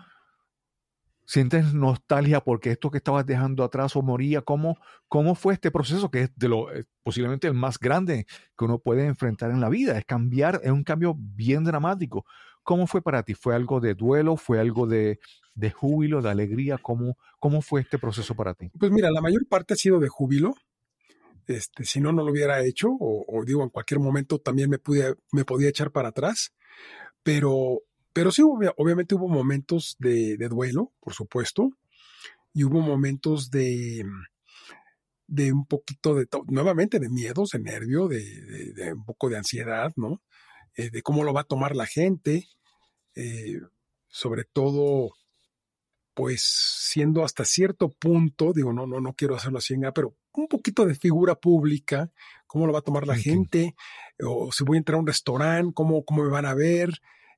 sientes 1.30 1.74
nostalgia 1.74 2.40
porque 2.40 2.72
esto 2.72 2.90
que 2.90 2.98
estabas 2.98 3.24
dejando 3.24 3.62
atrás 3.62 3.94
o 3.94 4.02
moría. 4.02 4.42
¿Cómo, 4.42 4.78
cómo 5.06 5.36
fue 5.36 5.54
este 5.54 5.70
proceso 5.70 6.10
que 6.10 6.22
es 6.22 6.30
de 6.34 6.48
lo 6.48 6.74
eh, 6.74 6.86
posiblemente 7.04 7.46
el 7.46 7.54
más 7.54 7.78
grande 7.78 8.26
que 8.58 8.64
uno 8.64 8.80
puede 8.80 9.06
enfrentar 9.06 9.52
en 9.52 9.60
la 9.60 9.68
vida? 9.68 9.96
Es 9.96 10.04
cambiar, 10.04 10.60
es 10.64 10.72
un 10.72 10.82
cambio 10.82 11.14
bien 11.16 11.62
dramático. 11.62 12.24
¿Cómo 12.64 12.88
fue 12.88 13.00
para 13.00 13.22
ti? 13.22 13.34
¿Fue 13.34 13.54
algo 13.54 13.78
de 13.78 13.94
duelo? 13.94 14.36
¿Fue 14.36 14.58
algo 14.58 14.88
de, 14.88 15.20
de 15.54 15.70
júbilo, 15.70 16.20
de 16.20 16.30
alegría? 16.30 16.78
¿Cómo, 16.78 17.16
¿Cómo 17.38 17.62
fue 17.62 17.82
este 17.82 17.98
proceso 17.98 18.34
para 18.34 18.54
ti? 18.54 18.68
Pues 18.76 18.90
mira, 18.90 19.08
la 19.12 19.20
mayor 19.20 19.46
parte 19.48 19.74
ha 19.74 19.76
sido 19.76 20.00
de 20.00 20.08
júbilo. 20.08 20.54
Este, 21.46 21.84
si 21.84 22.00
no, 22.00 22.12
no 22.12 22.24
lo 22.24 22.32
hubiera 22.32 22.64
hecho, 22.64 22.88
o, 22.90 23.24
o 23.28 23.44
digo, 23.44 23.62
en 23.62 23.70
cualquier 23.70 24.00
momento 24.00 24.40
también 24.40 24.68
me, 24.68 24.78
pude, 24.78 25.14
me 25.30 25.44
podía 25.44 25.68
echar 25.68 25.92
para 25.92 26.08
atrás. 26.08 26.52
Pero 27.22 27.82
pero 28.12 28.32
sí, 28.32 28.42
obviamente 28.42 29.14
hubo 29.14 29.28
momentos 29.28 29.96
de, 29.98 30.36
duelo, 30.48 30.92
por 31.00 31.14
supuesto, 31.14 31.70
y 32.52 32.64
hubo 32.64 32.80
momentos 32.80 33.50
de, 33.50 34.04
de 35.26 35.52
un 35.52 35.66
poquito 35.66 36.14
de, 36.14 36.26
nuevamente, 36.48 36.98
de 36.98 37.08
miedos, 37.08 37.50
de 37.50 37.61
nervio, 37.61 38.08
de, 38.08 38.92
un 38.92 39.04
poco 39.04 39.28
de 39.28 39.38
ansiedad, 39.38 39.92
¿no? 39.96 40.22
Eh, 40.76 40.90
de 40.90 41.02
cómo 41.02 41.24
lo 41.24 41.32
va 41.32 41.42
a 41.42 41.44
tomar 41.44 41.76
la 41.76 41.86
gente, 41.86 42.48
eh, 43.14 43.61
sobre 44.08 44.44
todo, 44.44 45.12
pues 46.14 46.42
siendo 46.42 47.24
hasta 47.24 47.44
cierto 47.44 47.90
punto, 47.90 48.52
digo, 48.52 48.72
no, 48.72 48.86
no, 48.86 49.00
no 49.00 49.14
quiero 49.14 49.36
hacerlo 49.36 49.58
así, 49.58 49.74
pero 49.94 50.16
un 50.32 50.48
poquito 50.48 50.84
de 50.84 50.94
figura 50.94 51.34
pública, 51.34 52.11
cómo 52.46 52.66
lo 52.66 52.72
va 52.72 52.80
a 52.80 52.82
tomar 52.82 53.06
la 53.06 53.16
gente, 53.16 53.74
o 54.24 54.50
si 54.52 54.64
voy 54.64 54.76
a 54.76 54.78
entrar 54.78 54.96
a 54.96 55.00
un 55.00 55.06
restaurante, 55.06 55.72
cómo, 55.74 56.04
cómo 56.04 56.24
me 56.24 56.30
van 56.30 56.46
a 56.46 56.54
ver, 56.54 56.90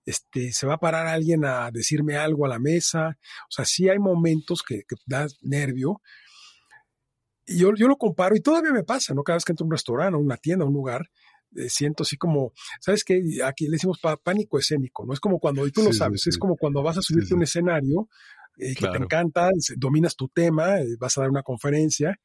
este, 0.04 0.52
se 0.52 0.66
va 0.66 0.74
a 0.74 0.80
parar 0.80 1.06
alguien 1.06 1.44
a 1.44 1.70
decirme 1.70 2.16
algo 2.16 2.44
a 2.44 2.48
la 2.48 2.58
mesa. 2.58 3.18
O 3.48 3.50
sea, 3.50 3.64
sí 3.64 3.88
hay 3.88 3.98
momentos 3.98 4.62
que, 4.62 4.82
que 4.88 4.96
da 5.06 5.26
nervio. 5.42 6.00
Y 7.46 7.58
yo, 7.58 7.74
yo 7.74 7.88
lo 7.88 7.96
comparo 7.96 8.36
y 8.36 8.40
todavía 8.40 8.72
me 8.72 8.84
pasa, 8.84 9.14
¿no? 9.14 9.22
Cada 9.22 9.36
vez 9.36 9.44
que 9.44 9.52
entro 9.52 9.64
a 9.64 9.66
un 9.66 9.72
restaurante, 9.72 10.14
a 10.14 10.18
una 10.18 10.36
tienda, 10.36 10.64
a 10.64 10.68
un 10.68 10.74
lugar, 10.74 11.10
eh, 11.56 11.68
siento 11.68 12.02
así 12.02 12.16
como, 12.16 12.52
¿sabes 12.80 13.04
qué? 13.04 13.20
Aquí 13.44 13.66
le 13.66 13.72
decimos 13.72 14.00
pánico 14.22 14.58
escénico, 14.58 15.04
¿no? 15.04 15.12
Es 15.12 15.20
como 15.20 15.38
cuando, 15.38 15.66
y 15.66 15.72
tú 15.72 15.82
lo 15.82 15.92
sabes, 15.92 16.26
es 16.26 16.38
como 16.38 16.56
cuando 16.56 16.82
vas 16.82 16.98
a 16.98 17.02
subirte 17.02 17.34
a 17.34 17.36
un 17.36 17.42
escenario 17.42 18.08
eh, 18.58 18.74
que 18.74 18.86
te 18.86 18.96
encanta, 18.96 19.50
dominas 19.76 20.16
tu 20.16 20.28
tema, 20.28 20.80
eh, 20.80 20.96
vas 20.98 21.18
a 21.18 21.22
dar 21.22 21.30
una 21.30 21.42
conferencia 21.42 22.18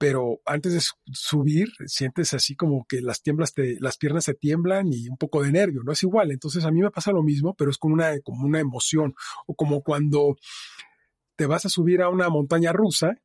pero 0.00 0.40
antes 0.46 0.72
de 0.72 0.80
subir 1.12 1.68
sientes 1.84 2.32
así 2.32 2.56
como 2.56 2.86
que 2.88 3.02
las 3.02 3.20
tiemblas 3.20 3.52
te, 3.52 3.76
las 3.80 3.98
piernas 3.98 4.24
se 4.24 4.32
tiemblan 4.32 4.90
y 4.94 5.10
un 5.10 5.18
poco 5.18 5.42
de 5.42 5.52
nervio, 5.52 5.82
no 5.84 5.92
es 5.92 6.02
igual. 6.02 6.30
Entonces 6.30 6.64
a 6.64 6.70
mí 6.70 6.80
me 6.80 6.90
pasa 6.90 7.12
lo 7.12 7.22
mismo, 7.22 7.54
pero 7.54 7.70
es 7.70 7.76
como 7.76 7.92
una, 7.92 8.18
como 8.20 8.46
una 8.46 8.60
emoción 8.60 9.14
o 9.46 9.54
como 9.54 9.82
cuando 9.82 10.38
te 11.36 11.44
vas 11.44 11.66
a 11.66 11.68
subir 11.68 12.00
a 12.00 12.08
una 12.08 12.30
montaña 12.30 12.72
rusa, 12.72 13.20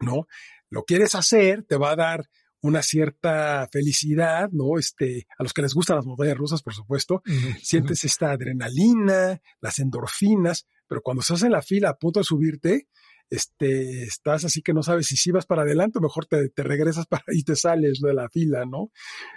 ¿no? 0.00 0.26
Lo 0.68 0.82
quieres 0.82 1.14
hacer, 1.14 1.62
te 1.62 1.76
va 1.76 1.92
a 1.92 1.96
dar 1.96 2.28
una 2.60 2.82
cierta 2.82 3.68
felicidad, 3.70 4.50
¿no? 4.50 4.80
Este, 4.80 5.28
a 5.38 5.44
los 5.44 5.52
que 5.52 5.62
les 5.62 5.74
gustan 5.74 5.94
las 5.94 6.06
montañas 6.06 6.36
rusas, 6.36 6.60
por 6.60 6.74
supuesto, 6.74 7.22
sientes 7.62 8.02
esta 8.02 8.32
adrenalina, 8.32 9.40
las 9.60 9.78
endorfinas, 9.78 10.66
pero 10.88 11.02
cuando 11.02 11.20
estás 11.20 11.44
en 11.44 11.52
la 11.52 11.62
fila 11.62 11.90
a 11.90 11.98
punto 11.98 12.18
de 12.18 12.24
subirte, 12.24 12.88
este, 13.30 14.04
estás 14.04 14.44
así 14.44 14.62
que 14.62 14.72
no 14.72 14.82
sabes 14.82 15.06
si 15.06 15.16
sí 15.16 15.30
vas 15.30 15.46
para 15.46 15.62
adelante 15.62 15.98
o 15.98 16.02
mejor 16.02 16.26
te, 16.26 16.50
regresas 16.56 17.06
para 17.10 17.24
y 17.28 17.42
te 17.42 17.56
sales 17.56 18.00
de 18.00 18.14
la 18.14 18.28
fila, 18.28 18.64
¿no? 18.64 18.90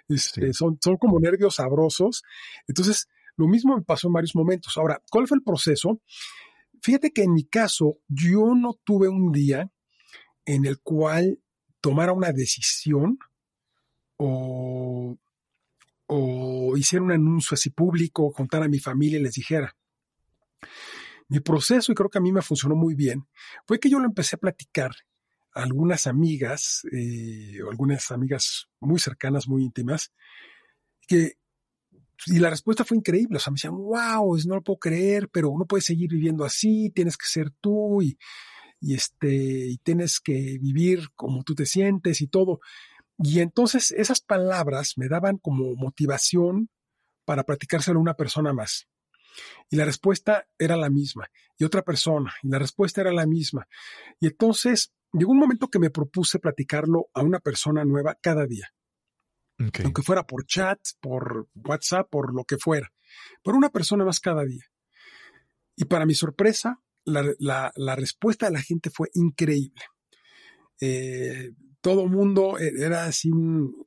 Este, 0.07 0.53
son, 0.53 0.77
son 0.81 0.97
como 0.97 1.19
nervios 1.19 1.55
sabrosos. 1.55 2.23
Entonces, 2.67 3.07
lo 3.35 3.47
mismo 3.47 3.75
me 3.75 3.83
pasó 3.83 4.07
en 4.07 4.13
varios 4.13 4.35
momentos. 4.35 4.77
Ahora, 4.77 5.01
¿cuál 5.09 5.27
fue 5.27 5.37
el 5.37 5.43
proceso? 5.43 6.01
Fíjate 6.81 7.11
que 7.11 7.23
en 7.23 7.33
mi 7.33 7.43
caso, 7.43 7.97
yo 8.07 8.55
no 8.55 8.79
tuve 8.83 9.07
un 9.07 9.31
día 9.31 9.71
en 10.45 10.65
el 10.65 10.79
cual 10.79 11.39
tomara 11.79 12.13
una 12.13 12.31
decisión 12.31 13.19
o, 14.17 15.17
o 16.07 16.77
hiciera 16.77 17.03
un 17.03 17.11
anuncio 17.11 17.55
así 17.55 17.69
público, 17.69 18.31
contara 18.31 18.65
a 18.65 18.69
mi 18.69 18.79
familia 18.79 19.19
y 19.19 19.23
les 19.23 19.33
dijera, 19.33 19.75
mi 21.31 21.39
proceso, 21.39 21.93
y 21.93 21.95
creo 21.95 22.09
que 22.09 22.17
a 22.17 22.21
mí 22.21 22.33
me 22.33 22.41
funcionó 22.41 22.75
muy 22.75 22.93
bien, 22.93 23.25
fue 23.65 23.79
que 23.79 23.89
yo 23.89 23.99
lo 23.99 24.05
empecé 24.05 24.35
a 24.35 24.39
platicar 24.39 24.91
a 25.53 25.63
algunas 25.63 26.05
amigas, 26.05 26.81
eh, 26.91 27.57
algunas 27.69 28.11
amigas 28.11 28.67
muy 28.81 28.99
cercanas, 28.99 29.47
muy 29.47 29.63
íntimas, 29.63 30.11
que, 31.07 31.37
y 32.25 32.39
la 32.39 32.49
respuesta 32.49 32.83
fue 32.83 32.97
increíble, 32.97 33.37
o 33.37 33.39
sea, 33.39 33.51
me 33.51 33.55
decían, 33.55 33.77
wow, 33.77 34.37
no 34.45 34.55
lo 34.55 34.61
puedo 34.61 34.77
creer, 34.77 35.29
pero 35.29 35.49
uno 35.49 35.65
puede 35.65 35.81
seguir 35.81 36.09
viviendo 36.09 36.43
así, 36.43 36.91
tienes 36.93 37.15
que 37.15 37.27
ser 37.27 37.49
tú 37.61 38.01
y, 38.01 38.17
y 38.81 38.95
este, 38.95 39.33
y 39.69 39.77
tienes 39.77 40.19
que 40.19 40.57
vivir 40.59 41.11
como 41.15 41.43
tú 41.45 41.55
te 41.55 41.65
sientes 41.65 42.19
y 42.19 42.27
todo. 42.27 42.59
Y 43.19 43.39
entonces 43.39 43.91
esas 43.91 44.19
palabras 44.19 44.97
me 44.97 45.07
daban 45.07 45.37
como 45.37 45.75
motivación 45.75 46.69
para 47.23 47.45
platicárselo 47.45 47.99
a 47.99 48.01
una 48.01 48.15
persona 48.15 48.51
más. 48.51 48.90
Y 49.69 49.75
la 49.75 49.85
respuesta 49.85 50.47
era 50.57 50.75
la 50.75 50.89
misma. 50.89 51.29
Y 51.57 51.63
otra 51.63 51.83
persona. 51.83 52.33
Y 52.43 52.49
la 52.49 52.59
respuesta 52.59 53.01
era 53.01 53.11
la 53.11 53.25
misma. 53.25 53.67
Y 54.19 54.27
entonces 54.27 54.93
llegó 55.13 55.31
un 55.31 55.39
momento 55.39 55.69
que 55.69 55.79
me 55.79 55.89
propuse 55.89 56.39
platicarlo 56.39 57.09
a 57.13 57.21
una 57.21 57.39
persona 57.39 57.83
nueva 57.85 58.17
cada 58.21 58.45
día. 58.45 58.73
Aunque 59.83 60.01
fuera 60.01 60.25
por 60.25 60.45
chat, 60.45 60.79
por 60.99 61.47
WhatsApp, 61.53 62.09
por 62.09 62.33
lo 62.33 62.43
que 62.45 62.57
fuera. 62.57 62.91
Por 63.43 63.55
una 63.55 63.69
persona 63.69 64.03
más 64.03 64.19
cada 64.19 64.43
día. 64.43 64.65
Y 65.75 65.85
para 65.85 66.05
mi 66.05 66.15
sorpresa, 66.15 66.81
la, 67.05 67.95
respuesta 67.95 68.47
de 68.47 68.53
la 68.53 68.61
gente 68.61 68.89
fue 68.89 69.09
increíble. 69.13 69.81
Eh, 70.79 71.51
todo 71.81 72.07
mundo 72.07 72.57
e, 72.59 72.71
era 72.77 73.05
así 73.05 73.29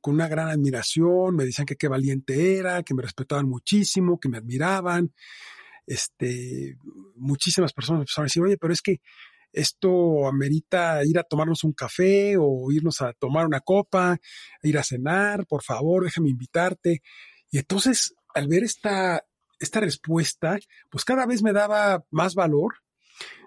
con 0.01 0.13
una 0.15 0.27
gran 0.27 0.49
admiración, 0.49 1.35
me 1.35 1.45
decían 1.45 1.65
que 1.65 1.75
qué 1.75 1.87
valiente 1.87 2.57
era, 2.57 2.83
que 2.83 2.93
me 2.93 3.01
respetaban 3.01 3.47
muchísimo, 3.47 4.19
que 4.19 4.29
me 4.29 4.37
admiraban. 4.37 5.13
Este, 5.87 6.77
muchísimas 7.15 7.73
personas 7.73 8.01
empezaron 8.01 8.25
a 8.25 8.27
decir, 8.27 8.43
oye, 8.43 8.57
pero 8.57 8.73
es 8.73 8.81
que 8.81 9.01
esto 9.55 10.27
amerita 10.27 11.03
ir 11.05 11.17
a 11.17 11.23
tomarnos 11.23 11.63
un 11.63 11.71
café 11.71 12.35
o 12.37 12.71
irnos 12.71 13.01
a 13.01 13.13
tomar 13.13 13.45
una 13.45 13.61
copa, 13.61 14.17
ir 14.61 14.77
a 14.77 14.83
cenar, 14.83 15.47
por 15.47 15.63
favor, 15.63 16.03
déjame 16.03 16.29
invitarte. 16.29 17.01
Y 17.49 17.59
entonces, 17.59 18.13
al 18.33 18.49
ver 18.49 18.63
esta, 18.63 19.23
esta 19.59 19.79
respuesta, 19.79 20.59
pues 20.89 21.05
cada 21.05 21.25
vez 21.25 21.41
me 21.41 21.53
daba 21.53 22.03
más 22.11 22.35
valor. 22.35 22.75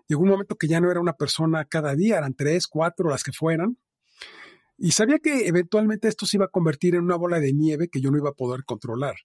Llegó 0.07 0.22
un 0.22 0.30
momento 0.30 0.57
que 0.57 0.68
ya 0.68 0.80
no 0.80 0.90
era 0.90 1.01
una 1.01 1.12
persona 1.12 1.66
cada 1.66 1.94
día, 1.94 2.16
eran 2.16 2.32
tres, 2.32 2.66
cuatro, 2.66 3.11
las 3.11 3.22
que 3.22 3.32
fueran. 3.32 3.76
Y 4.79 4.93
sabía 4.93 5.18
que 5.18 5.49
eventualmente 5.49 6.09
esto 6.09 6.24
se 6.24 6.37
iba 6.37 6.47
a 6.47 6.51
convertir 6.51 6.95
en 6.95 7.03
una 7.03 7.16
bola 7.16 7.41
de 7.41 7.53
nieve 7.53 7.89
que 7.89 8.01
yo 8.01 8.11
no 8.11 8.18
iba 8.18 8.31
a 8.31 8.35
poder 8.35 8.64
controlar. 8.64 9.16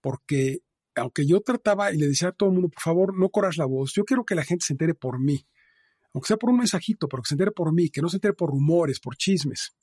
Porque 0.00 0.60
aunque 0.96 1.26
yo 1.26 1.40
trataba 1.40 1.92
y 1.92 1.98
le 1.98 2.08
decía 2.08 2.28
a 2.28 2.32
todo 2.32 2.48
el 2.48 2.54
mundo, 2.54 2.70
por 2.70 2.82
favor, 2.82 3.18
no 3.18 3.28
corras 3.28 3.56
la 3.56 3.66
voz, 3.66 3.92
yo 3.94 4.04
quiero 4.04 4.24
que 4.24 4.34
la 4.34 4.44
gente 4.44 4.64
se 4.64 4.72
entere 4.72 4.94
por 4.94 5.20
mí 5.20 5.46
aunque 6.14 6.28
sea 6.28 6.36
por 6.36 6.50
un 6.50 6.58
mensajito, 6.58 7.08
pero 7.08 7.22
que 7.22 7.28
se 7.28 7.34
entere 7.34 7.50
por 7.50 7.72
mí, 7.72 7.90
que 7.90 8.00
no 8.00 8.08
se 8.08 8.16
entere 8.16 8.34
por 8.34 8.50
rumores, 8.50 9.00
por 9.00 9.16
chismes. 9.16 9.74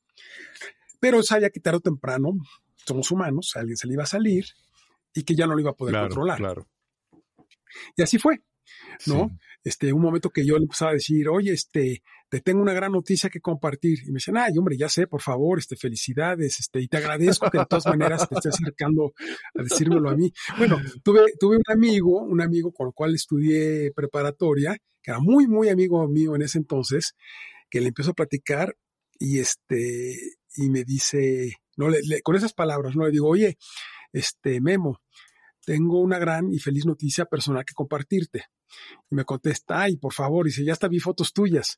Pero 1.00 1.22
sabía 1.24 1.50
que 1.50 1.60
tarde 1.60 1.78
o 1.78 1.82
temprano, 1.82 2.32
somos 2.86 3.12
humanos, 3.12 3.52
alguien 3.56 3.76
se 3.76 3.88
le 3.88 3.94
iba 3.94 4.04
a 4.04 4.08
salir 4.08 4.46
y 5.14 5.24
que 5.24 5.36
ya 5.36 5.46
no 5.46 5.56
lo 5.56 5.60
iba 5.60 5.72
a 5.72 5.76
poder 5.76 5.96
controlar. 5.96 6.38
Claro. 6.38 6.68
Y 7.98 8.02
así 8.02 8.18
fue, 8.18 8.42
¿no? 9.08 9.30
Este, 9.64 9.92
un 9.92 10.02
momento 10.02 10.30
que 10.30 10.46
yo 10.46 10.58
le 10.58 10.64
empezaba 10.64 10.92
a 10.92 10.94
decir, 10.94 11.28
oye, 11.28 11.52
este, 11.52 12.02
te 12.32 12.40
tengo 12.40 12.62
una 12.62 12.72
gran 12.72 12.94
noticia 12.94 13.30
que 13.30 13.42
compartir. 13.42 14.00
Y 14.06 14.08
me 14.08 14.14
decían, 14.14 14.38
ay, 14.38 14.58
hombre, 14.58 14.78
ya 14.78 14.88
sé, 14.88 15.06
por 15.06 15.22
favor, 15.22 15.60
este, 15.60 15.76
felicidades, 15.76 16.62
este, 16.62 16.80
y 16.80 16.88
te 16.88 16.96
agradezco 16.96 17.52
que 17.52 17.58
de 17.58 17.66
todas 17.66 17.86
maneras 17.88 18.28
te 18.30 18.36
estés 18.36 18.56
acercando 18.56 19.14
a 19.54 19.64
decírmelo 19.64 20.10
a 20.10 20.16
mí. 20.16 20.32
Bueno, 20.58 20.80
tuve, 21.04 21.26
tuve 21.38 21.58
un 21.58 21.64
amigo, 21.68 22.22
un 22.22 22.40
amigo 22.40 22.72
con 22.72 22.88
el 22.88 22.94
cual 22.94 23.16
estudié 23.16 23.92
preparatoria, 23.94 24.78
que 25.04 25.12
era 25.12 25.20
muy, 25.20 25.46
muy 25.46 25.68
amigo 25.68 26.08
mío 26.08 26.34
en 26.34 26.44
ese 26.44 26.58
entonces, 26.58 27.16
que 27.70 27.82
le 27.82 27.90
empiezo 27.90 28.12
a 28.12 28.14
platicar 28.14 28.78
y 29.20 29.40
este, 29.40 30.16
y 30.56 30.70
me 30.70 30.86
dice, 30.86 31.58
no, 31.76 31.90
le, 31.90 32.22
con 32.22 32.38
esas 32.38 32.54
palabras, 32.54 32.96
no 32.96 33.04
le 33.04 33.12
digo, 33.12 33.28
oye, 33.28 33.58
este, 34.14 34.62
Memo, 34.62 35.02
tengo 35.66 36.00
una 36.00 36.18
gran 36.18 36.54
y 36.54 36.60
feliz 36.60 36.86
noticia 36.86 37.26
personal 37.26 37.66
que 37.66 37.74
compartirte. 37.74 38.46
Y 39.10 39.16
me 39.16 39.26
contesta, 39.26 39.82
ay, 39.82 39.98
por 39.98 40.14
favor, 40.14 40.46
dice, 40.46 40.64
ya 40.64 40.72
hasta 40.72 40.88
vi 40.88 41.02
fotos 41.02 41.34
tuyas. 41.34 41.78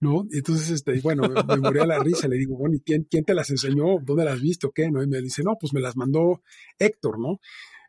¿No? 0.00 0.24
Entonces, 0.30 0.70
este, 0.70 1.00
bueno, 1.00 1.22
me, 1.28 1.56
moría 1.56 1.86
la 1.86 1.98
risa, 1.98 2.28
le 2.28 2.36
digo, 2.36 2.56
bueno, 2.56 2.76
¿y 2.76 2.80
quién, 2.80 3.06
quién 3.10 3.24
te 3.24 3.34
las 3.34 3.50
enseñó? 3.50 3.98
¿Dónde 4.02 4.24
las 4.24 4.40
viste 4.40 4.66
o 4.66 4.72
qué? 4.72 4.90
¿No? 4.90 5.02
Y 5.02 5.06
me 5.06 5.20
dice, 5.20 5.42
no, 5.42 5.56
pues 5.60 5.72
me 5.72 5.80
las 5.80 5.96
mandó 5.96 6.42
Héctor, 6.78 7.18
¿no? 7.18 7.40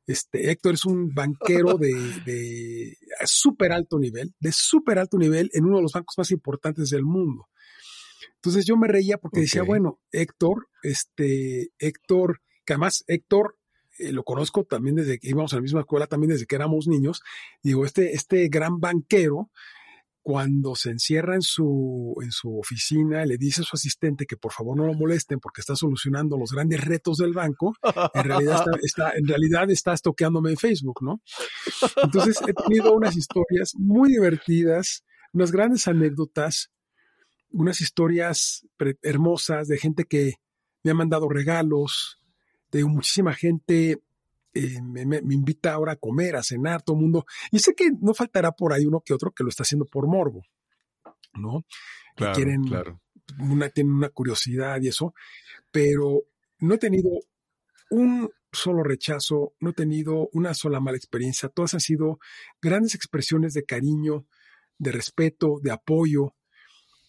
Este, 0.07 0.49
Héctor 0.49 0.73
es 0.73 0.85
un 0.85 1.13
banquero 1.13 1.77
de, 1.77 1.93
de 2.25 2.97
súper 3.25 3.71
alto 3.71 3.99
nivel, 3.99 4.33
de 4.39 4.51
súper 4.51 4.97
alto 4.97 5.17
nivel 5.17 5.51
en 5.53 5.65
uno 5.65 5.77
de 5.77 5.83
los 5.83 5.93
bancos 5.93 6.15
más 6.17 6.31
importantes 6.31 6.89
del 6.89 7.03
mundo. 7.03 7.47
Entonces 8.35 8.65
yo 8.65 8.77
me 8.77 8.87
reía 8.87 9.17
porque 9.17 9.41
decía, 9.41 9.63
bueno, 9.63 9.99
Héctor, 10.11 10.67
este, 10.81 11.71
Héctor, 11.77 12.41
que 12.65 12.73
además 12.73 13.03
Héctor 13.07 13.57
eh, 13.97 14.13
lo 14.13 14.23
conozco 14.23 14.63
también 14.63 14.95
desde 14.95 15.19
que 15.19 15.29
íbamos 15.29 15.51
a 15.51 15.57
la 15.57 15.61
misma 15.61 15.81
escuela, 15.81 16.07
también 16.07 16.31
desde 16.31 16.45
que 16.45 16.55
éramos 16.55 16.87
niños. 16.87 17.21
Digo, 17.61 17.85
este, 17.85 18.13
este 18.13 18.47
gran 18.47 18.79
banquero, 18.79 19.51
cuando 20.29 20.75
se 20.75 20.91
encierra 20.91 21.33
en 21.33 21.41
su, 21.41 22.15
en 22.21 22.29
su 22.29 22.59
oficina, 22.59 23.25
le 23.25 23.35
dice 23.39 23.61
a 23.61 23.63
su 23.63 23.75
asistente 23.75 24.27
que 24.27 24.37
por 24.37 24.53
favor 24.53 24.77
no 24.77 24.85
lo 24.85 24.93
molesten 24.93 25.39
porque 25.39 25.61
está 25.61 25.75
solucionando 25.75 26.37
los 26.37 26.51
grandes 26.51 26.85
retos 26.85 27.17
del 27.17 27.33
banco, 27.33 27.73
en 28.13 28.23
realidad 28.23 28.63
está, 28.83 29.09
en 29.17 29.27
realidad 29.27 29.71
está 29.71 29.93
estoqueándome 29.93 30.51
en 30.51 30.57
Facebook, 30.57 30.99
¿no? 31.01 31.23
Entonces 32.03 32.37
he 32.47 32.53
tenido 32.53 32.93
unas 32.93 33.17
historias 33.17 33.71
muy 33.75 34.09
divertidas, 34.09 35.03
unas 35.33 35.51
grandes 35.51 35.87
anécdotas, 35.87 36.69
unas 37.49 37.81
historias 37.81 38.67
hermosas 39.01 39.67
de 39.67 39.79
gente 39.79 40.05
que 40.05 40.33
me 40.83 40.91
ha 40.91 40.93
mandado 40.93 41.27
regalos, 41.27 42.21
de 42.71 42.85
muchísima 42.85 43.33
gente 43.33 43.99
eh, 44.59 44.81
me, 44.81 45.17
invita 45.33 45.73
ahora 45.73 45.93
a 45.93 45.95
comer, 45.95 46.35
a 46.35 46.43
cenar, 46.43 46.81
todo 46.81 46.97
el 46.97 47.03
mundo. 47.03 47.25
Y 47.51 47.59
sé 47.59 47.73
que 47.73 47.89
no 48.01 48.13
faltará 48.13 48.51
por 48.51 48.73
ahí 48.73 48.85
uno 48.85 49.01
que 49.05 49.13
otro 49.13 49.31
que 49.31 49.43
lo 49.43 49.49
está 49.49 49.63
haciendo 49.63 49.85
por 49.85 50.07
morbo, 50.07 50.41
¿no? 51.33 51.63
Claro, 52.15 52.35
quieren, 52.35 52.63
claro. 52.63 53.01
Una, 53.39 53.69
tienen 53.69 53.93
una 53.93 54.09
curiosidad 54.09 54.81
y 54.81 54.87
eso, 54.89 55.13
pero 55.71 56.23
no 56.59 56.75
he 56.75 56.77
tenido 56.77 57.09
un 57.91 58.29
solo 58.51 58.83
rechazo, 58.83 59.53
no 59.59 59.69
he 59.69 59.73
tenido 59.73 60.29
una 60.33 60.53
sola 60.53 60.79
mala 60.79 60.97
experiencia. 60.97 61.49
Todas 61.49 61.75
han 61.75 61.79
sido 61.79 62.19
grandes 62.61 62.95
expresiones 62.95 63.53
de 63.53 63.63
cariño, 63.63 64.25
de 64.77 64.91
respeto, 64.91 65.59
de 65.61 65.71
apoyo. 65.71 66.35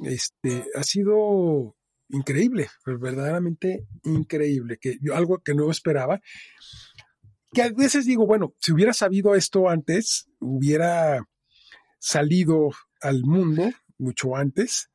Este, 0.00 0.66
ha 0.74 0.82
sido 0.82 1.76
increíble, 2.10 2.68
verdaderamente 2.84 3.86
increíble, 4.04 4.78
que 4.78 4.98
yo, 5.00 5.14
algo 5.14 5.38
que 5.38 5.54
no 5.54 5.70
esperaba 5.70 6.20
que 7.52 7.62
a 7.62 7.70
veces 7.70 8.06
digo, 8.06 8.26
bueno, 8.26 8.54
si 8.58 8.72
hubiera 8.72 8.92
sabido 8.92 9.34
esto 9.34 9.68
antes, 9.68 10.28
hubiera 10.38 11.26
salido 11.98 12.70
al 13.00 13.22
mundo 13.24 13.70
mucho 13.98 14.36
antes, 14.36 14.90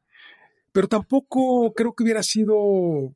pero 0.72 0.88
tampoco 0.88 1.74
creo 1.74 1.94
que 1.94 2.04
hubiera 2.04 2.24
sido 2.24 3.16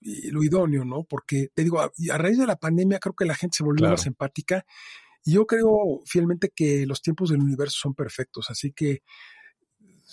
eh, 0.00 0.30
lo 0.30 0.42
idóneo, 0.42 0.84
¿no? 0.84 1.04
Porque 1.04 1.48
te 1.54 1.64
digo, 1.64 1.80
a, 1.80 1.90
raíz 2.18 2.38
de 2.38 2.46
la 2.46 2.56
pandemia 2.56 2.98
creo 2.98 3.14
que 3.14 3.24
la 3.24 3.34
gente 3.34 3.56
se 3.56 3.64
volvió 3.64 3.88
más 3.88 4.06
empática 4.06 4.64
y 5.24 5.32
yo 5.32 5.46
creo 5.46 6.02
fielmente 6.04 6.52
que 6.54 6.86
los 6.86 7.00
tiempos 7.00 7.30
del 7.30 7.40
universo 7.40 7.78
son 7.80 7.94
perfectos, 7.94 8.50
así 8.50 8.72
que 8.72 9.02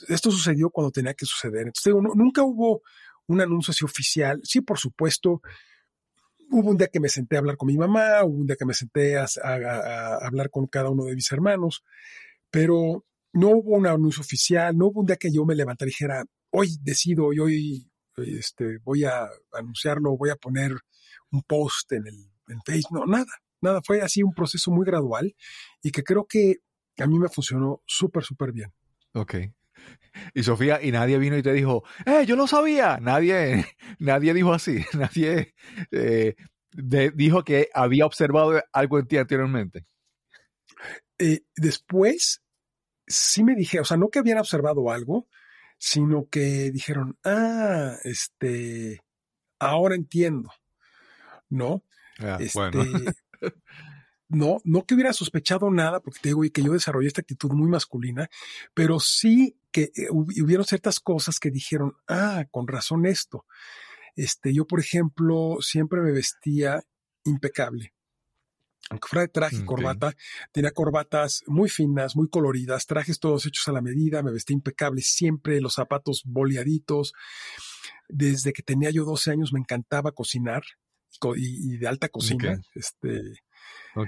esto 0.07 0.31
sucedió 0.31 0.69
cuando 0.69 0.91
tenía 0.91 1.13
que 1.13 1.25
suceder. 1.25 1.67
Entonces, 1.67 1.85
digo, 1.85 2.01
nunca 2.01 2.43
hubo 2.43 2.81
un 3.27 3.41
anuncio 3.41 3.71
así 3.71 3.85
oficial. 3.85 4.39
Sí, 4.43 4.61
por 4.61 4.79
supuesto, 4.79 5.41
hubo 6.51 6.69
un 6.69 6.77
día 6.77 6.87
que 6.87 6.99
me 6.99 7.09
senté 7.09 7.35
a 7.35 7.39
hablar 7.39 7.57
con 7.57 7.67
mi 7.67 7.77
mamá, 7.77 8.23
hubo 8.23 8.37
un 8.37 8.45
día 8.45 8.55
que 8.55 8.65
me 8.65 8.73
senté 8.73 9.17
a, 9.17 9.25
hablar 10.21 10.49
con 10.49 10.67
cada 10.67 10.89
uno 10.89 11.05
de 11.05 11.15
mis 11.15 11.31
hermanos, 11.31 11.83
pero 12.49 13.05
no 13.33 13.49
hubo 13.49 13.77
un 13.77 13.87
anuncio 13.87 14.21
oficial, 14.21 14.77
no 14.77 14.87
hubo 14.87 14.99
un 15.01 15.05
día 15.07 15.15
que 15.15 15.31
yo 15.31 15.45
me 15.45 15.55
levantara 15.55 15.87
y 15.87 15.91
dijera, 15.91 16.25
hoy 16.51 16.77
decido 16.81 17.33
y 17.33 17.39
hoy 17.39 17.91
este, 18.17 18.77
voy 18.83 19.05
a 19.05 19.27
anunciarlo, 19.53 20.17
voy 20.17 20.29
a 20.29 20.35
poner 20.35 20.73
un 21.31 21.41
post 21.43 21.91
en 21.93 22.07
el 22.07 22.31
en 22.47 22.61
Facebook, 22.65 22.99
no, 22.99 23.05
nada, 23.05 23.31
nada, 23.61 23.81
fue 23.81 24.01
así 24.01 24.21
un 24.23 24.33
proceso 24.33 24.71
muy 24.71 24.85
gradual 24.85 25.33
y 25.81 25.91
que 25.91 26.03
creo 26.03 26.25
que 26.25 26.57
a 26.97 27.07
mí 27.07 27.17
me 27.17 27.29
funcionó 27.29 27.81
súper, 27.85 28.23
súper 28.23 28.51
bien. 28.51 28.73
Ok. 29.13 29.35
Y 30.33 30.43
Sofía, 30.43 30.81
y 30.81 30.91
nadie 30.91 31.17
vino 31.17 31.37
y 31.37 31.43
te 31.43 31.53
dijo, 31.53 31.83
¡eh, 32.05 32.25
yo 32.25 32.35
lo 32.35 32.47
sabía! 32.47 32.97
Nadie, 33.01 33.65
nadie 33.99 34.33
dijo 34.33 34.53
así, 34.53 34.83
nadie 34.93 35.53
eh, 35.91 36.35
dijo 37.13 37.43
que 37.43 37.69
había 37.73 38.05
observado 38.05 38.61
algo 38.71 38.99
en 38.99 39.07
ti 39.07 39.17
anteriormente. 39.17 39.85
Eh, 41.17 41.41
después, 41.55 42.41
sí 43.07 43.43
me 43.43 43.55
dije, 43.55 43.79
o 43.79 43.85
sea, 43.85 43.97
no 43.97 44.09
que 44.09 44.19
habían 44.19 44.39
observado 44.39 44.89
algo, 44.91 45.27
sino 45.77 46.27
que 46.29 46.71
dijeron, 46.71 47.17
ah, 47.23 47.95
este, 48.03 49.01
ahora 49.59 49.95
entiendo, 49.95 50.49
¿no? 51.49 51.83
Ah, 52.19 52.37
este, 52.39 52.59
bueno. 52.59 52.83
No, 54.31 54.59
no 54.63 54.85
que 54.85 54.95
hubiera 54.95 55.13
sospechado 55.13 55.69
nada, 55.69 55.99
porque 55.99 56.19
te 56.21 56.29
digo, 56.29 56.43
y 56.43 56.51
que 56.51 56.63
yo 56.63 56.73
desarrollé 56.73 57.07
esta 57.07 57.21
actitud 57.21 57.51
muy 57.51 57.69
masculina, 57.69 58.29
pero 58.73 58.99
sí 58.99 59.57
que 59.71 59.91
eh, 59.95 60.07
hubieron 60.09 60.65
ciertas 60.65 60.99
cosas 60.99 61.39
que 61.39 61.51
dijeron, 61.51 61.93
ah, 62.07 62.45
con 62.51 62.67
razón 62.67 63.05
esto. 63.05 63.45
Este, 64.15 64.53
yo, 64.53 64.65
por 64.65 64.79
ejemplo, 64.79 65.57
siempre 65.61 66.01
me 66.01 66.11
vestía 66.11 66.81
impecable. 67.23 67.93
Aunque 68.89 69.07
fuera 69.07 69.21
de 69.21 69.29
traje 69.29 69.55
y 69.55 69.63
corbata, 69.63 70.13
tenía 70.51 70.71
corbatas 70.71 71.43
muy 71.47 71.69
finas, 71.69 72.17
muy 72.17 72.27
coloridas, 72.27 72.85
trajes 72.85 73.19
todos 73.19 73.45
hechos 73.45 73.67
a 73.69 73.71
la 73.71 73.81
medida, 73.81 74.21
me 74.21 74.33
vestía 74.33 74.55
impecable 74.55 75.01
siempre, 75.01 75.61
los 75.61 75.75
zapatos 75.75 76.23
boleaditos. 76.25 77.13
Desde 78.09 78.51
que 78.51 78.63
tenía 78.63 78.89
yo 78.89 79.05
12 79.05 79.31
años 79.31 79.53
me 79.53 79.59
encantaba 79.59 80.11
cocinar 80.11 80.63
y, 81.37 81.77
de 81.77 81.87
alta 81.87 82.09
cocina. 82.09 82.61
Este, 82.75 83.21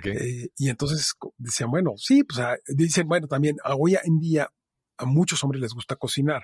eh, 0.05 0.49
y 0.57 0.69
entonces 0.69 1.13
decían, 1.37 1.69
bueno, 1.69 1.93
sí, 1.97 2.23
pues 2.23 2.39
ah, 2.39 2.55
dicen, 2.67 3.07
bueno, 3.07 3.27
también 3.27 3.57
hoy 3.77 3.97
en 4.03 4.19
día 4.19 4.49
a 4.97 5.05
muchos 5.05 5.43
hombres 5.43 5.61
les 5.61 5.73
gusta 5.73 5.95
cocinar. 5.95 6.43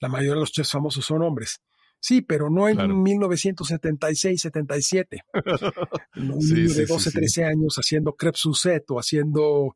La 0.00 0.08
mayoría 0.08 0.34
de 0.34 0.40
los 0.40 0.52
chefs 0.52 0.70
famosos 0.70 1.04
son 1.04 1.22
hombres. 1.22 1.60
Sí, 2.00 2.22
pero 2.22 2.48
no 2.48 2.68
en 2.68 3.02
1976, 3.02 4.40
77. 4.40 5.22
Un 6.16 6.38
niño 6.38 6.72
de 6.72 6.86
12, 6.86 7.10
13 7.10 7.44
años 7.44 7.74
haciendo 7.76 8.14
crepe 8.14 8.38
Suzette 8.38 8.90
o 8.90 9.00
haciendo, 9.00 9.74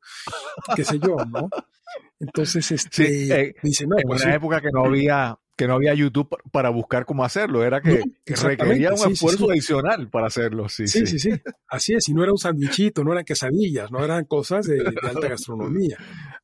qué 0.76 0.84
sé 0.84 1.00
yo, 1.00 1.16
¿no? 1.16 1.48
Entonces, 2.20 2.70
este, 2.70 3.48
eh, 3.48 3.54
dice, 3.62 3.86
no, 3.86 3.96
en 3.98 4.06
pues 4.06 4.24
una 4.24 4.36
época 4.36 4.60
que 4.60 4.70
no 4.72 4.84
había, 4.84 5.36
que 5.56 5.66
no 5.66 5.74
había 5.74 5.94
YouTube 5.94 6.36
para 6.50 6.70
buscar 6.70 7.04
cómo 7.04 7.24
hacerlo, 7.24 7.64
era 7.64 7.80
que 7.80 8.02
requería 8.26 8.92
un 8.92 9.12
esfuerzo 9.12 9.50
adicional 9.50 10.08
para 10.08 10.26
hacerlo. 10.26 10.68
Sí 10.68 10.88
sí, 10.88 11.06
sí, 11.06 11.18
sí, 11.18 11.30
Así 11.68 11.94
es, 11.94 12.08
y 12.08 12.14
no 12.14 12.22
era 12.22 12.32
un 12.32 12.38
sandwichito, 12.38 13.04
no 13.04 13.12
eran 13.12 13.24
quesadillas, 13.24 13.90
no 13.90 14.04
eran 14.04 14.24
cosas 14.24 14.66
de, 14.66 14.82
alta 15.02 15.28
gastronomía, 15.28 15.98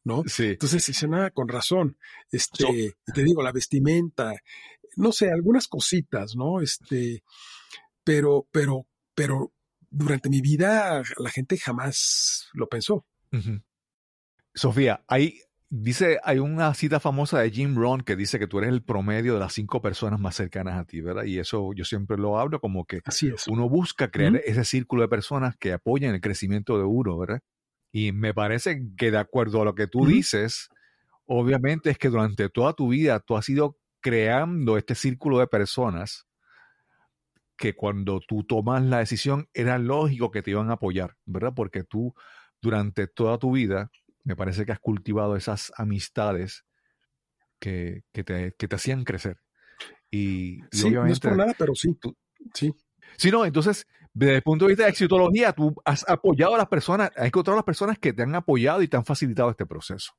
¿no? 0.05 0.23
Sí. 0.29 0.49
Entonces 0.49 0.87
dice, 0.87 1.09
nada, 1.09 1.31
con 1.31 1.49
razón. 1.49 1.97
Este, 2.31 2.95
te 3.15 3.25
digo, 3.25 3.43
la 3.43 3.53
vestimenta, 3.53 4.35
no 4.97 5.13
sé, 5.13 5.31
algunas 5.31 5.69
cositas, 5.69 6.37
¿no? 6.37 6.61
Este, 6.61 7.23
pero, 8.05 8.47
pero, 8.51 8.87
pero 9.15 9.53
durante 9.91 10.29
mi 10.29 10.41
vida 10.41 11.03
la 11.19 11.31
gente 11.31 11.57
jamás 11.57 12.49
lo 12.53 12.69
pensó. 12.69 13.07
Sofía, 14.55 15.05
hay, 15.07 15.41
dice, 15.71 16.19
hay 16.25 16.39
una 16.39 16.73
cita 16.75 17.01
famosa 17.01 17.41
de 17.41 17.51
Jim 17.51 17.77
Rohn 17.77 18.03
que 18.03 18.17
dice 18.17 18.39
que 18.39 18.47
tú 18.47 18.59
eres 18.59 18.71
el 18.71 18.83
promedio 18.83 19.35
de 19.35 19.41
las 19.41 19.53
cinco 19.53 19.83
personas 19.83 20.19
más 20.19 20.37
cercanas 20.37 20.79
a 20.79 20.85
ti, 20.85 21.01
¿verdad? 21.01 21.25
Y 21.25 21.39
eso 21.39 21.73
yo 21.75 21.85
siempre 21.85 22.17
lo 22.17 22.39
hablo 22.39 22.61
como 22.61 22.87
que 22.87 23.01
uno 23.49 23.69
busca 23.69 24.11
crear 24.11 24.37
ese 24.37 24.65
círculo 24.65 25.03
de 25.03 25.09
personas 25.09 25.57
que 25.57 25.73
apoyan 25.73 26.15
el 26.15 26.21
crecimiento 26.21 26.79
de 26.79 26.85
uno, 26.85 27.19
¿verdad? 27.19 27.41
Y 27.93 28.13
me 28.13 28.35
parece 28.35 28.83
que 28.97 29.11
de 29.11 29.19
acuerdo 29.19 29.63
a 29.63 29.65
lo 29.65 29.75
que 29.75 29.87
tú 29.87 30.07
dices, 30.07 30.69
obviamente 31.27 31.91
es 31.91 31.99
que 31.99 32.09
durante 32.09 32.49
toda 32.49 32.73
tu 32.73 32.89
vida 32.89 33.21
tú 33.21 33.37
has 33.37 33.49
ido 33.49 33.77
creando 34.01 34.79
este 34.79 34.95
círculo 34.95 35.39
de 35.39 35.47
personas 35.47 36.27
que 37.57 37.75
cuando 37.75 38.21
tú 38.21 38.45
tomas 38.45 38.83
la 38.85 39.01
decisión 39.01 39.49
era 39.53 39.79
lógico 39.79 40.31
que 40.31 40.43
te 40.43 40.53
iban 40.53 40.71
a 40.71 40.75
apoyar, 40.75 41.17
¿verdad? 41.27 41.53
Porque 41.55 41.83
tú 41.83 42.15
durante 42.63 43.09
toda 43.09 43.39
tu 43.39 43.53
vida 43.53 43.91
me 44.29 44.37
parece 44.37 44.67
que 44.67 44.73
has 44.73 44.79
cultivado 44.79 45.37
esas 45.37 45.73
amistades 45.75 46.67
que, 47.59 48.03
te, 48.13 48.55
hacían 48.71 49.05
crecer. 49.05 49.39
Y, 50.11 50.61
sí, 50.71 50.91
no 50.91 51.07
es 51.07 51.19
por 51.19 51.35
nada, 51.35 51.55
pero 51.59 51.75
sí. 51.75 51.99
sí. 52.53 52.75
Sí, 53.17 53.31
no, 53.31 53.47
entonces, 53.47 53.87
desde 54.13 54.37
el 54.37 54.43
punto 54.43 54.67
de 54.67 54.73
vista 54.73 54.85
de 54.85 54.91
exitología, 54.91 55.55
tú 55.55 55.75
has 55.83 56.07
apoyado 56.07 56.57
a 56.57 56.59
las 56.59 56.69
personas, 56.69 57.11
has 57.17 57.25
encontrado 57.25 57.55
a 57.55 57.61
las 57.61 57.65
personas 57.65 57.99
que 57.99 58.13
te 58.13 58.23
han 58.23 58.35
apoyado 58.35 58.83
y 58.83 58.89
te 58.89 58.99
han 58.99 59.07
facilitado 59.07 59.49
este 59.49 59.65
proceso. 59.65 60.13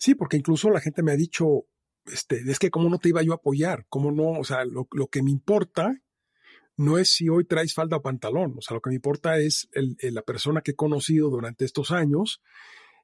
Sí, 0.00 0.16
porque 0.16 0.36
incluso 0.36 0.68
la 0.68 0.80
gente 0.80 1.04
me 1.04 1.12
ha 1.12 1.16
dicho, 1.16 1.66
este, 2.04 2.42
es 2.50 2.58
que 2.58 2.72
cómo 2.72 2.90
no 2.90 2.98
te 2.98 3.10
iba 3.10 3.22
yo 3.22 3.30
a 3.30 3.36
apoyar, 3.36 3.86
cómo 3.88 4.10
no, 4.10 4.40
o 4.40 4.44
sea, 4.44 4.64
lo, 4.64 4.88
lo 4.90 5.06
que 5.06 5.22
me 5.22 5.30
importa 5.30 5.94
no 6.76 6.98
es 6.98 7.10
si 7.10 7.28
hoy 7.28 7.44
traes 7.44 7.74
falda 7.74 7.96
o 7.96 8.02
pantalón, 8.02 8.54
o 8.58 8.60
sea, 8.60 8.74
lo 8.74 8.80
que 8.80 8.90
me 8.90 8.96
importa 8.96 9.38
es 9.38 9.68
el, 9.72 9.96
la 10.00 10.22
persona 10.22 10.60
que 10.60 10.72
he 10.72 10.76
conocido 10.76 11.30
durante 11.30 11.64
estos 11.64 11.90
años 11.90 12.42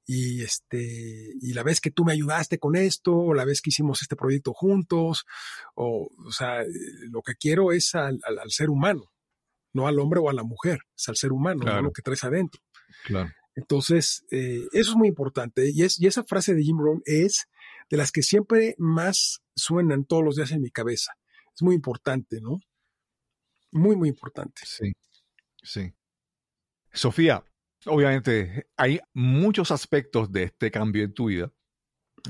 y 0.04 0.42
este 0.42 1.32
y 1.40 1.52
la 1.52 1.62
vez 1.62 1.80
que 1.80 1.90
tú 1.90 2.04
me 2.04 2.12
ayudaste 2.12 2.58
con 2.58 2.74
esto 2.74 3.14
o 3.14 3.34
la 3.34 3.44
vez 3.44 3.62
que 3.62 3.70
hicimos 3.70 4.02
este 4.02 4.16
proyecto 4.16 4.52
juntos 4.52 5.24
o 5.76 6.08
o 6.26 6.32
sea 6.32 6.64
lo 7.08 7.22
que 7.22 7.36
quiero 7.36 7.70
es 7.70 7.94
al, 7.94 8.18
al, 8.24 8.50
ser 8.50 8.68
humano 8.68 9.12
no 9.72 9.86
al 9.86 10.00
hombre 10.00 10.18
o 10.18 10.28
a 10.28 10.32
la 10.32 10.42
mujer 10.42 10.80
es 10.96 11.08
al 11.08 11.16
ser 11.16 11.30
humano 11.30 11.64
no 11.64 11.82
lo 11.82 11.92
que 11.92 12.02
traes 12.02 12.24
adentro. 12.24 12.60
Claro. 13.04 13.30
Entonces 13.54 14.24
eh, 14.32 14.66
eso 14.72 14.90
es 14.90 14.96
muy 14.96 15.06
importante 15.06 15.70
y 15.72 15.82
es 15.82 16.00
y 16.00 16.08
esa 16.08 16.24
frase 16.24 16.54
de 16.54 16.64
Jim 16.64 16.78
Rohn 16.78 17.02
es 17.04 17.46
de 17.88 17.96
las 17.96 18.10
que 18.10 18.22
siempre 18.22 18.74
más 18.78 19.40
suenan 19.54 20.04
todos 20.04 20.24
los 20.24 20.34
días 20.34 20.50
en 20.50 20.62
mi 20.62 20.70
cabeza 20.70 21.12
es 21.54 21.62
muy 21.62 21.76
importante 21.76 22.40
no 22.40 22.58
muy, 23.72 23.96
muy 23.96 24.08
importante. 24.10 24.62
Sí, 24.64 24.92
sí. 25.62 25.92
Sofía, 26.92 27.42
obviamente 27.86 28.68
hay 28.76 29.00
muchos 29.14 29.70
aspectos 29.70 30.30
de 30.30 30.44
este 30.44 30.70
cambio 30.70 31.04
en 31.04 31.14
tu 31.14 31.26
vida. 31.26 31.50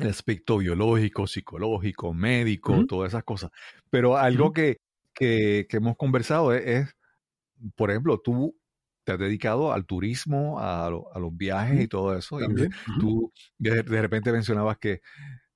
El 0.00 0.08
aspecto 0.08 0.58
biológico, 0.58 1.26
psicológico, 1.26 2.14
médico, 2.14 2.86
todas 2.86 3.10
esas 3.10 3.24
cosas. 3.24 3.50
Pero 3.90 4.16
algo 4.16 4.52
que, 4.52 4.78
que, 5.12 5.66
hemos 5.70 5.96
conversado 5.96 6.54
es, 6.54 6.96
por 7.76 7.90
ejemplo, 7.90 8.18
tú 8.18 8.56
te 9.04 9.12
has 9.12 9.18
dedicado 9.18 9.72
al 9.72 9.84
turismo, 9.84 10.58
a, 10.60 10.88
los 10.90 11.36
viajes 11.36 11.82
y 11.82 11.88
todo 11.88 12.16
eso. 12.16 12.40
Y 12.40 12.46
tú 13.00 13.32
de, 13.58 13.82
repente 13.82 14.32
mencionabas 14.32 14.78
que 14.78 15.02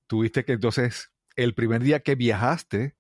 tuviste 0.07 0.45
que 0.45 0.53
entonces 0.53 1.13
el 1.37 1.55
primer 1.55 1.83
día 1.83 2.01
que 2.01 2.15
viajaste 2.15 2.97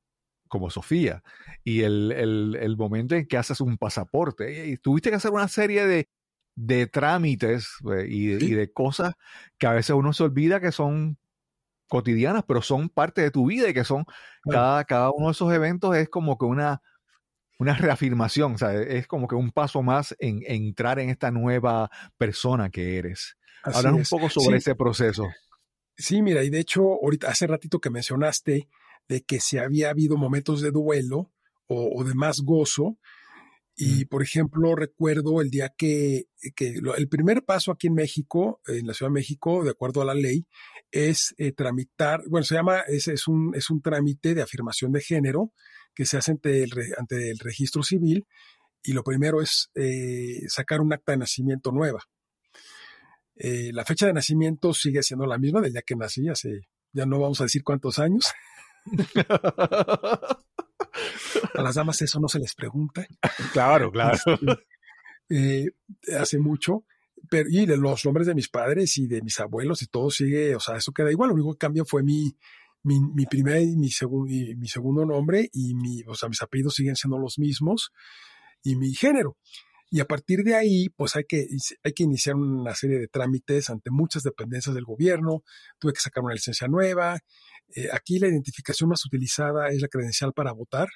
como 0.48 0.70
Sofía, 0.70 1.22
y 1.64 1.82
el, 1.82 2.12
el, 2.12 2.76
momento 2.76 3.14
en 3.14 3.26
que 3.26 3.36
haces 3.36 3.60
un 3.60 3.78
pasaporte, 3.78 4.66
y 4.66 4.76
tuviste 4.76 5.10
que 5.10 5.16
hacer 5.16 5.30
una 5.32 5.48
serie 5.48 5.86
de, 5.86 6.08
de 6.54 6.86
trámites 6.86 7.68
eh, 7.92 8.06
y, 8.08 8.32
y, 8.32 8.54
de 8.54 8.72
cosas 8.72 9.14
que 9.58 9.66
a 9.66 9.72
veces 9.72 9.94
uno 9.94 10.12
se 10.12 10.24
olvida 10.24 10.60
que 10.60 10.72
son 10.72 11.18
cotidianas, 11.88 12.44
pero 12.46 12.62
son 12.62 12.88
parte 12.88 13.22
de 13.22 13.30
tu 13.30 13.46
vida 13.46 13.68
y 13.68 13.74
que 13.74 13.84
son, 13.84 14.04
cada, 14.50 14.84
cada 14.84 15.10
uno 15.10 15.26
de 15.26 15.32
esos 15.32 15.52
eventos 15.52 15.96
es 15.96 16.08
como 16.08 16.36
que 16.38 16.44
una, 16.44 16.82
una 17.58 17.74
reafirmación, 17.74 18.54
o 18.54 18.58
sea, 18.58 18.74
es 18.74 19.06
como 19.06 19.28
que 19.28 19.34
un 19.34 19.50
paso 19.50 19.82
más 19.82 20.14
en, 20.18 20.42
entrar 20.46 20.98
en 20.98 21.10
esta 21.10 21.30
nueva 21.30 21.90
persona 22.18 22.70
que 22.70 22.98
eres. 22.98 23.36
Hablar 23.62 23.94
un 23.94 24.04
poco 24.08 24.28
sobre 24.28 24.58
ese 24.58 24.74
proceso. 24.74 25.28
Sí, 25.96 26.22
mira, 26.22 26.42
y 26.42 26.50
de 26.50 26.60
hecho, 26.60 26.82
ahorita, 27.02 27.28
hace 27.28 27.46
ratito 27.46 27.80
que 27.80 27.90
mencionaste 27.90 28.68
de 29.08 29.22
que 29.22 29.40
si 29.40 29.58
había 29.58 29.90
habido 29.90 30.16
momentos 30.16 30.60
de 30.60 30.70
duelo 30.70 31.32
o, 31.68 32.04
de 32.04 32.14
más 32.14 32.40
gozo. 32.40 32.98
Y, 33.78 34.06
por 34.06 34.22
ejemplo, 34.22 34.74
recuerdo 34.74 35.42
el 35.42 35.50
día 35.50 35.74
que, 35.76 36.28
que 36.54 36.76
el 36.96 37.08
primer 37.08 37.44
paso 37.44 37.70
aquí 37.70 37.88
en 37.88 37.94
México, 37.94 38.62
en 38.66 38.86
la 38.86 38.94
Ciudad 38.94 39.10
de 39.10 39.14
México, 39.14 39.64
de 39.64 39.70
acuerdo 39.70 40.00
a 40.00 40.06
la 40.06 40.14
ley, 40.14 40.46
es 40.90 41.34
eh, 41.36 41.52
tramitar, 41.52 42.22
bueno, 42.28 42.44
se 42.44 42.54
llama, 42.54 42.80
es, 42.88 43.08
es, 43.08 43.28
un, 43.28 43.52
es 43.54 43.68
un 43.68 43.82
trámite 43.82 44.34
de 44.34 44.40
afirmación 44.40 44.92
de 44.92 45.02
género 45.02 45.52
que 45.94 46.06
se 46.06 46.16
hace 46.16 46.30
ante 46.30 46.62
el, 46.62 46.72
ante 46.96 47.30
el 47.30 47.38
registro 47.38 47.82
civil 47.82 48.26
y 48.82 48.92
lo 48.92 49.02
primero 49.02 49.42
es 49.42 49.70
eh, 49.74 50.48
sacar 50.48 50.80
un 50.80 50.92
acta 50.92 51.12
de 51.12 51.18
nacimiento 51.18 51.70
nueva. 51.72 52.04
Eh, 53.34 53.72
la 53.72 53.84
fecha 53.84 54.06
de 54.06 54.14
nacimiento 54.14 54.72
sigue 54.72 55.02
siendo 55.02 55.26
la 55.26 55.38
misma 55.38 55.60
del 55.60 55.72
día 55.72 55.82
que 55.82 55.96
nací, 55.96 56.28
hace 56.28 56.62
ya 56.92 57.04
no 57.04 57.18
vamos 57.18 57.40
a 57.40 57.44
decir 57.44 57.62
cuántos 57.62 57.98
años. 57.98 58.32
A 61.54 61.62
las 61.62 61.74
damas 61.74 62.00
eso 62.02 62.20
no 62.20 62.28
se 62.28 62.38
les 62.38 62.54
pregunta. 62.54 63.06
Claro, 63.52 63.90
claro. 63.90 64.16
Este, 65.28 65.64
eh, 65.64 65.66
hace 66.18 66.38
mucho. 66.38 66.84
Pero, 67.28 67.48
y 67.50 67.66
de 67.66 67.76
los 67.76 68.04
nombres 68.04 68.26
de 68.26 68.34
mis 68.34 68.48
padres 68.48 68.96
y 68.98 69.06
de 69.06 69.20
mis 69.22 69.40
abuelos 69.40 69.82
y 69.82 69.86
todo 69.86 70.10
sigue, 70.10 70.54
o 70.54 70.60
sea, 70.60 70.76
eso 70.76 70.92
queda 70.92 71.10
igual. 71.10 71.30
Lo 71.30 71.34
único 71.34 71.52
que 71.52 71.58
cambia 71.58 71.84
fue 71.84 72.02
mi, 72.02 72.36
mi, 72.82 73.00
mi 73.00 73.26
primer 73.26 73.62
y 73.62 73.76
mi, 73.76 73.88
y 74.28 74.54
mi 74.54 74.68
segundo 74.68 75.04
nombre 75.04 75.48
y 75.52 75.74
mi, 75.74 76.02
o 76.06 76.14
sea, 76.14 76.28
mis 76.28 76.40
apellidos 76.42 76.74
siguen 76.74 76.94
siendo 76.94 77.18
los 77.18 77.38
mismos 77.38 77.90
y 78.62 78.76
mi 78.76 78.94
género. 78.94 79.36
Y 79.90 80.00
a 80.00 80.04
partir 80.04 80.42
de 80.42 80.54
ahí, 80.54 80.88
pues 80.90 81.16
hay 81.16 81.24
que, 81.24 81.46
hay 81.82 81.92
que 81.92 82.02
iniciar 82.02 82.34
una 82.34 82.74
serie 82.74 82.98
de 82.98 83.08
trámites 83.08 83.70
ante 83.70 83.90
muchas 83.90 84.24
dependencias 84.24 84.74
del 84.74 84.84
gobierno. 84.84 85.42
Tuve 85.78 85.92
que 85.92 86.00
sacar 86.00 86.24
una 86.24 86.34
licencia 86.34 86.66
nueva. 86.66 87.18
Eh, 87.74 87.88
aquí 87.92 88.18
la 88.18 88.28
identificación 88.28 88.90
más 88.90 89.04
utilizada 89.04 89.68
es 89.68 89.80
la 89.80 89.88
credencial 89.88 90.32
para 90.32 90.52
votar. 90.52 90.88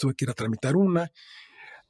Tuve 0.00 0.14
que 0.14 0.24
ir 0.24 0.30
a 0.30 0.34
tramitar 0.34 0.76
una. 0.76 1.10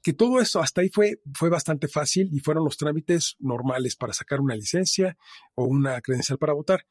Que 0.02 0.12
todo 0.12 0.40
eso 0.40 0.60
hasta 0.60 0.80
ahí 0.80 0.90
fue, 0.90 1.20
fue 1.34 1.48
bastante 1.48 1.88
fácil 1.88 2.28
y 2.32 2.40
fueron 2.40 2.64
los 2.64 2.76
trámites 2.76 3.36
normales 3.38 3.96
para 3.96 4.12
sacar 4.12 4.40
una 4.40 4.54
licencia 4.54 5.16
o 5.54 5.64
una 5.64 6.00
credencial 6.00 6.38
para 6.38 6.52
votar. 6.52 6.86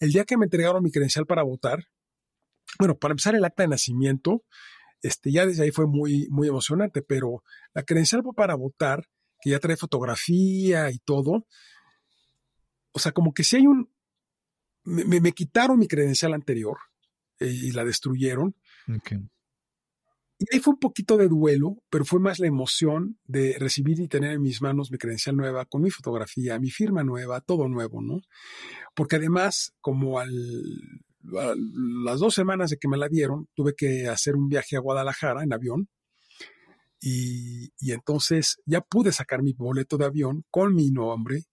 El 0.00 0.12
día 0.12 0.24
que 0.24 0.36
me 0.36 0.46
entregaron 0.46 0.82
mi 0.82 0.90
credencial 0.90 1.26
para 1.26 1.42
votar, 1.42 1.84
bueno, 2.78 2.96
para 2.96 3.12
empezar 3.12 3.34
el 3.34 3.44
acta 3.44 3.62
de 3.62 3.68
nacimiento, 3.68 4.44
este, 5.02 5.30
ya 5.30 5.44
desde 5.44 5.64
ahí 5.64 5.70
fue 5.70 5.86
muy, 5.86 6.26
muy 6.30 6.48
emocionante, 6.48 7.02
pero 7.02 7.44
la 7.74 7.82
credencial 7.82 8.22
para 8.34 8.54
votar, 8.54 9.06
que 9.40 9.50
ya 9.50 9.58
trae 9.58 9.76
fotografía 9.76 10.90
y 10.90 10.98
todo, 10.98 11.46
o 12.92 12.98
sea, 12.98 13.12
como 13.12 13.34
que 13.34 13.44
si 13.44 13.56
hay 13.56 13.66
un, 13.66 13.90
me, 14.84 15.20
me 15.20 15.32
quitaron 15.32 15.78
mi 15.78 15.88
credencial 15.88 16.34
anterior 16.34 16.78
eh, 17.40 17.48
y 17.50 17.72
la 17.72 17.84
destruyeron. 17.84 18.54
Y 20.38 20.46
ahí 20.52 20.60
fue 20.60 20.74
un 20.74 20.80
poquito 20.80 21.16
de 21.16 21.28
duelo, 21.28 21.76
pero 21.90 22.04
fue 22.04 22.20
más 22.20 22.38
la 22.38 22.46
emoción 22.46 23.18
de 23.24 23.56
recibir 23.58 24.00
y 24.00 24.08
tener 24.08 24.32
en 24.32 24.42
mis 24.42 24.60
manos 24.60 24.90
mi 24.90 24.98
credencial 24.98 25.36
nueva, 25.36 25.64
con 25.64 25.82
mi 25.82 25.90
fotografía, 25.90 26.58
mi 26.58 26.70
firma 26.70 27.04
nueva, 27.04 27.40
todo 27.40 27.68
nuevo, 27.68 28.02
¿no? 28.02 28.20
Porque 28.94 29.16
además, 29.16 29.74
como 29.80 30.18
al 30.18 30.30
las 31.24 32.20
dos 32.20 32.34
semanas 32.34 32.70
de 32.70 32.76
que 32.76 32.88
me 32.88 32.96
la 32.96 33.08
dieron, 33.08 33.48
tuve 33.54 33.74
que 33.74 34.08
hacer 34.08 34.36
un 34.36 34.48
viaje 34.48 34.76
a 34.76 34.80
Guadalajara 34.80 35.42
en 35.42 35.52
avión. 35.52 35.88
Y, 37.00 37.70
entonces 37.92 38.56
ya 38.64 38.80
pude 38.80 39.12
sacar 39.12 39.42
mi 39.42 39.52
boleto 39.52 39.98
de 39.98 40.06
avión 40.06 40.44
con 40.50 40.74
mi 40.74 40.90
nombre, 40.90 41.44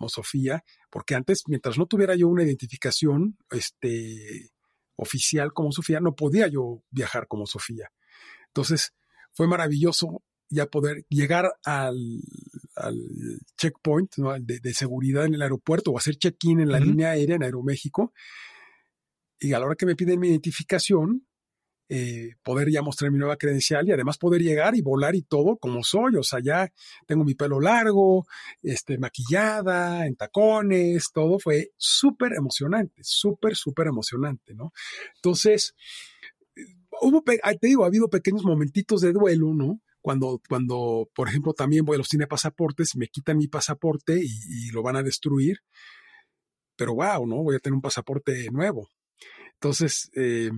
como 0.00 0.08
Sofía, 0.08 0.64
porque 0.88 1.14
antes, 1.14 1.42
mientras 1.46 1.76
no 1.76 1.84
tuviera 1.84 2.14
yo 2.14 2.26
una 2.26 2.42
identificación 2.42 3.36
este, 3.50 4.50
oficial 4.96 5.52
como 5.52 5.72
Sofía, 5.72 6.00
no 6.00 6.14
podía 6.14 6.48
yo 6.48 6.82
viajar 6.90 7.26
como 7.28 7.46
Sofía. 7.46 7.92
Entonces, 8.46 8.94
fue 9.32 9.46
maravilloso 9.46 10.22
ya 10.48 10.66
poder 10.66 11.04
llegar 11.10 11.52
al, 11.64 11.96
checkpoint 13.58 14.16
de, 14.40 14.74
seguridad 14.74 15.26
en 15.26 15.34
el 15.34 15.42
aeropuerto 15.42 15.90
o 15.90 15.98
hacer 15.98 16.16
check-in 16.16 16.60
en 16.60 16.72
la 16.72 16.80
línea 16.80 17.10
aérea 17.10 17.36
en 17.36 17.42
Aeroméxico. 17.42 18.14
Y 19.38 19.52
a 19.52 19.58
la 19.58 19.66
hora 19.66 19.76
que 19.76 19.86
me 19.86 19.96
piden 19.96 20.18
mi 20.18 20.28
identificación, 20.28 21.26
eh, 21.92 22.36
poder 22.44 22.70
ya 22.70 22.82
mostrar 22.82 23.10
mi 23.10 23.18
nueva 23.18 23.36
credencial 23.36 23.88
y 23.88 23.90
además 23.90 24.16
poder 24.16 24.40
llegar 24.40 24.76
y 24.76 24.80
volar 24.80 25.16
y 25.16 25.22
todo 25.22 25.56
como 25.56 25.82
soy. 25.82 26.14
O 26.14 26.22
sea, 26.22 26.38
ya 26.38 26.72
tengo 27.04 27.24
mi 27.24 27.34
pelo 27.34 27.58
largo, 27.58 28.26
este, 28.62 28.96
maquillada, 28.96 30.06
en 30.06 30.14
tacones, 30.14 31.10
todo 31.12 31.40
fue 31.40 31.72
súper 31.76 32.34
emocionante, 32.34 33.02
súper, 33.02 33.56
súper 33.56 33.88
emocionante, 33.88 34.54
¿no? 34.54 34.72
Entonces, 35.16 35.74
hubo, 37.00 37.24
te 37.24 37.66
digo, 37.66 37.82
ha 37.82 37.88
habido 37.88 38.08
pequeños 38.08 38.44
momentitos 38.44 39.00
de 39.00 39.12
duelo, 39.12 39.52
¿no? 39.52 39.80
Cuando, 40.00 40.40
cuando, 40.48 41.10
por 41.12 41.28
ejemplo, 41.28 41.54
también 41.54 41.84
voy 41.84 41.96
a 41.96 41.98
los 41.98 42.06
cine 42.06 42.28
pasaportes, 42.28 42.94
me 42.94 43.08
quitan 43.08 43.36
mi 43.36 43.48
pasaporte 43.48 44.16
y, 44.22 44.68
y 44.68 44.70
lo 44.70 44.84
van 44.84 44.94
a 44.94 45.02
destruir. 45.02 45.58
Pero 46.76 46.94
wow, 46.94 47.26
¿no? 47.26 47.42
Voy 47.42 47.56
a 47.56 47.58
tener 47.58 47.74
un 47.74 47.82
pasaporte 47.82 48.48
nuevo. 48.52 48.88
Entonces, 49.54 50.08
eh, 50.14 50.52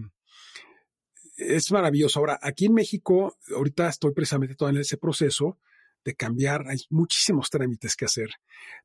es 1.49 1.70
maravilloso. 1.72 2.20
Ahora, 2.20 2.38
aquí 2.43 2.66
en 2.66 2.74
México, 2.74 3.36
ahorita 3.55 3.88
estoy 3.88 4.12
precisamente 4.12 4.55
todo 4.55 4.68
en 4.68 4.78
ese 4.78 4.97
proceso 4.97 5.59
de 6.05 6.14
cambiar, 6.14 6.68
hay 6.68 6.78
muchísimos 6.90 7.49
trámites 7.51 7.97
que 7.97 8.05
hacer. 8.05 8.30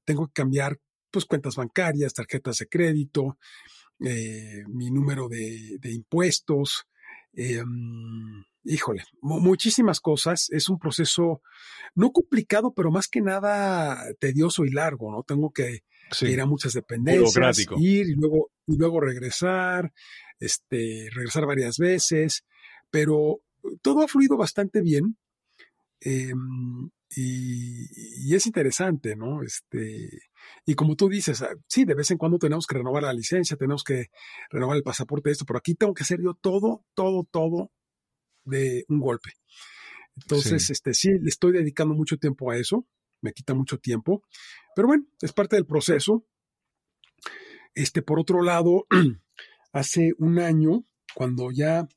Tengo 0.06 0.28
que 0.28 0.34
cambiar 0.34 0.80
pues 1.10 1.26
cuentas 1.26 1.56
bancarias, 1.56 2.14
tarjetas 2.14 2.58
de 2.58 2.68
crédito, 2.68 3.38
eh, 4.06 4.64
mi 4.68 4.92
número 4.92 5.28
de, 5.28 5.80
impuestos, 5.84 6.86
eh, 7.34 7.64
híjole, 8.64 9.04
muchísimas 9.22 10.00
cosas. 10.00 10.50
Es 10.52 10.70
un 10.70 10.78
proceso 10.78 11.42
no 11.96 12.12
complicado, 12.12 12.74
pero 12.76 12.92
más 12.92 13.08
que 13.08 13.22
nada 13.22 14.06
tedioso 14.20 14.66
y 14.66 14.72
largo, 14.72 15.12
¿no? 15.12 15.24
Tengo 15.24 15.52
que 15.52 15.84
ir 16.22 16.42
a 16.42 16.46
muchas 16.46 16.74
dependencias, 16.74 17.60
ir 17.78 18.10
y 18.10 18.16
luego, 18.16 18.52
y 18.68 18.78
luego 18.78 19.02
regresar 19.02 19.92
este, 20.40 21.10
regresar 21.14 21.46
varias 21.46 21.78
veces, 21.78 22.46
pero 22.90 23.42
todo 23.82 24.02
ha 24.02 24.08
fluido 24.08 24.38
bastante 24.38 24.82
bien. 24.82 25.18
Em, 26.00 26.90
y, 27.16 28.36
es 28.36 28.46
interesante, 28.46 29.16
¿no? 29.16 29.42
Este, 29.44 30.10
y 30.66 30.76
como 30.76 30.96
tú 30.96 31.10
dices, 31.10 31.42
ah, 31.42 31.56
sí, 31.68 31.86
de 31.86 31.96
vez 31.96 32.12
en 32.12 32.18
cuando 32.18 32.38
tenemos 32.38 32.68
que 32.68 32.78
renovar 32.78 33.04
la 33.04 33.14
licencia, 33.14 33.58
tenemos 33.58 33.84
que 33.84 34.08
renovar 34.50 34.78
el 34.78 34.84
pasaporte, 34.84 35.32
esto, 35.32 35.46
pero 35.46 35.60
aquí 35.60 35.76
tengo 35.76 35.94
que 35.94 36.04
hacer 36.04 36.22
yo 36.22 36.34
todo, 36.34 36.86
todo, 36.94 37.28
todo 37.32 37.72
de 38.46 38.86
un 38.90 39.00
golpe. 39.00 39.32
Entonces, 40.16 40.66
sí. 40.66 40.74
este, 40.74 40.94
sí, 40.94 41.10
le 41.20 41.30
estoy 41.30 41.54
dedicando 41.54 41.94
mucho 41.94 42.18
tiempo 42.18 42.52
a 42.52 42.58
eso, 42.58 42.86
me 43.22 43.34
quita 43.34 43.54
mucho 43.54 43.78
tiempo, 43.78 44.24
pero 44.76 44.88
bueno, 44.88 45.06
es 45.22 45.34
parte 45.34 45.56
del 45.56 45.66
proceso. 45.66 46.26
Este, 47.74 48.02
por 48.02 48.20
otro 48.20 48.42
lado, 48.42 48.88
hace 49.72 50.14
un 50.18 50.40
año, 50.40 50.86
cuando 51.14 51.52
ya 51.52 51.88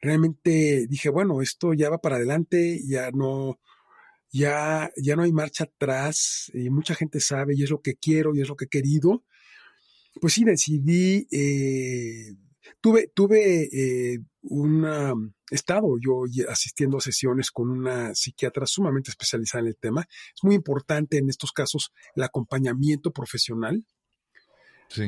realmente 0.00 0.86
dije, 0.88 1.08
bueno, 1.08 1.40
esto 1.42 1.74
ya 1.74 1.88
va 1.88 1.98
para 1.98 2.16
adelante, 2.16 2.80
ya 2.84 3.10
no, 3.12 3.60
ya, 4.30 4.90
ya 4.96 5.16
no 5.16 5.22
hay 5.22 5.32
marcha 5.32 5.64
atrás, 5.64 6.50
y 6.52 6.70
mucha 6.70 6.94
gente 6.94 7.20
sabe 7.20 7.54
y 7.56 7.62
es 7.62 7.70
lo 7.70 7.80
que 7.80 7.94
quiero 7.94 8.34
y 8.34 8.40
es 8.40 8.48
lo 8.48 8.56
que 8.56 8.64
he 8.64 8.68
querido, 8.68 9.24
pues 10.20 10.34
sí 10.34 10.44
decidí, 10.44 11.26
eh, 11.30 12.34
tuve, 12.80 13.10
tuve 13.14 13.68
eh, 13.72 14.18
un 14.42 15.34
estado 15.50 15.96
yo 16.00 16.24
asistiendo 16.48 16.98
a 16.98 17.00
sesiones 17.00 17.50
con 17.50 17.70
una 17.70 18.14
psiquiatra 18.14 18.66
sumamente 18.66 19.10
especializada 19.10 19.62
en 19.62 19.68
el 19.68 19.76
tema. 19.76 20.06
Es 20.34 20.42
muy 20.42 20.54
importante 20.54 21.18
en 21.18 21.28
estos 21.28 21.52
casos 21.52 21.92
el 22.16 22.24
acompañamiento 22.24 23.12
profesional 23.12 23.86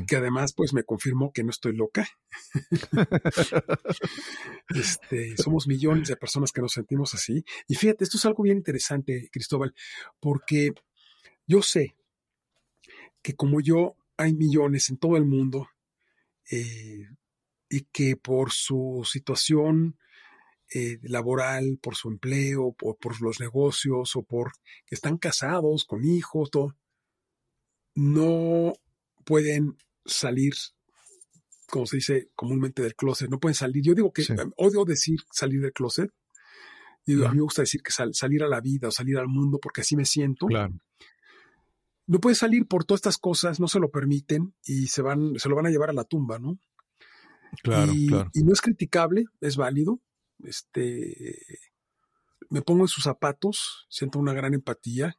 que 0.06 0.16
además 0.16 0.52
pues 0.54 0.72
me 0.72 0.84
confirmó 0.84 1.32
que 1.32 1.44
no 1.44 1.50
estoy 1.50 1.74
loca. 1.74 2.08
este, 4.74 5.36
somos 5.36 5.66
millones 5.66 6.08
de 6.08 6.16
personas 6.16 6.52
que 6.52 6.60
nos 6.60 6.72
sentimos 6.72 7.14
así. 7.14 7.44
Y 7.68 7.74
fíjate, 7.74 8.04
esto 8.04 8.16
es 8.16 8.24
algo 8.24 8.42
bien 8.42 8.58
interesante, 8.58 9.28
Cristóbal, 9.32 9.74
porque 10.20 10.72
yo 11.46 11.62
sé 11.62 11.96
que 13.22 13.34
como 13.34 13.60
yo 13.60 13.96
hay 14.16 14.34
millones 14.34 14.90
en 14.90 14.98
todo 14.98 15.16
el 15.16 15.24
mundo 15.24 15.68
eh, 16.50 17.08
y 17.68 17.80
que 17.92 18.16
por 18.16 18.52
su 18.52 19.06
situación 19.10 19.98
eh, 20.72 20.98
laboral, 21.02 21.78
por 21.80 21.94
su 21.94 22.08
empleo, 22.08 22.72
por, 22.72 22.96
por 22.96 23.20
los 23.20 23.40
negocios 23.40 24.16
o 24.16 24.22
por 24.22 24.52
que 24.86 24.94
están 24.94 25.18
casados 25.18 25.84
con 25.84 26.04
hijos, 26.04 26.50
todo, 26.50 26.76
no 27.94 28.74
pueden 29.24 29.76
salir, 30.04 30.54
como 31.68 31.86
se 31.86 31.96
dice 31.96 32.30
comúnmente, 32.34 32.82
del 32.82 32.94
closet. 32.94 33.30
No 33.30 33.40
pueden 33.40 33.54
salir. 33.54 33.82
Yo 33.82 33.94
digo 33.94 34.12
que 34.12 34.26
odio 34.56 34.84
decir 34.84 35.18
salir 35.32 35.60
del 35.60 35.72
closet. 35.72 36.10
A 37.06 37.30
mí 37.30 37.36
me 37.36 37.42
gusta 37.42 37.62
decir 37.62 37.82
que 37.82 37.92
salir 37.92 38.42
a 38.42 38.48
la 38.48 38.60
vida 38.60 38.88
o 38.88 38.90
salir 38.90 39.18
al 39.18 39.28
mundo 39.28 39.58
porque 39.60 39.82
así 39.82 39.96
me 39.96 40.06
siento. 40.06 40.46
Claro. 40.46 40.74
No 42.06 42.20
pueden 42.20 42.36
salir 42.36 42.66
por 42.66 42.84
todas 42.84 42.98
estas 42.98 43.18
cosas, 43.18 43.60
no 43.60 43.68
se 43.68 43.80
lo 43.80 43.90
permiten 43.90 44.54
y 44.64 44.88
se 44.88 45.00
van, 45.00 45.38
se 45.38 45.48
lo 45.48 45.56
van 45.56 45.66
a 45.66 45.70
llevar 45.70 45.90
a 45.90 45.94
la 45.94 46.04
tumba, 46.04 46.38
¿no? 46.38 46.58
Claro, 47.62 47.92
y, 47.94 48.08
claro. 48.08 48.30
Y 48.34 48.42
no 48.42 48.52
es 48.52 48.60
criticable, 48.60 49.24
es 49.40 49.56
válido. 49.56 50.00
Este, 50.42 51.40
me 52.50 52.62
pongo 52.62 52.84
en 52.84 52.88
sus 52.88 53.04
zapatos, 53.04 53.86
siento 53.88 54.18
una 54.18 54.34
gran 54.34 54.54
empatía. 54.54 55.18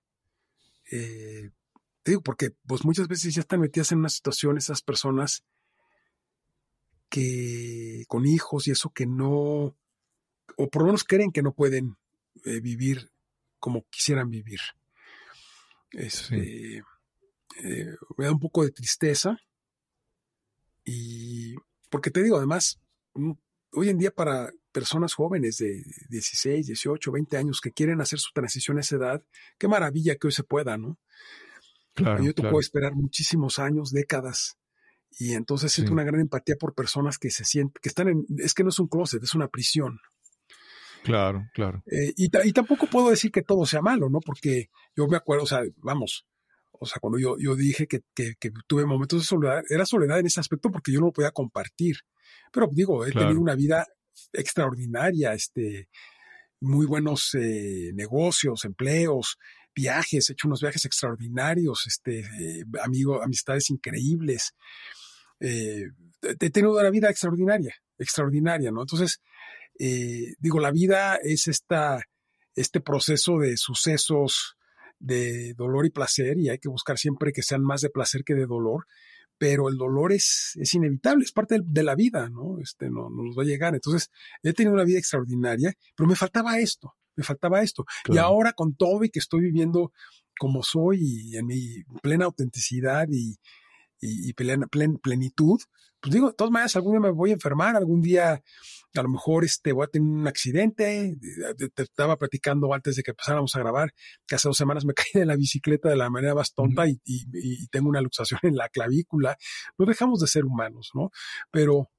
Eh, 0.91 1.49
te 2.05 2.11
digo, 2.11 2.21
porque 2.21 2.51
pues 2.67 2.85
muchas 2.85 3.07
veces 3.07 3.33
ya 3.33 3.41
están 3.41 3.59
metidas 3.59 3.91
en 3.91 3.97
una 3.97 4.09
situación 4.09 4.57
esas 4.57 4.83
personas 4.83 5.43
que 7.09 8.03
con 8.07 8.27
hijos 8.27 8.67
y 8.67 8.71
eso 8.71 8.91
que 8.91 9.07
no, 9.07 9.75
o 10.55 10.69
por 10.71 10.83
lo 10.83 10.85
menos 10.85 11.03
creen 11.03 11.31
que 11.31 11.41
no 11.41 11.51
pueden 11.51 11.97
eh, 12.43 12.59
vivir 12.59 13.09
como 13.57 13.87
quisieran 13.89 14.29
vivir. 14.29 14.59
Este, 15.89 16.83
eh, 17.63 17.95
me 18.17 18.25
da 18.25 18.31
un 18.31 18.39
poco 18.39 18.63
de 18.63 18.69
tristeza 18.69 19.39
y 20.83 21.55
porque 21.89 22.11
te 22.11 22.21
digo, 22.21 22.37
además, 22.37 22.79
mm, 23.15 23.31
hoy 23.71 23.89
en 23.89 23.97
día 23.97 24.11
para 24.11 24.51
personas 24.71 25.15
jóvenes 25.15 25.57
de 25.57 25.83
16, 26.09 26.67
18, 26.67 27.11
20 27.11 27.37
años 27.37 27.61
que 27.61 27.71
quieren 27.71 27.99
hacer 27.99 28.19
su 28.19 28.31
transición 28.31 28.77
a 28.77 28.81
esa 28.81 28.97
edad, 28.97 29.23
qué 29.57 29.67
maravilla 29.67 30.17
que 30.17 30.27
hoy 30.27 30.33
se 30.33 30.43
pueda, 30.43 30.77
¿no? 30.77 30.99
Claro, 31.95 32.23
yo 32.23 32.33
te 32.33 32.41
claro. 32.41 32.51
puedo 32.51 32.61
esperar 32.61 32.93
muchísimos 32.93 33.57
años, 33.59 33.91
décadas. 33.91 34.57
Y 35.17 35.33
entonces 35.33 35.71
siento 35.71 35.89
Sí. 35.89 35.93
una 35.93 36.03
gran 36.03 36.19
empatía 36.19 36.55
por 36.59 36.73
personas 36.73 37.17
que 37.17 37.29
se 37.31 37.45
sienten, 37.45 37.79
que 37.81 37.89
están 37.89 38.09
en, 38.09 38.25
es 38.37 38.53
que 38.53 38.63
no 38.63 38.69
es 38.69 38.79
un 38.79 38.87
closet, 38.87 39.23
es 39.23 39.33
una 39.33 39.47
prisión. 39.47 39.99
Claro, 41.03 41.47
claro. 41.53 41.83
Eh, 41.89 42.13
y, 42.17 42.29
ta- 42.29 42.45
y 42.45 42.51
tampoco 42.51 42.87
puedo 42.87 43.09
decir 43.11 43.31
que 43.31 43.43
todo 43.43 43.65
sea 43.65 43.81
malo, 43.81 44.09
¿no? 44.09 44.19
Porque 44.19 44.69
yo 44.95 45.07
me 45.07 45.17
acuerdo, 45.17 45.43
o 45.43 45.47
sea, 45.47 45.61
vamos, 45.77 46.25
o 46.71 46.85
sea, 46.85 46.99
cuando 46.99 47.19
yo, 47.19 47.37
yo 47.39 47.55
dije 47.55 47.87
que, 47.87 48.01
que- 48.13 48.33
que 48.39 48.51
tuve 48.67 48.85
momentos 48.85 49.21
de 49.21 49.25
soledad, 49.25 49.63
era 49.69 49.85
soledad 49.85 50.19
en 50.19 50.25
ese 50.25 50.39
aspecto 50.39 50.71
porque 50.71 50.91
yo 50.91 50.99
no 50.99 51.05
lo 51.07 51.13
podía 51.13 51.31
compartir. 51.31 51.97
Pero 52.51 52.67
digo, 52.71 53.05
he 53.05 53.11
Claro. 53.11 53.27
tenido 53.27 53.41
una 53.41 53.55
vida 53.55 53.85
extraordinaria, 54.33 55.33
este, 55.33 55.89
muy 56.59 56.85
buenos 56.85 57.35
eh, 57.35 57.91
negocios, 57.93 58.65
empleos, 58.65 59.37
viajes, 59.75 60.29
he 60.29 60.33
hecho 60.33 60.47
unos 60.47 60.61
viajes 60.61 60.85
extraordinarios, 60.85 61.85
este, 61.87 62.19
eh, 62.19 62.63
amistades 63.21 63.69
increíbles. 63.69 64.53
Eh, 65.39 65.83
he 66.21 66.49
tenido 66.49 66.79
una 66.79 66.89
vida 66.89 67.09
extraordinaria, 67.09 67.75
extraordinaria, 67.97 68.71
¿no? 68.71 68.81
Entonces, 68.81 69.21
eh, 69.77 70.33
digo, 70.39 70.59
la 70.59 70.71
vida 70.71 71.19
es 71.21 71.47
esta, 71.47 72.01
este 72.55 72.79
proceso 72.79 73.37
de 73.37 73.57
sucesos 73.57 74.55
de 74.97 75.53
dolor 75.55 75.85
y 75.85 75.89
placer 75.89 76.37
y 76.39 76.49
hay 76.49 76.57
que 76.57 76.69
buscar 76.69 76.97
siempre 76.97 77.33
que 77.33 77.43
sean 77.43 77.61
más 77.61 77.81
de 77.81 77.89
placer 77.89 78.23
que 78.23 78.33
de 78.33 78.45
dolor, 78.45 78.85
pero 79.37 79.67
el 79.67 79.75
dolor 79.75 80.13
es, 80.13 80.53
es 80.55 80.73
inevitable, 80.73 81.25
es 81.25 81.33
parte 81.33 81.55
de, 81.55 81.61
de 81.65 81.83
la 81.83 81.95
vida, 81.95 82.29
¿no? 82.29 82.59
Este, 82.61 82.89
no, 82.89 83.09
no 83.09 83.23
nos 83.23 83.37
va 83.37 83.43
a 83.43 83.45
llegar. 83.45 83.75
Entonces, 83.75 84.09
he 84.41 84.53
tenido 84.53 84.73
una 84.73 84.85
vida 84.85 84.99
extraordinaria, 84.99 85.73
pero 85.95 86.07
me 86.07 86.15
faltaba 86.15 86.57
esto, 86.59 86.95
me 87.15 87.23
faltaba 87.23 87.61
esto. 87.61 87.85
Y 88.15 88.17
ahora 88.17 88.53
con 88.53 88.75
todo 88.75 89.03
y 89.03 89.09
que 89.09 89.19
estoy 89.19 89.41
viviendo 89.41 89.91
como 90.37 90.63
soy 90.63 90.99
y 91.31 91.37
en 91.37 91.45
mi 91.47 91.83
plena 92.01 92.25
autenticidad 92.25 93.07
y, 93.09 93.37
y, 94.01 94.29
y 94.29 94.33
plena- 94.33 94.67
plen- 94.67 94.99
plenitud, 95.01 95.59
pues 96.01 96.13
digo, 96.13 96.27
de 96.27 96.33
todas 96.35 96.51
maneras, 96.51 96.75
algún 96.75 96.93
día 96.93 96.99
me 97.01 97.09
voy 97.11 97.31
a 97.31 97.33
enfermar, 97.33 97.75
algún 97.75 98.01
día 98.01 98.33
a 98.93 99.01
lo 99.01 99.09
mejor 99.09 99.43
este, 99.43 99.71
voy 99.71 99.85
a 99.85 99.87
tener 99.87 100.07
un 100.07 100.27
accidente. 100.27 101.15
Te, 101.57 101.69
te 101.69 101.83
estaba 101.83 102.15
platicando 102.17 102.71
antes 102.73 102.95
de 102.95 103.01
que 103.03 103.11
empezáramos 103.11 103.55
a 103.55 103.59
grabar 103.59 103.91
que 104.27 104.35
hace 104.35 104.47
dos 104.47 104.55
semanas 104.57 104.85
me 104.85 104.93
caí 104.93 105.07
de 105.13 105.25
la 105.25 105.35
bicicleta 105.35 105.89
de 105.89 105.95
la 105.95 106.09
manera 106.11 106.35
más 106.35 106.53
tonta 106.53 106.87
y, 106.87 106.99
y- 107.05 107.25
y 107.33 107.67
tengo 107.67 107.89
una 107.89 108.01
luxación 108.01 108.39
en 108.43 108.55
la 108.55 108.69
clavícula. 108.69 109.35
No 109.79 109.85
dejamos 109.85 110.19
de 110.19 110.27
ser 110.27 110.45
humanos, 110.45 110.91
¿no? 110.93 111.09
Pero, 111.51 111.89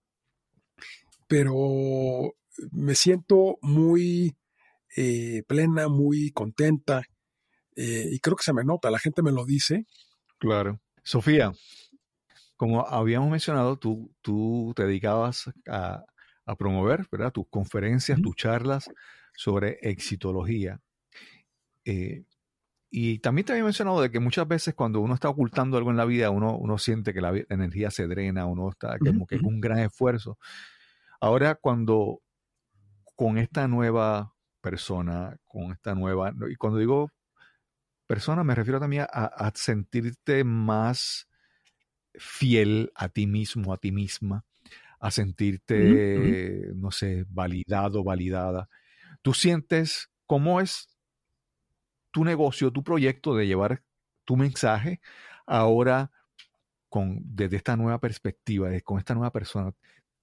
pero 1.27 2.35
me 2.71 2.95
siento 2.95 3.59
muy 3.63 4.37
eh, 4.97 5.43
plena, 5.47 5.89
muy 5.89 6.31
contenta 6.33 7.03
eh, 7.77 8.09
y 8.11 8.19
creo 8.21 8.37
que 8.37 8.43
se 8.43 8.55
me 8.55 8.65
nota, 8.65 8.91
la 8.91 8.99
gente 8.99 9.23
me 9.23 9.31
lo 9.31 9.45
dice. 9.45 9.87
Claro. 10.39 10.81
Sofía, 11.03 11.53
como 12.57 12.87
habíamos 12.87 13.31
mencionado, 13.31 13.79
tú, 13.79 14.11
tú 14.23 14.73
te 14.75 14.85
dedicabas 14.85 15.51
a, 15.69 16.05
promover, 16.59 17.07
¿verdad? 17.11 17.33
Tus 17.33 17.47
conferencias, 17.51 18.23
tus 18.23 18.37
charlas 18.37 18.89
sobre 19.35 19.79
exitología. 19.83 20.81
Eh, 21.85 22.25
y 22.89 23.19
también 23.19 23.45
te 23.45 23.53
había 23.53 23.65
mencionado 23.65 24.01
de 24.01 24.11
que 24.11 24.21
muchas 24.21 24.47
veces 24.47 24.75
cuando 24.75 25.01
uno 25.01 25.15
está 25.15 25.29
ocultando 25.29 25.77
algo 25.77 25.91
en 25.91 25.97
la 25.97 26.05
vida, 26.05 26.31
uno, 26.31 26.57
uno 26.57 26.79
siente 26.79 27.13
que 27.13 27.21
la, 27.21 27.37
energía 27.49 27.91
se 27.91 28.07
drena, 28.07 28.47
uno 28.47 28.71
está 28.71 28.97
como 28.99 29.27
que 29.27 29.37
es 29.37 29.43
un 29.43 29.61
gran 29.61 29.81
esfuerzo. 29.81 30.39
Ahora 31.21 31.57
cuando 31.57 32.23
con 33.17 33.39
esta 33.39 33.67
nueva 33.67 34.36
persona, 34.67 35.37
con 35.45 35.71
esta 35.71 35.95
nueva, 35.95 36.35
y 36.51 36.57
cuando 36.57 36.81
digo 36.81 37.13
persona 38.09 38.43
me 38.43 38.53
refiero 38.53 38.81
también 38.81 39.07
a, 39.09 39.53
sentirte 39.55 40.43
más 40.43 41.29
fiel 42.15 42.91
a 42.97 43.09
ti 43.09 43.29
mismo, 43.29 43.73
a 43.73 43.77
ti 43.77 43.93
misma, 43.93 44.45
a 44.99 45.13
sentirte, 45.13 46.73
no 46.75 46.91
sé, 46.91 47.27
validado, 47.29 48.03
validada. 48.03 48.69
Tú 49.23 49.35
sientes 49.35 50.11
cómo 50.27 50.61
es 50.61 50.89
tu 52.11 52.25
negocio, 52.25 52.73
tu 52.73 52.83
proyecto 52.83 53.37
de 53.37 53.47
llevar 53.47 53.85
tu 54.25 54.37
mensaje 54.37 55.01
ahora 55.47 56.11
con, 56.89 57.21
desde 57.23 57.57
esta 57.59 57.77
nueva 57.77 58.01
perspectiva, 58.01 58.69
con 58.83 58.99
esta 58.99 59.15
nueva 59.15 59.31
persona. 59.31 59.73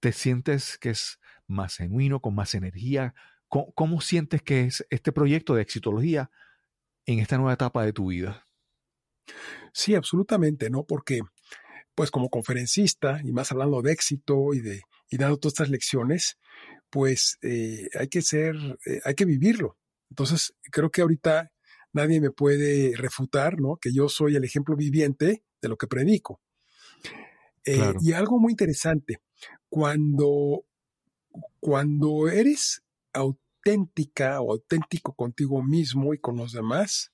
¿Te 0.00 0.12
sientes 0.12 0.76
que 0.76 0.90
es 0.90 1.18
más 1.46 1.76
genuino, 1.76 2.20
con 2.20 2.34
más 2.34 2.54
energía? 2.54 3.14
¿Cómo, 3.74 4.00
sientes 4.00 4.42
que 4.42 4.62
es 4.62 4.84
este 4.90 5.12
proyecto 5.12 5.54
de 5.54 5.62
exitología 5.62 6.30
en 7.06 7.20
esta 7.20 7.36
nueva 7.36 7.52
etapa 7.52 7.84
de 7.84 7.92
tu 7.92 8.08
vida? 8.08 8.48
Sí, 9.72 9.94
absolutamente, 9.94 10.70
¿no? 10.70 10.84
Porque, 10.84 11.20
pues 11.94 12.10
como 12.10 12.30
conferencista, 12.30 13.20
y 13.22 13.32
más 13.32 13.52
hablando 13.52 13.80
de 13.80 13.92
éxito 13.92 14.54
y 14.54 14.60
de 14.60 14.82
y 15.08 15.16
dando 15.16 15.36
todas 15.36 15.54
estas 15.54 15.70
lecciones, 15.70 16.38
pues 16.90 17.38
eh, 17.42 17.88
hay 17.98 18.08
que 18.08 18.22
ser, 18.22 18.56
eh, 18.86 19.00
hay 19.04 19.14
que 19.14 19.24
vivirlo. 19.24 19.76
Entonces, 20.10 20.54
creo 20.72 20.90
que 20.90 21.02
ahorita 21.02 21.52
nadie 21.92 22.20
me 22.20 22.30
puede 22.30 22.96
refutar, 22.96 23.60
¿no? 23.60 23.76
Que 23.76 23.92
yo 23.92 24.08
soy 24.08 24.34
el 24.34 24.44
ejemplo 24.44 24.74
viviente 24.74 25.44
de 25.62 25.68
lo 25.68 25.76
que 25.76 25.86
predico. 25.86 26.40
Eh, 27.64 27.94
y 28.00 28.12
algo 28.12 28.40
muy 28.40 28.52
interesante, 28.52 29.20
cuando, 29.68 30.66
cuando 31.60 32.28
eres 32.28 32.82
auténtica 33.64 34.40
o 34.40 34.52
auténtico 34.52 35.14
contigo 35.14 35.62
mismo 35.62 36.14
y 36.14 36.18
con 36.18 36.36
los 36.36 36.52
demás, 36.52 37.12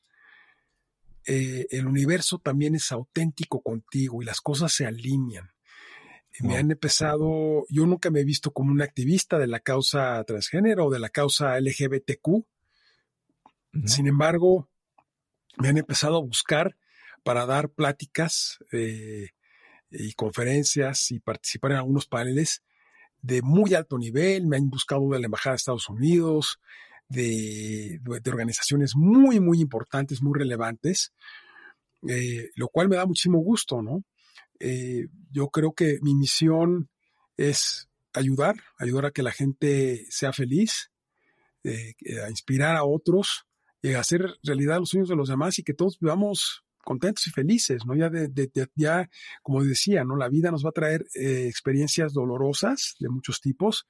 eh, 1.26 1.66
el 1.70 1.86
universo 1.86 2.38
también 2.38 2.74
es 2.74 2.90
auténtico 2.92 3.62
contigo 3.62 4.22
y 4.22 4.24
las 4.24 4.40
cosas 4.40 4.72
se 4.72 4.86
alinean. 4.86 5.51
Me 6.40 6.57
han 6.57 6.70
empezado, 6.70 7.66
yo 7.68 7.86
nunca 7.86 8.09
me 8.11 8.20
he 8.20 8.24
visto 8.24 8.53
como 8.53 8.70
un 8.70 8.80
activista 8.80 9.38
de 9.38 9.46
la 9.46 9.61
causa 9.61 10.22
transgénero 10.24 10.86
o 10.86 10.90
de 10.90 10.98
la 10.98 11.11
causa 11.11 11.59
LGBTQ. 11.61 12.46
Sin 13.84 14.07
embargo, 14.07 14.70
me 15.59 15.68
han 15.68 15.76
empezado 15.76 16.16
a 16.16 16.22
buscar 16.22 16.76
para 17.24 17.46
dar 17.46 17.68
pláticas 17.70 18.59
eh, 18.72 19.30
y 19.90 20.12
conferencias 20.14 21.11
y 21.11 21.20
participar 21.20 21.72
en 21.72 21.78
algunos 21.78 22.07
paneles 22.07 22.62
de 23.23 23.43
muy 23.43 23.75
alto 23.75 23.99
nivel. 23.99 24.47
Me 24.47 24.57
han 24.57 24.71
buscado 24.71 25.11
de 25.11 25.21
la 25.21 25.27
Embajada 25.27 25.55
de 25.55 25.57
Estados 25.57 25.89
Unidos, 25.89 26.59
de, 27.09 28.01
organizaciones 28.27 28.95
muy, 28.95 29.41
muy 29.41 29.61
importantes, 29.61 30.23
muy 30.23 30.39
relevantes, 30.39 31.12
eh, 32.09 32.51
lo 32.55 32.68
cual 32.68 32.89
me 32.89 32.97
da 32.97 33.07
muchísimo 33.07 33.39
gusto, 33.39 33.83
¿no? 33.83 34.05
Eh, 34.59 35.09
yo 35.31 35.49
creo 35.49 35.73
que 35.73 35.99
mi 36.03 36.14
misión 36.14 36.89
es 37.37 37.89
ayudar, 38.12 38.57
ayudar 38.79 39.07
a 39.07 39.11
que 39.11 39.23
la 39.23 39.33
gente 39.33 40.05
sea 40.11 40.33
feliz, 40.33 40.91
a 41.62 42.31
inspirar 42.31 42.75
a 42.75 42.85
otros 42.85 43.45
y 43.83 43.93
hacer 43.93 44.39
realidad 44.43 44.79
los 44.79 44.91
sueños 44.91 45.11
de 45.11 45.16
los 45.16 45.29
demás 45.29 45.59
y 45.59 45.62
que 45.62 45.75
todos 45.75 45.99
vivamos 45.99 46.64
contentos 46.85 47.26
y 47.26 47.31
felices, 47.31 47.85
¿no? 47.87 47.95
Ya, 47.95 48.09
de, 48.09 48.51
ya 48.74 49.09
como 49.43 49.62
decía, 49.62 50.05
¿no? 50.05 50.16
La 50.16 50.28
vida 50.28 50.51
nos 50.51 50.64
va 50.64 50.70
a 50.70 50.72
traer 50.72 51.07
eh, 51.14 51.47
experiencias 51.49 52.12
dolorosas 52.12 52.97
de 52.99 53.09
muchos 53.09 53.41
tipos. 53.41 53.87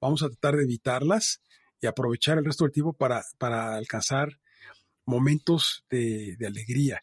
Vamos 0.00 0.22
a 0.22 0.28
tratar 0.28 0.56
de 0.56 0.64
evitarlas 0.64 1.42
y 1.80 1.86
aprovechar 1.86 2.38
el 2.38 2.44
resto 2.44 2.64
del 2.64 2.72
tiempo 2.72 2.92
para, 2.92 3.22
para 3.38 3.76
alcanzar 3.76 4.38
momentos 5.06 5.84
de, 5.90 6.36
alegría. 6.46 7.00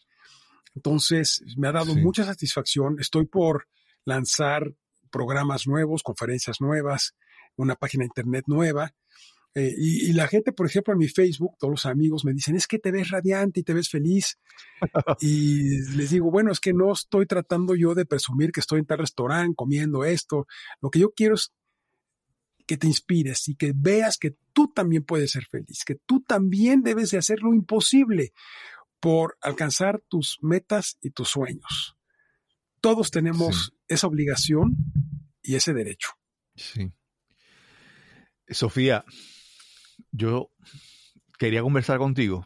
Entonces, 0.76 1.44
me 1.58 1.68
ha 1.68 1.72
dado 1.72 1.96
mucha 1.96 2.24
satisfacción. 2.24 2.98
Estoy 3.00 3.26
por 3.26 3.68
lanzar 4.06 4.74
programas 5.12 5.68
nuevos, 5.68 6.04
conferencias 6.04 6.62
nuevas, 6.62 7.16
una 7.56 7.76
página 7.76 8.02
de 8.04 8.08
internet 8.08 8.46
nueva 8.48 8.94
eh, 9.58 9.74
y, 9.76 10.14
la 10.14 10.28
gente, 10.28 10.51
por 10.51 10.68
ejemplo, 10.68 10.93
en 10.93 10.99
mi 10.99 11.08
Facebook, 11.08 11.58
todos 11.58 11.72
los 11.72 11.86
amigos 11.88 12.24
me 12.24 12.32
dicen, 12.32 12.55
es 12.55 12.68
que 12.68 12.78
te 12.78 12.91
ves 12.91 13.10
radiante 13.10 13.62
y 13.62 13.64
te 13.64 13.74
ves 13.74 13.89
feliz. 13.89 14.38
y 15.20 15.80
les 15.95 16.12
digo, 16.12 16.30
bueno, 16.30 16.51
es 16.51 16.60
que 16.60 16.74
no 16.74 16.93
estoy 16.93 17.26
tratando 17.26 17.74
yo 17.74 17.95
de 17.95 18.05
presumir 18.05 18.51
que 18.51 18.60
estoy 18.60 18.82
en 18.82 18.86
tal 18.86 18.99
restaurante 18.99 19.55
comiendo 19.55 20.05
esto. 20.05 20.45
Lo 20.80 20.91
que 20.91 20.99
yo 20.99 21.10
quiero 21.10 21.34
es 21.34 21.53
que 22.68 22.78
te 22.78 22.86
inspires 22.86 23.47
y 23.47 23.55
que 23.55 23.74
veas 23.76 24.20
que 24.20 24.36
tú 24.53 24.72
también 24.72 25.03
puedes 25.03 25.32
ser 25.32 25.45
feliz, 25.45 25.84
que 25.84 25.95
tú 26.05 26.22
también 26.22 26.84
debes 26.84 27.10
de 27.10 27.18
hacer 27.18 27.39
lo 27.41 27.55
imposible 27.55 28.34
por 28.99 29.39
alcanzar 29.41 30.03
tus 30.08 30.38
metas 30.43 30.99
y 31.01 31.10
tus 31.10 31.30
sueños. 31.30 31.97
Todos 32.80 33.10
tenemos 33.10 33.74
esa 33.88 34.05
obligación 34.05 34.78
y 35.41 35.55
ese 35.55 35.74
derecho. 35.74 36.10
Sí. 36.55 36.91
Sofía, 38.49 39.03
yo 40.12 40.52
quería 41.38 41.62
conversar 41.62 41.98
contigo, 41.98 42.45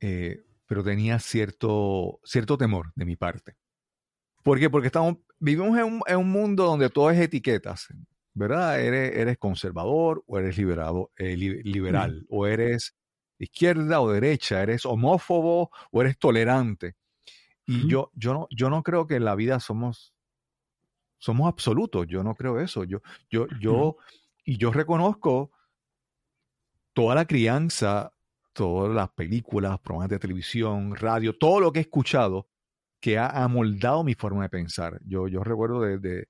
eh, 0.00 0.44
pero 0.66 0.82
tenía 0.82 1.18
cierto, 1.18 2.20
cierto 2.24 2.58
temor 2.58 2.92
de 2.94 3.04
mi 3.04 3.16
parte. 3.16 3.56
¿Por 4.42 4.58
qué? 4.58 4.68
Porque 4.68 4.88
estamos, 4.88 5.18
vivimos 5.38 5.78
en 5.78 6.18
un, 6.18 6.30
mundo 6.30 6.64
donde 6.64 6.90
todo 6.90 7.10
es 7.10 7.18
etiquetas, 7.18 7.88
¿verdad? 8.34 8.80
Eres, 8.80 9.16
eres 9.16 9.38
conservador 9.38 10.22
o 10.26 10.38
eres 10.38 10.58
liberado, 10.58 11.10
eh, 11.16 11.36
liberal, 11.36 12.26
o 12.28 12.46
eres 12.46 12.94
izquierda 13.38 14.00
o 14.00 14.10
derecha, 14.10 14.62
eres 14.62 14.84
homófobo 14.84 15.70
o 15.90 16.00
eres 16.00 16.18
tolerante. 16.18 16.96
Y 17.66 17.88
yo, 17.88 18.10
yo, 18.14 18.34
no, 18.34 18.46
yo 18.50 18.68
no 18.68 18.82
creo 18.82 19.06
que 19.06 19.16
en 19.16 19.24
la 19.24 19.34
vida 19.34 19.58
somos, 19.58 20.12
somos 21.16 21.48
absolutos, 21.48 22.06
yo 22.06 22.22
no 22.22 22.34
creo 22.34 22.60
eso. 22.60 22.84
Yo, 22.84 23.00
yo, 23.30 23.46
yo, 23.58 23.96
y 24.44 24.58
yo 24.58 24.70
reconozco 24.70 25.50
toda 26.94 27.14
la 27.14 27.26
crianza, 27.26 28.12
todas 28.54 28.94
las 28.94 29.10
películas, 29.10 29.78
programas 29.80 30.08
de 30.08 30.18
televisión, 30.18 30.96
radio, 30.96 31.36
todo 31.36 31.60
lo 31.60 31.72
que 31.72 31.80
he 31.80 31.82
escuchado 31.82 32.48
que 33.00 33.18
ha 33.18 33.26
amoldado 33.26 34.02
mi 34.02 34.14
forma 34.14 34.44
de 34.44 34.48
pensar. 34.48 34.98
Yo, 35.04 35.28
yo 35.28 35.44
recuerdo 35.44 35.80
de, 35.82 36.28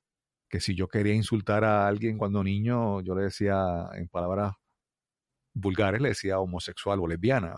que 0.49 0.61
si 0.61 0.75
yo 0.75 0.89
quería 0.89 1.15
insultar 1.15 1.63
a 1.65 1.87
alguien 1.87 2.19
cuando 2.19 2.43
niño, 2.43 3.01
yo 3.03 3.15
le 3.15 3.25
decía 3.25 3.63
en 3.95 4.09
palabras 4.09 4.55
vulgares, 5.53 6.01
le 6.01 6.09
decía 6.09 6.41
homosexual 6.41 6.99
o 6.99 7.07
lesbiana, 7.07 7.55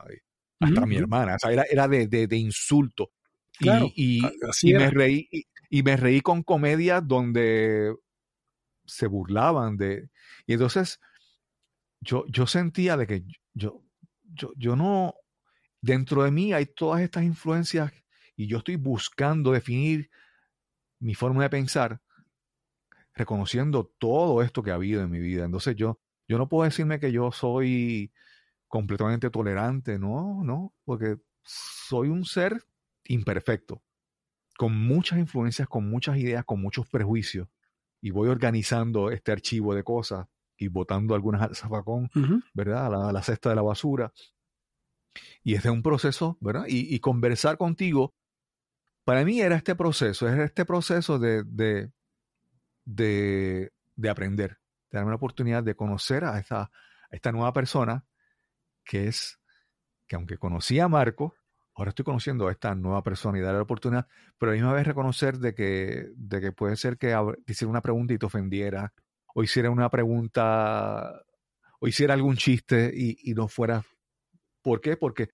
hasta 0.61 0.83
a 0.83 0.87
mi 0.87 0.97
hermana, 0.97 1.37
o 1.37 1.39
sea, 1.39 1.51
era, 1.51 1.63
era 1.63 1.89
de, 1.89 2.07
de, 2.07 2.37
insulto. 2.37 3.13
y, 3.61 4.21
y, 4.63 4.75
me 4.75 4.91
reí, 4.91 5.29
y, 5.71 5.83
me 5.83 5.97
reí 5.97 6.21
con 6.21 6.43
comedias 6.43 7.07
donde 7.07 7.95
se 8.85 9.07
burlaban 9.07 9.77
de... 9.77 10.11
Y 10.47 10.53
entonces 10.53 11.01
yo, 12.07 12.25
yo 12.29 12.47
sentía 12.47 12.97
de 12.97 13.07
que 13.07 13.25
yo, 13.53 13.83
yo, 14.23 14.53
yo 14.57 14.77
no, 14.77 15.15
dentro 15.81 16.23
de 16.23 16.31
mí 16.31 16.53
hay 16.53 16.67
todas 16.67 17.03
estas 17.03 17.25
influencias 17.25 17.93
y 18.37 18.47
yo 18.47 18.59
estoy 18.59 18.77
buscando 18.77 19.51
definir 19.51 20.09
mi 21.01 21.15
forma 21.15 21.43
de 21.43 21.51
pensar, 21.51 22.01
reconociendo 23.13 23.93
todo 23.99 24.43
esto 24.43 24.63
que 24.63 24.71
ha 24.71 24.75
habido 24.75 25.03
en 25.03 25.11
mi 25.11 25.19
vida. 25.19 25.45
Entonces 25.45 25.75
yo, 25.75 26.01
yo 26.29 26.39
no 26.39 26.49
puedo 26.49 26.65
decirme 26.65 27.01
que 27.01 27.11
yo 27.11 27.33
soy 27.33 28.13
completamente 28.69 29.31
tolerante, 29.31 29.99
no, 29.99 30.45
no, 30.45 30.75
porque 30.85 31.17
soy 31.43 32.09
un 32.09 32.25
ser 32.25 32.63
imperfecto, 33.05 33.83
con 34.57 34.77
muchas 34.77 35.19
influencias, 35.19 35.69
con 35.69 35.89
muchas 35.89 36.19
ideas, 36.19 36.45
con 36.45 36.61
muchos 36.61 36.89
prejuicios, 36.89 37.49
y 38.01 38.11
voy 38.11 38.29
organizando 38.29 39.11
este 39.11 39.33
archivo 39.33 39.75
de 39.75 39.83
cosas 39.83 40.27
y 40.57 40.69
botando 40.69 41.15
algunas 41.15 41.43
al 41.43 41.55
zafacón, 41.55 42.11
¿verdad? 42.55 43.09
A 43.09 43.13
la, 43.13 43.23
cesta 43.23 43.51
de 43.51 43.57
la 43.57 43.63
basura. 43.63 44.13
Y 45.43 45.55
este 45.55 45.69
es 45.69 45.75
un 45.75 45.83
proceso, 45.83 46.37
¿verdad? 46.41 46.65
Y, 46.69 46.99
conversar 47.01 47.57
contigo, 47.57 48.15
para 49.05 49.25
mí 49.25 49.41
era 49.41 49.57
este 49.57 49.75
proceso, 49.75 50.29
era 50.29 50.45
este 50.45 50.65
proceso 50.65 51.19
de, 51.19 51.45
de, 51.45 51.93
de, 52.85 53.73
de 53.95 54.11
aprender, 54.11 54.59
de 54.91 54.99
darme 54.99 55.11
la 55.11 55.17
oportunidad 55.17 55.63
de 55.63 55.77
conocer 55.77 56.25
a 56.25 56.39
esta, 56.39 56.63
a 56.63 56.71
esta 57.11 57.33
nueva 57.33 57.53
persona 57.53 58.05
que 58.85 59.09
es, 59.09 59.41
que 60.07 60.17
aunque 60.17 60.39
conocía 60.39 60.85
a 60.85 60.89
Marco, 60.89 61.35
ahora 61.75 61.91
estoy 61.91 62.05
conociendo 62.05 62.49
a 62.49 62.53
esta 62.53 62.75
nueva 62.75 63.03
persona 63.03 63.39
y 63.39 63.43
darle 63.43 63.59
la 63.59 63.65
oportunidad, 63.65 64.09
pero 64.39 64.51
a 64.51 64.55
la 64.55 64.61
misma 64.61 64.73
vez 64.73 64.87
reconocer 64.87 65.39
de 65.39 65.55
que, 65.55 66.09
de 66.17 66.41
que 66.41 66.53
puede 66.53 66.77
ser 66.77 66.97
que 66.97 67.15
hiciera 67.47 67.71
una 67.71 67.83
pregunta 67.83 68.15
y 68.15 68.19
te 68.19 68.27
ofendiera, 68.27 68.95
o 69.39 69.43
hiciera 69.43 69.71
una 69.71 69.91
pregunta, 69.91 71.23
o 71.79 71.87
hiciera 71.87 72.15
algún 72.15 72.37
chiste 72.37 72.91
y, 72.95 73.35
no 73.35 73.49
fuera. 73.49 73.85
¿Por 74.63 74.81
qué? 74.81 74.97
Porque 74.97 75.29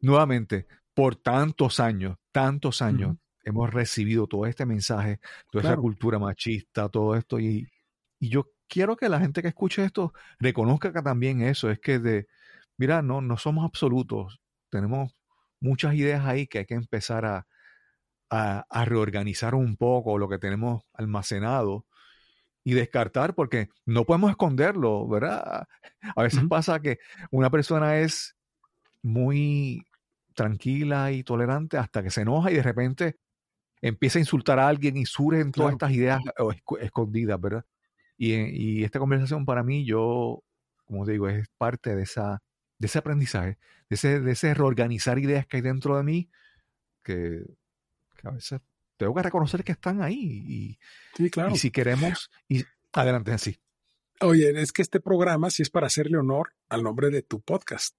nuevamente, 0.00 0.66
por 0.92 1.14
tantos 1.14 1.78
años, 1.78 2.16
tantos 2.32 2.82
años, 2.82 3.16
hemos 3.44 3.72
recibido 3.72 4.26
todo 4.26 4.44
este 4.44 4.66
mensaje, 4.66 5.20
toda 5.52 5.62
esa 5.62 5.76
cultura 5.76 6.18
machista, 6.18 6.88
todo 6.88 7.14
esto, 7.14 7.38
y, 7.38 7.68
y 8.18 8.28
yo 8.28 8.50
quiero 8.66 8.96
que 8.96 9.08
la 9.08 9.20
gente 9.20 9.40
que 9.40 9.48
escuche 9.48 9.84
esto 9.84 10.12
reconozca 10.40 10.92
que 10.92 11.00
también 11.00 11.40
eso, 11.40 11.70
es 11.70 11.78
que 11.78 12.00
de, 12.00 12.26
mira, 12.76 13.02
no, 13.02 13.20
no 13.20 13.36
somos 13.36 13.64
absolutos, 13.64 14.40
tenemos 14.68 15.12
muchas 15.60 15.94
ideas 15.94 16.26
ahí 16.26 16.48
que 16.48 16.58
hay 16.58 16.66
que 16.66 16.74
empezar 16.74 17.24
a, 17.24 17.46
a, 18.30 18.84
reorganizar 18.84 19.54
un 19.54 19.76
poco 19.76 20.18
lo 20.18 20.28
que 20.28 20.38
tenemos 20.38 20.82
almacenado 20.92 21.86
y 22.68 22.74
descartar 22.74 23.34
porque 23.34 23.70
no 23.86 24.04
podemos 24.04 24.30
esconderlo, 24.30 25.08
¿verdad? 25.08 25.66
A 26.14 26.22
veces 26.22 26.42
pasa 26.50 26.80
que 26.80 26.98
una 27.30 27.48
persona 27.48 27.96
es 27.96 28.36
muy 29.00 29.86
tranquila 30.34 31.10
y 31.10 31.24
tolerante 31.24 31.78
hasta 31.78 32.02
que 32.02 32.10
se 32.10 32.20
enoja 32.20 32.50
y 32.50 32.56
de 32.56 32.62
repente 32.62 33.16
empieza 33.80 34.18
a 34.18 34.20
insultar 34.20 34.58
a 34.58 34.68
alguien 34.68 34.98
y 34.98 35.06
surgen 35.06 35.50
todas 35.50 35.72
estas 35.72 35.92
ideas 35.92 36.20
escondidas, 36.82 37.40
¿verdad? 37.40 37.64
Y, 38.18 38.34
y, 38.34 38.84
esta 38.84 38.98
conversación 38.98 39.46
para 39.46 39.62
mí, 39.62 39.86
yo, 39.86 40.42
como 40.84 41.06
digo, 41.06 41.26
es 41.30 41.48
parte 41.56 41.96
de, 41.96 42.02
esa, 42.02 42.42
de 42.78 42.86
ese 42.86 42.98
aprendizaje, 42.98 43.56
de 43.88 43.94
ese, 43.94 44.20
de 44.20 44.32
ese 44.32 44.52
reorganizar 44.52 45.18
ideas 45.18 45.46
que 45.46 45.56
hay 45.56 45.62
dentro 45.62 45.96
de 45.96 46.02
mí, 46.02 46.28
que, 47.02 47.44
a 48.24 48.32
veces 48.32 48.60
tengo 48.98 49.14
que 49.14 49.22
reconocer 49.22 49.64
que 49.64 49.72
están 49.72 50.02
ahí. 50.02 50.44
Y, 50.46 50.78
sí, 51.16 51.30
claro. 51.30 51.54
Y 51.54 51.58
si 51.58 51.70
queremos, 51.70 52.30
y 52.48 52.64
adelante 52.92 53.32
así. 53.32 53.58
Oye, 54.20 54.50
es 54.60 54.72
que 54.72 54.82
este 54.82 55.00
programa 55.00 55.48
sí 55.48 55.62
es 55.62 55.70
para 55.70 55.86
hacerle 55.86 56.18
honor 56.18 56.52
al 56.68 56.82
nombre 56.82 57.08
de 57.08 57.22
tu 57.22 57.40
podcast. 57.40 57.96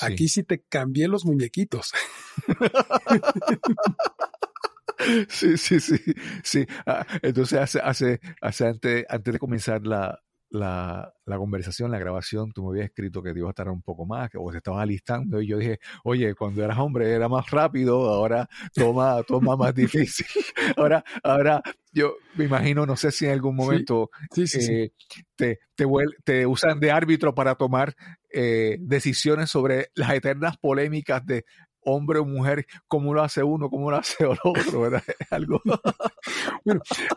Aquí 0.00 0.28
sí 0.28 0.44
te 0.44 0.62
cambié 0.62 1.08
los 1.08 1.24
muñequitos. 1.24 1.92
sí, 5.28 5.58
sí, 5.58 5.80
sí, 5.80 5.98
sí. 6.42 6.66
Ah, 6.86 7.06
entonces 7.22 7.58
hace, 7.58 7.80
hace, 7.80 8.20
hace 8.40 8.66
antes, 8.66 9.04
antes 9.08 9.34
de 9.34 9.38
comenzar 9.38 9.86
la, 9.86 10.22
la, 10.54 11.12
la, 11.26 11.36
conversación, 11.36 11.90
la 11.90 11.98
grabación, 11.98 12.52
tú 12.52 12.64
me 12.64 12.70
habías 12.70 12.86
escrito 12.86 13.22
que 13.22 13.32
te 13.32 13.38
iba 13.40 13.48
a 13.48 13.50
estar 13.50 13.68
un 13.68 13.82
poco 13.82 14.06
más, 14.06 14.30
que 14.30 14.38
vos 14.38 14.52
te 14.52 14.58
estabas 14.58 14.82
alistando 14.82 15.42
y 15.42 15.48
yo 15.48 15.58
dije, 15.58 15.80
oye, 16.04 16.34
cuando 16.34 16.64
eras 16.64 16.78
hombre 16.78 17.10
era 17.10 17.28
más 17.28 17.50
rápido, 17.50 18.08
ahora 18.08 18.48
toma, 18.74 19.22
toma 19.24 19.56
más 19.56 19.74
difícil. 19.74 20.26
ahora, 20.76 21.04
ahora 21.22 21.62
yo 21.92 22.14
me 22.36 22.44
imagino, 22.44 22.86
no 22.86 22.96
sé 22.96 23.10
si 23.10 23.26
en 23.26 23.32
algún 23.32 23.56
momento 23.56 24.10
eh, 24.36 24.90
te, 25.36 25.60
te, 25.74 25.86
te, 26.24 26.46
usan 26.46 26.80
de 26.80 26.90
árbitro 26.90 27.34
para 27.34 27.56
tomar 27.56 27.94
eh, 28.32 28.76
decisiones 28.80 29.50
sobre 29.50 29.90
las 29.94 30.12
eternas 30.12 30.56
polémicas 30.56 31.24
de 31.26 31.44
hombre 31.84 32.18
o 32.18 32.24
mujer, 32.24 32.66
cómo 32.88 33.14
lo 33.14 33.22
hace 33.22 33.42
uno, 33.42 33.70
cómo 33.70 33.90
lo 33.90 33.96
hace 33.96 34.24
el 34.24 34.38
otro, 34.42 34.80
¿verdad? 34.80 35.02
algo. 35.30 35.60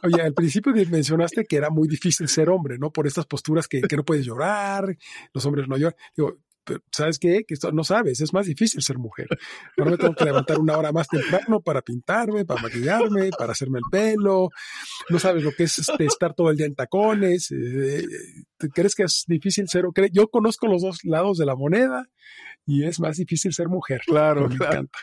oye, 0.04 0.22
al 0.22 0.34
principio 0.34 0.74
mencionaste 0.90 1.46
que 1.46 1.56
era 1.56 1.70
muy 1.70 1.88
difícil 1.88 2.28
ser 2.28 2.50
hombre, 2.50 2.78
¿no? 2.78 2.92
Por 2.92 3.08
estas 3.08 3.26
posturas 3.26 3.68
que, 3.68 3.82
no 3.96 4.04
puedes 4.04 4.26
llorar, 4.26 4.98
los 5.34 5.46
hombres 5.46 5.68
no 5.68 5.78
lloran. 5.78 5.96
Digo, 6.16 6.38
¿sabes 6.92 7.20
qué? 7.20 7.44
Que 7.48 7.54
esto 7.54 7.72
no 7.72 7.84
sabes, 7.84 8.20
es 8.22 8.34
más 8.34 8.46
difícil 8.46 8.82
ser 8.82 8.98
mujer. 8.98 9.28
Ahora 9.78 9.92
me 9.92 9.98
tengo 9.98 10.14
que 10.14 10.26
levantar 10.26 10.60
una 10.60 10.78
hora 10.78 10.92
más 10.92 11.08
temprano 11.08 11.62
para 11.62 11.82
pintarme, 11.82 12.46
para 12.46 12.62
maquillarme, 12.62 13.30
para 13.38 13.54
hacerme 13.54 13.80
el 13.80 13.86
pelo. 13.90 14.50
No 15.10 15.20
sabes 15.20 15.44
lo 15.44 15.52
que 15.52 15.64
es 15.64 15.80
este, 15.80 16.06
estar 16.06 16.34
todo 16.34 16.50
el 16.50 16.58
día 16.58 16.66
en 16.66 16.76
tacones. 16.76 17.52
Eh, 17.52 18.04
¿Crees 18.74 18.96
que 18.96 19.04
es 19.04 19.24
difícil 19.28 19.68
ser? 19.70 19.86
Yo 20.12 20.28
conozco 20.28 20.68
los 20.68 20.82
dos 20.82 21.00
lados 21.04 21.38
de 21.38 21.46
la 21.46 21.56
moneda 21.56 22.10
y 22.68 22.84
es 22.84 23.00
más 23.00 23.18
difícil 23.18 23.54
ser 23.54 23.68
mujer. 23.68 24.02
Claro, 24.06 24.48
me 24.48 24.56
encanta. 24.56 25.00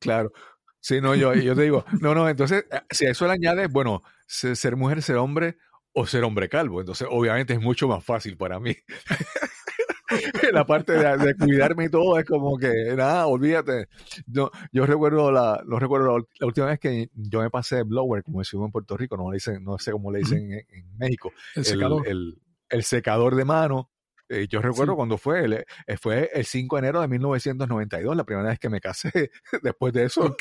Claro. 0.00 0.32
Sí, 0.80 1.00
no, 1.00 1.14
yo, 1.14 1.32
yo 1.34 1.54
te 1.54 1.62
digo, 1.62 1.84
no, 2.00 2.14
no, 2.14 2.28
entonces, 2.28 2.66
eh, 2.70 2.80
si 2.90 3.06
a 3.06 3.10
eso 3.10 3.26
le 3.26 3.32
añades, 3.32 3.70
bueno, 3.70 4.02
ser 4.26 4.76
mujer, 4.76 5.00
ser 5.00 5.16
hombre 5.16 5.56
o 5.92 6.06
ser 6.06 6.24
hombre 6.24 6.48
calvo, 6.48 6.80
entonces 6.80 7.08
obviamente 7.10 7.54
es 7.54 7.60
mucho 7.60 7.88
más 7.88 8.04
fácil 8.04 8.36
para 8.36 8.58
mí. 8.60 8.76
la 10.52 10.66
parte 10.66 10.92
de, 10.92 11.34
cuidarme 11.36 11.86
y 11.86 11.88
todo 11.88 12.18
es 12.18 12.24
como 12.24 12.58
que 12.58 12.94
nada, 12.96 13.26
olvídate. 13.26 13.88
Yo, 14.26 14.50
yo 14.72 14.86
recuerdo 14.86 15.32
la, 15.32 15.62
lo 15.66 15.78
recuerdo 15.78 16.18
la, 16.18 16.46
última 16.46 16.66
vez 16.66 16.78
que 16.78 17.08
yo 17.14 17.40
me 17.40 17.50
pasé 17.50 17.82
blower, 17.82 18.22
como 18.22 18.40
decimos 18.40 18.66
en 18.66 18.72
Puerto 18.72 18.96
Rico, 18.96 19.16
no 19.16 19.30
le 19.30 19.36
dicen, 19.36 19.64
no 19.64 19.78
sé 19.78 19.92
cómo 19.92 20.12
le 20.12 20.20
dicen 20.20 20.52
en, 20.52 20.96
México, 20.98 21.32
el 21.54 21.64
secador. 21.64 22.06
El, 22.06 22.82
secador 22.82 23.36
de 23.36 23.44
mano. 23.44 23.90
Eh, 24.28 24.46
yo 24.48 24.60
recuerdo 24.60 24.96
cuando 24.96 25.18
fue, 25.18 25.44
el, 25.44 25.52
eh, 25.52 25.96
fue 26.00 26.30
el 26.32 26.44
5 26.44 26.76
de 26.76 26.80
enero 26.80 27.00
de 27.00 27.08
1992, 27.08 28.16
la 28.16 28.24
primera 28.24 28.48
vez 28.48 28.58
que 28.58 28.70
me 28.70 28.80
casé. 28.80 29.30
Después 29.62 29.92
de 29.92 30.04
eso, 30.04 30.34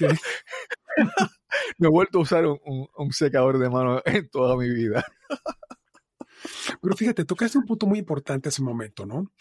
no 1.78 1.88
he 1.88 1.92
vuelto 1.92 2.20
a 2.20 2.22
usar 2.22 2.46
un, 2.46 2.88
un 2.96 3.14
secador 3.14 3.60
de 3.60 3.70
mano 3.70 4.02
en 4.06 4.30
toda 4.30 4.56
mi 4.56 4.70
vida. 4.70 5.06
Pero 6.82 6.96
fíjate, 6.96 7.26
tocaste 7.26 7.58
un 7.58 7.66
punto 7.66 7.86
muy 7.86 8.00
importante 8.00 8.50
un 8.60 8.66
momento, 8.66 9.06
¿no? 9.06 9.32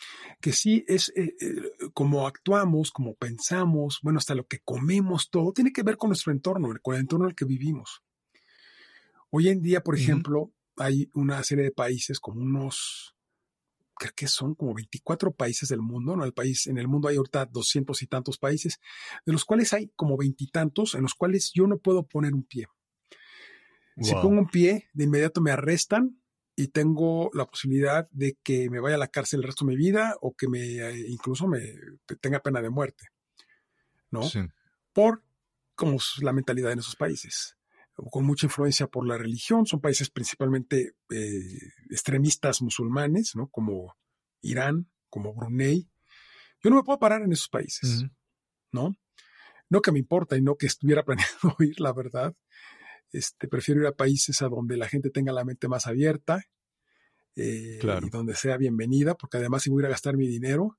Que 0.40 0.52
sí 0.52 0.84
es 0.86 1.12
eh, 1.16 1.34
eh, 1.40 1.88
como 1.92 2.26
actuamos, 2.26 2.90
como 2.90 3.14
pensamos, 3.14 3.98
bueno, 4.02 4.18
hasta 4.18 4.34
lo 4.34 4.46
que 4.46 4.60
comemos, 4.60 5.30
todo 5.30 5.52
tiene 5.52 5.72
que 5.72 5.82
ver 5.82 5.96
con 5.96 6.10
nuestro 6.10 6.32
entorno, 6.32 6.72
con 6.80 6.94
el 6.94 7.02
entorno 7.02 7.26
en 7.26 7.30
el 7.30 7.36
que 7.36 7.44
vivimos. 7.44 8.02
Hoy 9.30 9.48
en 9.48 9.62
día, 9.62 9.82
por 9.82 9.96
ejemplo, 9.96 10.52
hay 10.76 11.10
una 11.14 11.42
serie 11.42 11.64
de 11.64 11.72
países 11.72 12.20
como 12.20 12.40
unos, 12.40 13.16
creo 13.94 14.12
que 14.14 14.26
son 14.28 14.54
como 14.54 14.74
24 14.74 15.32
países 15.32 15.68
del 15.68 15.80
mundo, 15.80 16.16
¿no? 16.16 16.24
El 16.24 16.32
país, 16.32 16.66
en 16.66 16.78
el 16.78 16.88
mundo 16.88 17.08
hay 17.08 17.16
ahorita 17.16 17.46
200 17.46 18.02
y 18.02 18.06
tantos 18.06 18.38
países, 18.38 18.80
de 19.24 19.32
los 19.32 19.44
cuales 19.44 19.72
hay 19.72 19.92
como 19.96 20.16
veintitantos 20.16 20.94
en 20.94 21.02
los 21.02 21.14
cuales 21.14 21.52
yo 21.54 21.66
no 21.66 21.78
puedo 21.78 22.06
poner 22.06 22.34
un 22.34 22.44
pie. 22.44 22.66
Si 24.00 24.12
pongo 24.14 24.40
un 24.40 24.48
pie, 24.48 24.88
de 24.94 25.04
inmediato 25.04 25.42
me 25.42 25.50
arrestan, 25.50 26.22
y 26.56 26.68
tengo 26.68 27.30
la 27.32 27.46
posibilidad 27.46 28.08
de 28.10 28.36
que 28.42 28.68
me 28.68 28.80
vaya 28.80 28.96
a 28.96 28.98
la 28.98 29.08
cárcel 29.08 29.40
el 29.40 29.46
resto 29.46 29.64
de 29.64 29.70
mi 29.70 29.76
vida 29.76 30.16
o 30.20 30.34
que 30.34 30.48
me 30.48 30.60
eh, 30.60 31.06
incluso 31.08 31.46
me 31.46 31.60
tenga 32.20 32.40
pena 32.40 32.60
de 32.60 32.70
muerte, 32.70 33.08
¿no? 34.10 34.22
Por 34.92 35.22
como 35.74 35.98
la 36.20 36.32
mentalidad 36.32 36.72
en 36.72 36.80
esos 36.80 36.96
países, 36.96 37.56
con 37.94 38.24
mucha 38.24 38.46
influencia 38.46 38.86
por 38.86 39.06
la 39.06 39.18
religión, 39.18 39.66
son 39.66 39.80
países 39.80 40.10
principalmente 40.10 40.94
eh, 41.10 41.58
extremistas 41.90 42.62
musulmanes, 42.62 43.34
¿no? 43.34 43.48
Como 43.48 43.96
Irán, 44.40 44.90
como 45.10 45.34
Brunei. 45.34 45.88
Yo 46.62 46.70
no 46.70 46.76
me 46.76 46.82
puedo 46.82 46.98
parar 46.98 47.22
en 47.22 47.32
esos 47.32 47.48
países, 47.48 48.06
¿no? 48.70 48.96
No 49.68 49.82
que 49.82 49.92
me 49.92 49.98
importa 49.98 50.36
y 50.36 50.42
no 50.42 50.56
que 50.56 50.66
estuviera 50.66 51.04
planeando 51.04 51.56
ir, 51.60 51.80
la 51.80 51.92
verdad, 51.92 52.34
este, 53.12 53.46
prefiero 53.46 53.82
ir 53.82 53.86
a 53.86 53.92
países 53.92 54.40
a 54.42 54.48
donde 54.48 54.76
la 54.76 54.88
gente 54.88 55.10
tenga 55.10 55.32
la 55.32 55.44
mente 55.44 55.68
más 55.68 55.86
abierta 55.86 56.42
eh, 57.36 57.80
y 58.02 58.10
donde 58.10 58.34
sea 58.34 58.56
bienvenida, 58.56 59.14
porque 59.14 59.36
además 59.36 59.62
si 59.62 59.70
voy 59.70 59.80
a 59.80 59.82
ir 59.82 59.86
a 59.86 59.90
gastar 59.90 60.16
mi 60.16 60.26
dinero, 60.26 60.78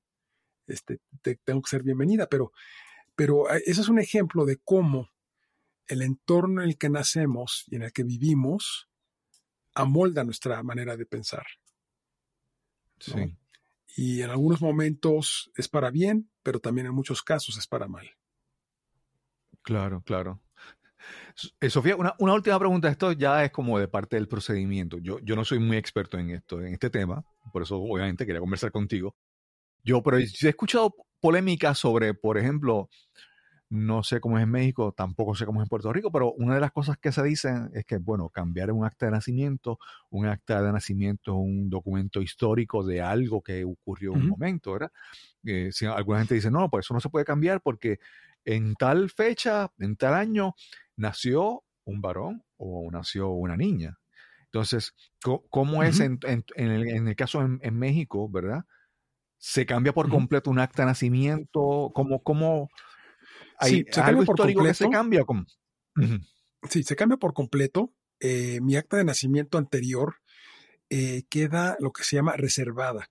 este, 0.66 1.00
tengo 1.44 1.62
que 1.62 1.70
ser 1.70 1.82
bienvenida. 1.82 2.26
Pero, 2.28 2.52
pero 3.14 3.48
ah, 3.48 3.58
ese 3.58 3.80
es 3.80 3.88
un 3.88 3.98
ejemplo 3.98 4.44
de 4.44 4.58
cómo 4.64 5.10
el 5.88 6.02
entorno 6.02 6.62
en 6.62 6.68
el 6.68 6.78
que 6.78 6.90
nacemos 6.90 7.64
y 7.68 7.76
en 7.76 7.82
el 7.82 7.92
que 7.92 8.04
vivimos 8.04 8.88
amolda 9.74 10.24
nuestra 10.24 10.62
manera 10.62 10.96
de 10.96 11.06
pensar. 11.06 11.46
Sí. 12.98 13.36
Y 13.96 14.22
en 14.22 14.30
algunos 14.30 14.60
momentos 14.60 15.50
es 15.56 15.68
para 15.68 15.90
bien, 15.90 16.30
pero 16.42 16.60
también 16.60 16.86
en 16.86 16.94
muchos 16.94 17.22
casos 17.22 17.58
es 17.58 17.66
para 17.66 17.88
mal. 17.88 18.08
Claro, 19.62 20.02
claro. 20.02 20.40
Eh, 21.60 21.70
Sofía, 21.70 21.96
una, 21.96 22.14
última 22.18 22.58
pregunta. 22.58 22.88
Esto 22.88 23.12
ya 23.12 23.44
es 23.44 23.50
como 23.50 23.78
de 23.78 23.88
parte 23.88 24.16
del 24.16 24.28
procedimiento. 24.28 24.98
Yo, 24.98 25.18
yo 25.20 25.36
no 25.36 25.44
soy 25.44 25.58
muy 25.58 25.76
experto 25.76 26.18
en 26.18 26.30
esto, 26.30 26.60
en 26.60 26.74
este 26.74 26.90
tema, 26.90 27.24
por 27.52 27.62
eso 27.62 27.78
obviamente 27.78 28.26
quería 28.26 28.40
conversar 28.40 28.70
contigo. 28.70 29.16
Yo, 29.82 30.02
pero 30.02 30.18
he 30.18 30.22
escuchado 30.22 30.94
polémicas 31.20 31.78
sobre, 31.78 32.14
por 32.14 32.38
ejemplo, 32.38 32.88
no 33.74 34.04
sé 34.04 34.20
cómo 34.20 34.38
es 34.38 34.44
en 34.44 34.50
México, 34.50 34.92
tampoco 34.96 35.34
sé 35.34 35.44
cómo 35.46 35.60
es 35.60 35.64
en 35.64 35.68
Puerto 35.68 35.92
Rico, 35.92 36.12
pero 36.12 36.32
una 36.34 36.54
de 36.54 36.60
las 36.60 36.70
cosas 36.70 36.96
que 36.96 37.10
se 37.10 37.22
dicen 37.24 37.70
es 37.74 37.84
que, 37.84 37.96
bueno, 37.98 38.28
cambiar 38.28 38.70
un 38.70 38.84
acta 38.84 39.06
de 39.06 39.12
nacimiento, 39.12 39.80
un 40.10 40.26
acta 40.26 40.62
de 40.62 40.72
nacimiento 40.72 41.32
es 41.32 41.38
un 41.38 41.68
documento 41.68 42.22
histórico 42.22 42.84
de 42.84 43.02
algo 43.02 43.42
que 43.42 43.64
ocurrió 43.64 44.14
en 44.14 44.22
un 44.22 44.28
momento, 44.28 44.74
¿verdad? 44.74 44.92
Eh, 45.44 45.70
si 45.72 45.86
alguna 45.86 46.20
gente 46.20 46.36
dice, 46.36 46.52
no, 46.52 46.70
pues 46.70 46.86
eso 46.86 46.94
no 46.94 47.00
se 47.00 47.08
puede 47.08 47.24
cambiar 47.24 47.62
porque 47.62 47.98
en 48.44 48.74
tal 48.76 49.10
fecha, 49.10 49.72
en 49.80 49.96
tal 49.96 50.14
año, 50.14 50.54
nació 50.96 51.64
un 51.84 52.00
varón 52.00 52.44
o 52.56 52.88
nació 52.92 53.30
una 53.30 53.56
niña. 53.56 53.98
Entonces, 54.44 54.94
¿cómo 55.50 55.82
es 55.82 55.98
en, 55.98 56.20
el, 56.54 57.16
caso 57.16 57.42
en, 57.42 57.76
México, 57.76 58.28
verdad? 58.28 58.66
¿Se 59.36 59.66
cambia 59.66 59.92
por 59.92 60.08
completo 60.08 60.48
un 60.48 60.60
acta 60.60 60.82
de 60.82 60.86
nacimiento? 60.86 61.90
¿Cómo, 61.92 62.22
cómo, 62.22 62.70
¿Hay 63.58 63.84
algo 63.96 64.22
histórico 64.22 64.62
que 64.62 64.74
se 64.74 64.88
cambia? 64.88 65.24
Sí, 66.68 66.82
se 66.82 66.96
cambia 66.96 67.18
por 67.18 67.34
completo. 67.34 67.92
Eh, 68.20 68.60
mi 68.62 68.76
acta 68.76 68.96
de 68.96 69.04
nacimiento 69.04 69.58
anterior 69.58 70.16
eh, 70.88 71.24
queda 71.28 71.76
lo 71.80 71.92
que 71.92 72.04
se 72.04 72.16
llama 72.16 72.36
reservada. 72.36 73.08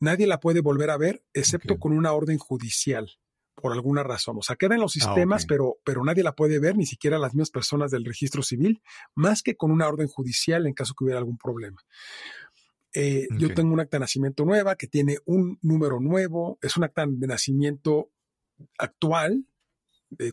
Nadie 0.00 0.26
la 0.26 0.40
puede 0.40 0.60
volver 0.60 0.90
a 0.90 0.96
ver 0.96 1.22
excepto 1.32 1.78
con 1.78 1.92
una 1.92 2.12
orden 2.12 2.38
judicial 2.38 3.18
por 3.60 3.72
alguna 3.72 4.02
razón. 4.02 4.36
O 4.38 4.42
sea, 4.42 4.56
queda 4.56 4.74
en 4.74 4.80
los 4.80 4.96
ah, 4.96 5.00
sistemas, 5.00 5.46
pero, 5.46 5.78
pero 5.84 6.04
nadie 6.04 6.22
la 6.22 6.34
puede 6.34 6.58
ver, 6.58 6.76
ni 6.76 6.86
siquiera 6.86 7.18
las 7.18 7.34
mismas 7.34 7.50
personas 7.50 7.90
del 7.90 8.04
registro 8.04 8.42
civil, 8.42 8.82
más 9.14 9.42
que 9.42 9.56
con 9.56 9.70
una 9.70 9.88
orden 9.88 10.06
judicial 10.06 10.66
en 10.66 10.74
caso 10.74 10.94
que 10.94 11.04
hubiera 11.04 11.18
algún 11.18 11.38
problema. 11.38 11.82
Eh, 12.94 13.28
yo 13.36 13.52
tengo 13.52 13.72
un 13.72 13.80
acta 13.80 13.98
de 13.98 14.02
nacimiento 14.02 14.44
nueva 14.44 14.76
que 14.76 14.86
tiene 14.86 15.18
un 15.26 15.58
número 15.60 16.00
nuevo, 16.00 16.58
es 16.62 16.76
un 16.76 16.84
acta 16.84 17.04
de 17.06 17.26
nacimiento 17.26 18.10
actual, 18.78 19.44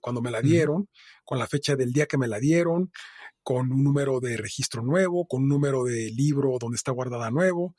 cuando 0.02 0.22
me 0.22 0.32
la 0.32 0.42
dieron, 0.42 0.90
con 1.24 1.40
la 1.40 1.48
fecha 1.48 1.76
del 1.76 1.92
día 1.92 2.06
que 2.06 2.18
me 2.18 2.28
la 2.28 2.40
dieron, 2.40 2.92
con 3.44 3.72
un 3.72 3.84
número 3.84 4.20
de 4.20 4.38
registro 4.38 4.82
nuevo, 4.82 5.28
con 5.28 5.44
un 5.44 5.50
número 5.50 5.84
de 5.84 6.10
libro 6.12 6.58
donde 6.60 6.76
está 6.76 6.92
guardada 6.92 7.30
nuevo. 7.30 7.76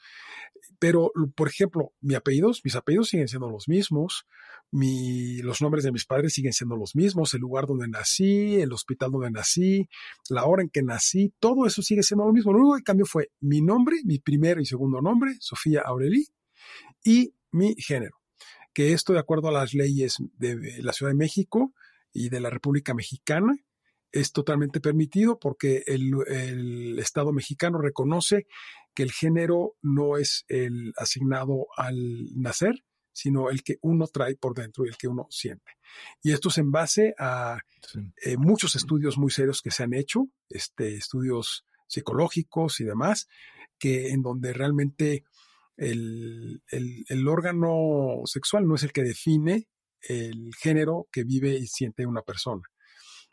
Pero, 0.79 1.11
por 1.35 1.49
ejemplo, 1.49 1.93
mis 2.01 2.17
apellidos, 2.17 2.61
mis 2.65 2.77
apellidos 2.77 3.09
siguen 3.09 3.29
siendo 3.29 3.49
los 3.49 3.69
mismos, 3.69 4.27
los 4.71 5.63
nombres 5.63 5.85
de 5.85 5.93
mis 5.93 6.05
padres 6.05 6.35
siguen 6.35 6.53
siendo 6.53 6.77
los 6.77 6.95
mismos, 6.95 7.33
el 7.35 7.41
lugar 7.41 7.67
donde 7.67 7.89
nací, 7.89 8.61
el 8.61 8.73
hospital 8.73 9.11
donde 9.11 9.31
nací, 9.31 9.89
la 10.29 10.45
hora 10.45 10.63
en 10.63 10.69
que 10.69 10.83
nací, 10.83 11.33
todo 11.39 11.67
eso 11.67 11.83
sigue 11.83 12.03
siendo 12.03 12.27
lo 12.27 12.33
mismo. 12.33 12.53
Lo 12.53 12.59
único 12.59 12.77
que 12.77 12.83
cambió 12.83 13.07
fue 13.07 13.31
mi 13.41 13.63
nombre, 13.63 13.97
mi 14.05 14.19
primer 14.19 14.61
y 14.61 14.67
segundo 14.67 15.01
nombre, 15.01 15.37
Sofía 15.41 15.83
Aureli, 15.83 16.27
y 17.05 17.33
mi 17.53 17.75
género, 17.79 18.19
que 18.75 18.93
esto 18.93 19.13
de 19.13 19.21
acuerdo 19.21 19.49
a 19.49 19.53
las 19.53 19.73
leyes 19.73 20.17
de 20.37 20.83
la 20.83 20.93
Ciudad 20.93 21.11
de 21.11 21.17
México 21.17 21.73
y 22.17 22.29
de 22.31 22.41
la 22.41 22.51
República 22.51 22.95
Mexicana, 22.95 23.55
es 24.13 24.33
totalmente 24.33 24.81
permitido 24.81 25.39
porque 25.39 25.83
el, 25.87 26.13
el, 26.27 26.99
Estado 26.99 27.33
mexicano 27.33 27.79
reconoce 27.79 28.47
que 28.95 29.03
el 29.03 29.13
género 29.13 29.75
no 29.83 30.17
es 30.17 30.45
el 30.49 30.93
asignado 30.97 31.67
al 31.77 32.35
nacer, 32.35 32.83
sino 33.13 33.51
el 33.51 33.63
que 33.63 33.77
uno 33.83 34.07
trae 34.07 34.37
por 34.37 34.55
dentro 34.55 34.85
y 34.85 34.89
el 34.89 34.97
que 34.97 35.09
uno 35.09 35.27
siente. 35.31 35.73
Y 36.23 36.33
esto 36.33 36.49
es 36.49 36.59
en 36.59 36.71
base 36.71 37.15
a 37.19 37.59
eh, 38.23 38.37
muchos 38.37 38.77
estudios 38.77 39.19
muy 39.19 39.31
serios 39.31 39.61
que 39.61 39.71
se 39.71 39.83
han 39.83 39.95
hecho, 39.95 40.29
este, 40.49 40.95
estudios 40.95 41.65
psicológicos 41.87 42.81
y 42.81 42.85
demás, 42.85 43.29
que 43.79 44.11
en 44.11 44.23
donde 44.23 44.53
realmente 44.53 45.25
el, 45.77 46.63
el, 46.71 47.29
órgano 47.29 48.23
sexual 48.25 48.67
no 48.67 48.77
es 48.77 48.83
el 48.83 48.93
que 48.93 49.03
define 49.03 49.69
el 50.09 50.55
género 50.55 51.09
que 51.11 51.25
vive 51.25 51.57
y 51.57 51.67
siente 51.67 52.07
una 52.07 52.23
persona. 52.23 52.63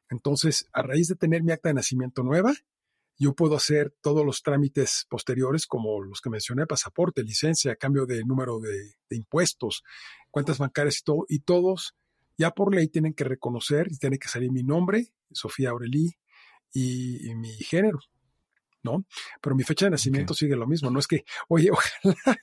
Entonces, 0.09 0.67
a 0.73 0.81
raíz 0.81 1.07
de 1.07 1.15
tener 1.15 1.43
mi 1.43 1.51
acta 1.51 1.69
de 1.69 1.75
nacimiento 1.75 2.23
nueva, 2.23 2.53
yo 3.17 3.33
puedo 3.33 3.55
hacer 3.55 3.93
todos 4.01 4.25
los 4.25 4.41
trámites 4.41 5.05
posteriores 5.09 5.65
como 5.65 6.01
los 6.01 6.19
que 6.21 6.29
mencioné, 6.29 6.65
pasaporte, 6.65 7.23
licencia, 7.23 7.75
cambio 7.75 8.05
de 8.05 8.23
número 8.23 8.59
de, 8.59 8.95
impuestos, 9.11 9.83
cuentas 10.31 10.57
bancarias 10.57 10.99
y 10.99 11.03
todo, 11.03 11.25
y 11.29 11.39
todos 11.39 11.95
ya 12.37 12.51
por 12.51 12.73
ley 12.73 12.87
tienen 12.87 13.13
que 13.13 13.23
reconocer 13.23 13.87
y 13.91 13.97
tiene 13.97 14.17
que 14.17 14.27
salir 14.27 14.51
mi 14.51 14.63
nombre, 14.63 15.13
Sofía 15.31 15.69
Aurelí, 15.69 16.11
y, 16.73 17.33
mi 17.35 17.51
género, 17.57 17.99
¿no? 18.81 19.05
Pero 19.41 19.55
mi 19.55 19.63
fecha 19.63 19.85
de 19.85 19.91
nacimiento 19.91 20.33
sigue 20.33 20.55
lo 20.55 20.65
mismo, 20.65 20.89
no 20.89 20.99
es 20.99 21.07
que, 21.07 21.23
oye, 21.47 21.69
ojalá 21.71 22.37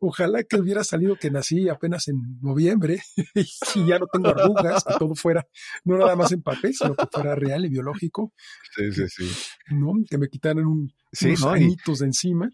Ojalá 0.00 0.42
que 0.42 0.56
hubiera 0.56 0.84
salido 0.84 1.16
que 1.16 1.30
nací 1.30 1.68
apenas 1.68 2.08
en 2.08 2.38
noviembre 2.40 3.00
y 3.74 3.86
ya 3.86 3.98
no 3.98 4.06
tengo 4.06 4.28
arrugas, 4.28 4.84
que 4.84 4.94
todo 4.98 5.14
fuera, 5.14 5.46
no 5.84 5.96
nada 5.96 6.16
más 6.16 6.32
en 6.32 6.42
papel, 6.42 6.74
sino 6.74 6.94
que 6.94 7.06
fuera 7.10 7.34
real 7.34 7.64
y 7.64 7.68
biológico. 7.68 8.32
Sí, 8.74 8.92
sí, 8.92 9.08
sí. 9.08 9.30
¿no? 9.70 9.94
Que 10.08 10.18
me 10.18 10.28
quitaran 10.28 10.66
un, 10.66 10.92
unos 11.22 11.44
añitos 11.44 12.00
de 12.00 12.06
encima, 12.06 12.50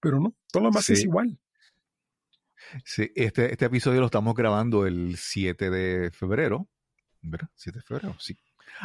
pero 0.00 0.20
no, 0.20 0.34
todo 0.50 0.64
lo 0.64 0.70
más 0.70 0.88
es 0.90 1.02
igual. 1.04 1.38
Sí, 2.84 3.10
este, 3.14 3.52
este 3.52 3.66
episodio 3.66 4.00
lo 4.00 4.06
estamos 4.06 4.34
grabando 4.34 4.86
el 4.86 5.16
7 5.16 5.70
de 5.70 6.10
febrero, 6.10 6.68
¿verdad? 7.20 7.48
7 7.54 7.78
de 7.78 7.84
febrero, 7.84 8.16
sí. 8.18 8.36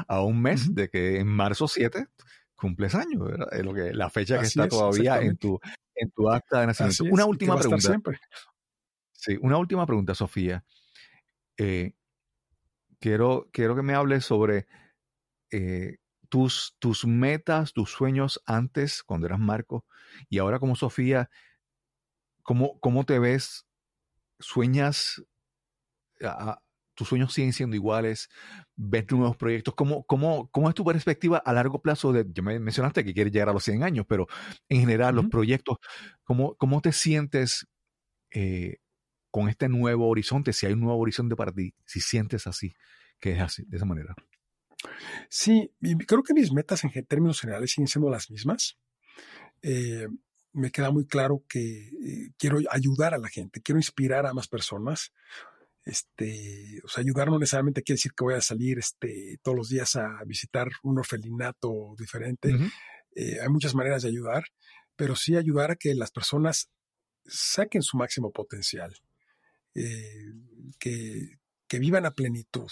A 0.08 0.22
un 0.22 0.41
mes 0.41 0.76
de 0.76 0.89
que 0.89 1.20
en 1.20 1.28
marzo 1.28 1.68
7 1.68 2.08
cumples 2.56 2.95
años, 2.95 3.24
¿verdad? 3.24 3.48
Es 3.52 3.64
lo 3.64 3.74
que, 3.74 3.93
la 3.93 4.10
fecha 4.10 4.39
que 4.39 4.45
está 4.45 4.68
todavía 4.68 5.22
en 5.22 5.38
tu, 5.38 5.60
en 5.98 6.12
tu 6.12 6.30
acta 6.30 6.62
de 6.62 6.68
nacimiento. 6.68 7.04
una 7.06 7.26
última 7.26 7.58
pregunta. 7.58 8.02
Sí, 9.12 9.38
una 9.41 9.58
última 9.58 9.86
pregunta, 9.86 10.16
Sofía. 10.16 10.64
Eh, 11.58 11.93
quiero, 13.00 13.50
quiero 13.52 13.76
que 13.76 13.82
me 13.82 13.93
hables 13.93 14.26
sobre 14.26 14.68
eh, 15.52 15.98
tus, 16.30 16.76
tus 16.80 17.06
metas, 17.06 17.74
tus 17.74 17.91
sueños 17.91 18.41
antes, 18.45 19.04
cuando 19.04 19.28
eras 19.28 19.39
Marco, 19.39 19.86
y 20.30 20.38
ahora 20.38 20.60
como 20.60 20.76
Sofía, 20.76 21.30
¿cómo, 22.43 22.80
cómo 22.80 23.06
te 23.06 23.20
ves? 23.20 23.66
¿Sueñas 24.39 25.24
tus 26.98 27.08
sueños 27.08 27.32
siguen 27.32 27.54
siendo 27.54 27.76
iguales, 27.76 28.28
ves 28.76 29.06
nuevos 29.12 29.38
proyectos. 29.38 29.76
¿Cómo, 29.76 30.04
cómo, 30.06 30.50
cómo 30.50 30.68
es 30.68 30.76
tu 30.76 30.84
perspectiva 30.84 31.38
a 31.38 31.54
largo 31.54 31.80
plazo? 31.80 32.12
De, 32.12 32.26
ya 32.34 32.41
me 32.41 32.60
mencionaste 32.60 33.06
que 33.06 33.14
quieres 33.14 33.32
llegar 33.32 33.50
a 33.50 33.54
los 33.54 33.64
100 33.64 33.84
años, 33.84 34.06
pero 34.10 34.26
en 34.68 34.80
general 34.82 35.16
los 35.16 35.28
proyectos, 35.28 35.78
¿cómo, 36.24 36.56
¿cómo 36.56 36.82
te 36.82 36.91
sientes 36.91 37.68
eh, 38.32 38.78
con 39.30 39.48
este 39.48 39.70
nuevo 39.70 40.10
horizonte? 40.10 40.54
Si 40.54 40.66
hay 40.66 40.74
un 40.74 40.82
nuevo 40.82 41.00
horizonte 41.00 41.36
para 41.36 41.52
ti, 41.52 41.76
si 41.86 42.02
sientes 42.02 42.48
así, 42.48 42.74
que 43.20 43.34
es 43.34 43.41
así, 43.41 43.64
de 43.68 43.78
esa 43.78 43.86
manera. 43.86 44.16
Sí, 45.30 45.72
creo 46.08 46.24
que 46.24 46.34
mis 46.34 46.52
metas 46.52 46.84
en 46.84 47.06
términos 47.06 47.39
generales 47.39 47.72
siguen 47.72 47.88
siendo 47.88 48.10
las 48.10 48.32
mismas. 48.32 48.80
Eh, 49.62 50.08
me 50.52 50.72
queda 50.72 50.89
muy 50.89 51.06
claro 51.06 51.43
que 51.48 51.89
eh, 51.89 52.32
quiero 52.39 52.58
ayudar 52.72 53.14
a 53.14 53.20
la 53.20 53.28
gente, 53.28 53.62
quiero 53.62 53.78
inspirar 53.78 54.26
a 54.26 54.34
más 54.34 54.48
personas 54.48 55.14
este, 55.88 56.82
o 56.84 56.88
sea, 56.88 57.02
ayudar 57.02 57.30
no 57.30 57.40
necesariamente 57.40 57.82
quiere 57.82 57.98
decir 57.98 58.14
que 58.14 58.24
voy 58.24 58.34
a 58.36 58.42
salir 58.42 58.80
este, 58.80 59.40
todos 59.42 59.58
los 59.58 59.70
días 59.70 59.96
a 59.96 60.24
visitar 60.26 60.68
un 60.84 61.00
orfelinato 61.00 61.96
diferente. 61.98 62.56
Eh, 63.16 63.40
hay 63.42 63.50
muchas 63.50 63.74
maneras 63.74 64.04
de 64.04 64.10
ayudar, 64.10 64.46
pero 64.96 65.16
sí 65.16 65.36
ayudar 65.36 65.72
a 65.72 65.76
que 65.76 65.96
las 65.96 66.12
personas 66.12 66.70
saquen 67.26 67.82
su 67.82 67.98
máximo 67.98 68.32
potencial, 68.32 68.94
eh, 69.76 70.34
que, 70.80 71.40
que 71.68 71.80
vivan 71.80 72.06
a 72.06 72.12
plenitud. 72.12 72.72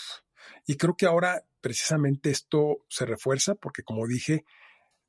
Y 0.67 0.75
creo 0.75 0.95
que 0.95 1.05
ahora 1.05 1.45
precisamente 1.61 2.29
esto 2.29 2.85
se 2.89 3.05
refuerza 3.05 3.55
porque, 3.55 3.83
como 3.83 4.07
dije, 4.07 4.45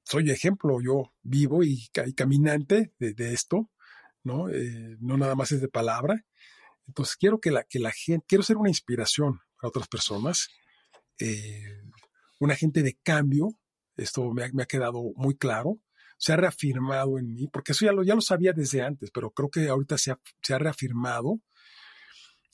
soy 0.04 0.30
ejemplo, 0.30 0.78
yo 0.80 1.12
vivo 1.22 1.64
y, 1.64 1.88
caminante 2.14 2.92
de, 2.98 3.34
esto, 3.34 3.70
¿no? 4.22 4.48
Eh, 4.48 4.96
no 5.00 5.16
nada 5.16 5.34
más 5.34 5.52
es 5.52 5.60
de 5.60 5.68
palabra. 5.68 6.24
Entonces 6.86 7.16
quiero 7.16 7.40
que 7.40 7.50
la, 7.50 7.64
que 7.64 7.78
la 7.78 7.92
gente, 7.92 8.24
quiero 8.28 8.44
ser 8.44 8.56
una 8.56 8.68
inspiración 8.68 9.40
para 9.60 9.68
otras 9.68 9.88
personas, 9.88 10.48
eh, 11.18 11.82
un 12.38 12.50
agente 12.50 12.82
de 12.82 12.98
cambio, 13.02 13.58
esto 13.96 14.32
me 14.32 14.44
ha, 14.44 14.66
quedado 14.66 15.12
muy 15.16 15.36
claro, 15.36 15.78
se 16.18 16.32
ha 16.32 16.36
reafirmado 16.36 17.18
en 17.18 17.32
mí, 17.32 17.48
porque 17.48 17.72
eso 17.72 17.84
ya 17.84 17.92
lo, 17.92 18.02
ya 18.02 18.14
lo 18.14 18.20
sabía 18.20 18.52
desde 18.52 18.82
antes, 18.82 19.10
pero 19.10 19.30
creo 19.30 19.50
que 19.50 19.68
ahorita 19.68 19.98
se 19.98 20.12
ha, 20.12 20.20
se 20.42 20.54
ha 20.54 20.58
reafirmado. 20.58 21.40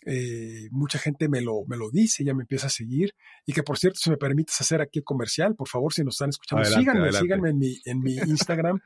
Eh, 0.04 0.68
mucha 0.72 0.98
gente 0.98 1.28
me 1.28 1.40
lo, 1.40 1.64
me 1.68 1.76
lo 1.76 1.88
dice, 1.88 2.24
ya 2.24 2.34
me 2.34 2.42
empieza 2.42 2.66
a 2.66 2.70
seguir. 2.70 3.14
Y 3.46 3.52
que 3.52 3.62
por 3.62 3.78
cierto, 3.78 4.00
si 4.00 4.10
me 4.10 4.16
permites 4.16 4.60
hacer 4.60 4.80
aquí 4.80 5.00
el 5.00 5.04
comercial, 5.04 5.54
por 5.54 5.68
favor, 5.68 5.92
si 5.92 6.02
nos 6.02 6.14
están 6.14 6.30
escuchando, 6.30 6.64
síganme, 6.64 7.12
síganme 7.12 7.50
en 7.50 7.58
mi, 7.58 7.80
en 7.84 8.00
mi 8.00 8.14
Instagram, 8.14 8.80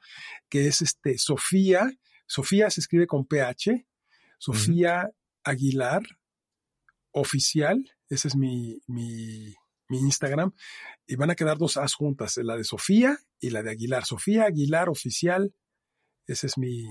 que 0.48 0.66
es 0.66 0.82
este 0.82 1.16
Sofía. 1.16 1.90
Sofía 2.26 2.68
se 2.70 2.80
escribe 2.80 3.06
con 3.06 3.26
PH. 3.26 3.86
Sofía 4.38 5.10
Aguilar 5.46 6.02
oficial, 7.12 7.90
ese 8.08 8.28
es 8.28 8.36
mi, 8.36 8.78
mi, 8.86 9.54
Instagram, 9.88 10.52
y 11.06 11.14
van 11.16 11.30
a 11.30 11.34
quedar 11.34 11.58
dos 11.58 11.76
as 11.76 11.94
juntas, 11.94 12.36
la 12.38 12.56
de 12.56 12.64
Sofía 12.64 13.18
y 13.40 13.50
la 13.50 13.62
de 13.62 13.70
Aguilar. 13.70 14.04
Sofía 14.04 14.44
Aguilar 14.44 14.88
oficial, 14.88 15.54
ese 16.26 16.48
es 16.48 16.58
mi, 16.58 16.90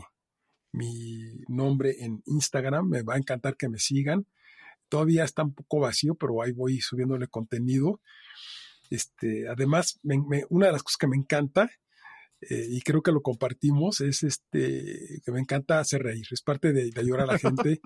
mi 0.72 1.44
nombre 1.48 1.98
en 1.99 2.23
Instagram, 2.26 2.88
me 2.88 3.03
va 3.03 3.15
a 3.15 3.18
encantar 3.18 3.57
que 3.57 3.69
me 3.69 3.80
sigan. 3.80 4.26
Todavía 4.88 5.26
está 5.26 5.44
un 5.44 5.53
poco 5.53 5.82
vacío, 5.82 6.15
pero 6.15 6.41
ahí 6.41 6.53
voy 6.53 6.80
subiéndole 6.80 7.27
contenido. 7.27 8.02
Este, 8.90 9.49
además, 9.49 9.99
una 10.49 10.68
de 10.68 10.72
las 10.72 10.84
cosas 10.84 10.98
que 10.98 11.07
me 11.07 11.18
encanta 11.18 11.69
eh, 12.41 12.67
y 12.69 12.81
creo 12.81 13.01
que 13.01 13.11
lo 13.11 13.21
compartimos, 13.21 14.01
es 14.01 14.23
este, 14.23 15.21
que 15.23 15.31
me 15.31 15.39
encanta 15.39 15.79
hacer 15.79 16.03
reír, 16.03 16.25
es 16.29 16.41
parte 16.41 16.73
de, 16.73 16.91
ayudar 16.95 17.21
a 17.21 17.25
la 17.25 17.39
gente, 17.39 17.79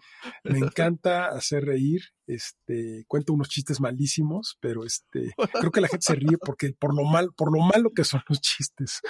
me 0.44 0.58
encanta 0.58 1.28
hacer 1.28 1.66
reír, 1.66 2.02
este, 2.28 3.06
cuento 3.08 3.34
unos 3.34 3.50
chistes 3.50 3.80
malísimos, 3.80 4.58
pero 4.60 4.86
este, 4.86 5.34
creo 5.60 5.72
que 5.72 5.82
la 5.82 5.88
gente 5.88 6.06
se 6.06 6.16
ríe 6.16 6.38
porque 6.38 6.74
por 6.74 6.96
lo 6.96 7.04
mal, 7.04 7.32
por 7.38 7.54
lo 7.54 7.62
malo 7.64 7.92
que 7.94 8.04
son 8.04 8.22
los 8.28 8.42
chistes, 8.42 9.02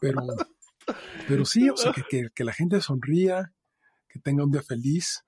pero, 0.00 0.22
pero 1.28 1.44
sí, 1.44 1.68
o 1.68 1.76
sea, 1.76 1.92
que, 1.92 2.28
que, 2.34 2.44
la 2.44 2.52
gente 2.52 2.80
sonría, 2.80 3.52
que 4.08 4.18
tenga 4.18 4.44
un 4.44 4.50
día 4.50 4.62
feliz, 4.62 5.24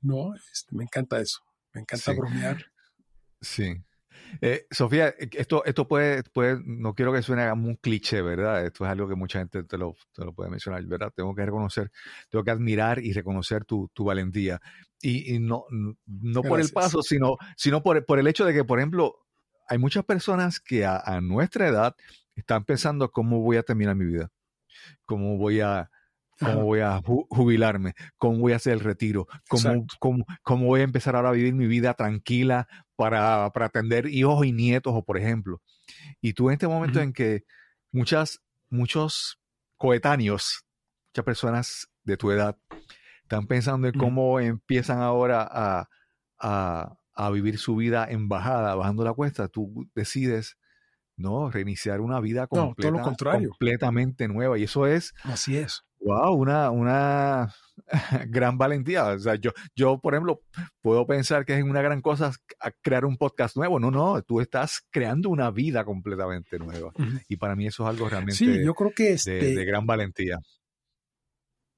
¿no? 0.00 0.34
Este, 0.52 0.74
me 0.74 0.84
encanta 0.84 1.20
eso, 1.20 1.40
me 1.74 1.82
encanta 1.82 2.12
bromear. 2.12 2.72
Sí. 3.40 3.84
Eh, 4.40 4.66
Sofía, 4.70 5.08
eh, 5.08 5.28
esto, 5.32 5.64
esto 5.64 5.86
puede, 5.86 6.22
puede, 6.24 6.60
no 6.64 6.94
quiero 6.94 7.12
que 7.12 7.22
suene 7.22 7.48
como 7.48 7.68
un 7.68 7.76
cliché, 7.76 8.22
¿verdad? 8.22 8.64
Esto 8.64 8.84
es 8.84 8.90
algo 8.90 9.08
que 9.08 9.14
mucha 9.14 9.38
gente 9.38 9.64
te 9.64 9.78
lo, 9.78 9.96
te 10.12 10.24
lo 10.24 10.32
puede 10.32 10.50
mencionar, 10.50 10.84
¿verdad? 10.86 11.12
Tengo 11.14 11.34
que 11.34 11.44
reconocer, 11.44 11.90
tengo 12.28 12.44
que 12.44 12.50
admirar 12.50 12.98
y 12.98 13.12
reconocer 13.12 13.64
tu, 13.64 13.90
tu 13.92 14.04
valentía. 14.04 14.60
Y, 15.00 15.34
y, 15.34 15.38
no, 15.38 15.64
no 16.06 16.42
por 16.42 16.60
el 16.60 16.70
paso, 16.70 17.02
sino, 17.02 17.36
sino 17.56 17.82
por, 17.82 18.04
por 18.06 18.18
el 18.18 18.26
hecho 18.26 18.44
de 18.44 18.54
que, 18.54 18.64
por 18.64 18.78
ejemplo, 18.78 19.26
hay 19.68 19.78
muchas 19.78 20.04
personas 20.04 20.60
que 20.60 20.84
a, 20.84 20.98
a 20.98 21.20
nuestra 21.20 21.68
edad 21.68 21.96
están 22.34 22.64
pensando 22.64 23.10
cómo 23.10 23.40
voy 23.40 23.56
a 23.56 23.62
terminar 23.62 23.94
mi 23.94 24.06
vida, 24.06 24.30
cómo 25.04 25.38
voy 25.38 25.60
a, 25.60 25.90
cómo 26.44 26.64
voy 26.64 26.80
a 26.80 27.00
jubilarme, 27.28 27.94
cómo 28.18 28.38
voy 28.38 28.52
a 28.52 28.56
hacer 28.56 28.74
el 28.74 28.80
retiro, 28.80 29.26
cómo, 29.48 29.86
cómo, 29.98 30.24
cómo, 30.42 30.66
voy 30.66 30.80
a 30.80 30.84
empezar 30.84 31.16
ahora 31.16 31.30
a 31.30 31.32
vivir 31.32 31.54
mi 31.54 31.66
vida 31.66 31.94
tranquila 31.94 32.68
para, 32.96 33.50
para 33.50 33.66
atender 33.66 34.06
hijos 34.06 34.44
y 34.46 34.52
nietos, 34.52 34.92
o 34.94 35.04
por 35.04 35.18
ejemplo. 35.18 35.62
Y 36.20 36.32
tú 36.32 36.48
en 36.48 36.54
este 36.54 36.68
momento 36.68 36.98
uh 36.98 37.02
-huh. 37.02 37.06
en 37.06 37.12
que 37.12 37.44
muchas, 37.92 38.40
muchos 38.70 39.38
coetáneos, 39.76 40.64
muchas 41.10 41.24
personas 41.24 41.88
de 42.04 42.16
tu 42.16 42.30
edad, 42.30 42.56
están 43.22 43.46
pensando 43.46 43.88
en 43.88 43.94
cómo 43.94 44.34
uh 44.34 44.38
-huh. 44.38 44.46
empiezan 44.46 45.00
ahora 45.00 45.48
a, 45.50 45.88
a, 46.38 46.96
a 47.14 47.30
vivir 47.30 47.58
su 47.58 47.76
vida 47.76 48.06
en 48.08 48.28
bajada, 48.28 48.74
bajando 48.74 49.04
la 49.04 49.12
cuesta, 49.12 49.48
tú 49.48 49.88
decides 49.94 50.56
no 51.16 51.50
reiniciar 51.50 52.00
una 52.00 52.20
vida 52.20 52.46
completa, 52.46 52.90
no, 52.90 52.96
todo 52.96 52.98
lo 52.98 53.02
contrario. 53.02 53.50
completamente 53.50 54.28
nueva. 54.28 54.58
Y 54.58 54.64
eso 54.64 54.86
es. 54.86 55.14
Así 55.22 55.56
es. 55.56 55.84
Wow, 56.04 56.34
una, 56.34 56.70
una 56.70 57.54
gran 58.28 58.58
valentía. 58.58 59.06
O 59.06 59.18
sea, 59.18 59.36
yo, 59.36 59.52
yo, 59.74 59.98
por 59.98 60.12
ejemplo, 60.12 60.42
puedo 60.82 61.06
pensar 61.06 61.46
que 61.46 61.56
es 61.56 61.64
una 61.64 61.80
gran 61.80 62.02
cosa 62.02 62.32
crear 62.82 63.06
un 63.06 63.16
podcast 63.16 63.56
nuevo. 63.56 63.80
No, 63.80 63.90
no, 63.90 64.20
tú 64.22 64.42
estás 64.42 64.82
creando 64.90 65.30
una 65.30 65.50
vida 65.50 65.82
completamente 65.84 66.58
nueva. 66.58 66.92
Y 67.26 67.36
para 67.38 67.56
mí 67.56 67.66
eso 67.66 67.84
es 67.84 67.88
algo 67.88 68.08
realmente 68.08 68.36
sí, 68.36 68.62
yo 68.62 68.74
creo 68.74 68.92
que 68.92 69.14
este, 69.14 69.32
de, 69.32 69.54
de 69.54 69.64
gran 69.64 69.86
valentía. 69.86 70.38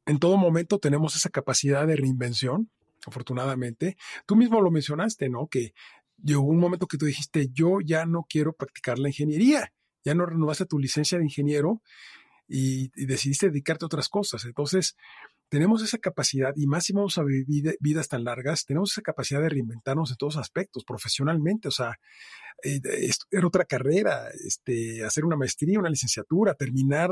En 0.07 0.19
todo 0.19 0.37
momento 0.37 0.81
tenemos 0.81 1.15
esa 1.15 1.31
capacidad 1.31 1.87
de 1.87 1.95
reinvención, 1.95 2.69
afortunadamente. 3.07 3.97
Tú 4.27 4.35
mismo 4.35 4.61
lo 4.61 4.73
mencionaste, 4.73 5.29
¿no? 5.29 5.47
Que 5.47 5.73
llegó 6.21 6.43
un 6.43 6.59
momento 6.59 6.89
que 6.89 6.99
tú 6.99 7.07
dijiste, 7.07 7.49
yo 7.53 7.79
ya 7.81 8.07
no 8.07 8.27
quiero 8.29 8.53
practicar 8.55 8.99
la 8.99 9.09
ingeniería, 9.09 9.73
ya 10.05 10.17
no 10.17 10.27
renovaste 10.27 10.67
tu 10.67 10.81
licencia 10.81 11.17
de 11.19 11.25
ingeniero 11.25 11.81
y, 12.49 12.91
y 12.95 13.07
decidiste 13.07 13.49
dedicarte 13.49 13.85
a 13.85 13.87
otras 13.87 14.09
cosas. 14.09 14.45
Entonces, 14.45 14.97
tenemos 15.49 15.83
esa 15.83 15.99
capacidad, 15.99 16.53
y 16.57 16.67
más 16.67 16.85
si 16.85 16.93
vamos 16.93 17.19
a 17.19 17.23
vivir 17.23 17.77
vidas 17.81 18.09
tan 18.09 18.25
largas, 18.25 18.65
tenemos 18.65 18.93
esa 18.93 19.03
capacidad 19.03 19.41
de 19.41 19.49
reinventarnos 19.49 20.11
en 20.11 20.17
todos 20.17 20.37
aspectos, 20.37 20.85
profesionalmente, 20.85 21.69
o 21.69 21.71
sea, 21.71 21.99
eh, 22.65 22.81
estudiar 23.01 23.45
otra 23.45 23.65
carrera, 23.65 24.29
este, 24.45 25.05
hacer 25.05 25.25
una 25.25 25.37
maestría, 25.37 25.79
una 25.79 25.91
licenciatura, 25.91 26.55
terminar 26.55 27.11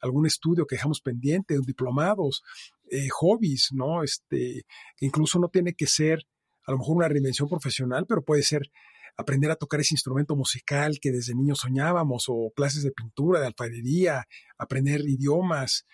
algún 0.00 0.26
estudio 0.26 0.66
que 0.66 0.76
dejamos 0.76 1.00
pendiente, 1.00 1.58
diplomados, 1.66 2.42
eh, 2.90 3.08
hobbies, 3.10 3.70
¿no? 3.72 4.02
Este, 4.02 4.64
que 4.96 5.06
incluso 5.06 5.38
no 5.38 5.48
tiene 5.48 5.74
que 5.74 5.86
ser 5.86 6.26
a 6.66 6.72
lo 6.72 6.78
mejor 6.78 6.96
una 6.96 7.08
reinvención 7.08 7.48
profesional, 7.48 8.06
pero 8.06 8.22
puede 8.22 8.42
ser 8.42 8.70
aprender 9.16 9.50
a 9.50 9.56
tocar 9.56 9.80
ese 9.80 9.94
instrumento 9.94 10.36
musical 10.36 10.98
que 11.00 11.12
desde 11.12 11.34
niños 11.34 11.60
soñábamos, 11.60 12.24
o 12.28 12.52
clases 12.54 12.82
de 12.82 12.92
pintura, 12.92 13.40
de 13.40 13.46
alfarería, 13.46 14.26
aprender 14.58 15.00
idiomas. 15.02 15.86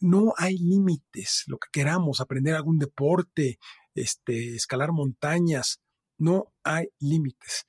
No 0.00 0.34
hay 0.36 0.58
límites, 0.58 1.44
lo 1.46 1.58
que 1.58 1.68
queramos, 1.72 2.20
aprender 2.20 2.54
algún 2.54 2.78
deporte, 2.78 3.58
este, 3.94 4.54
escalar 4.54 4.92
montañas, 4.92 5.80
no 6.18 6.52
hay 6.64 6.88
límites. 6.98 7.66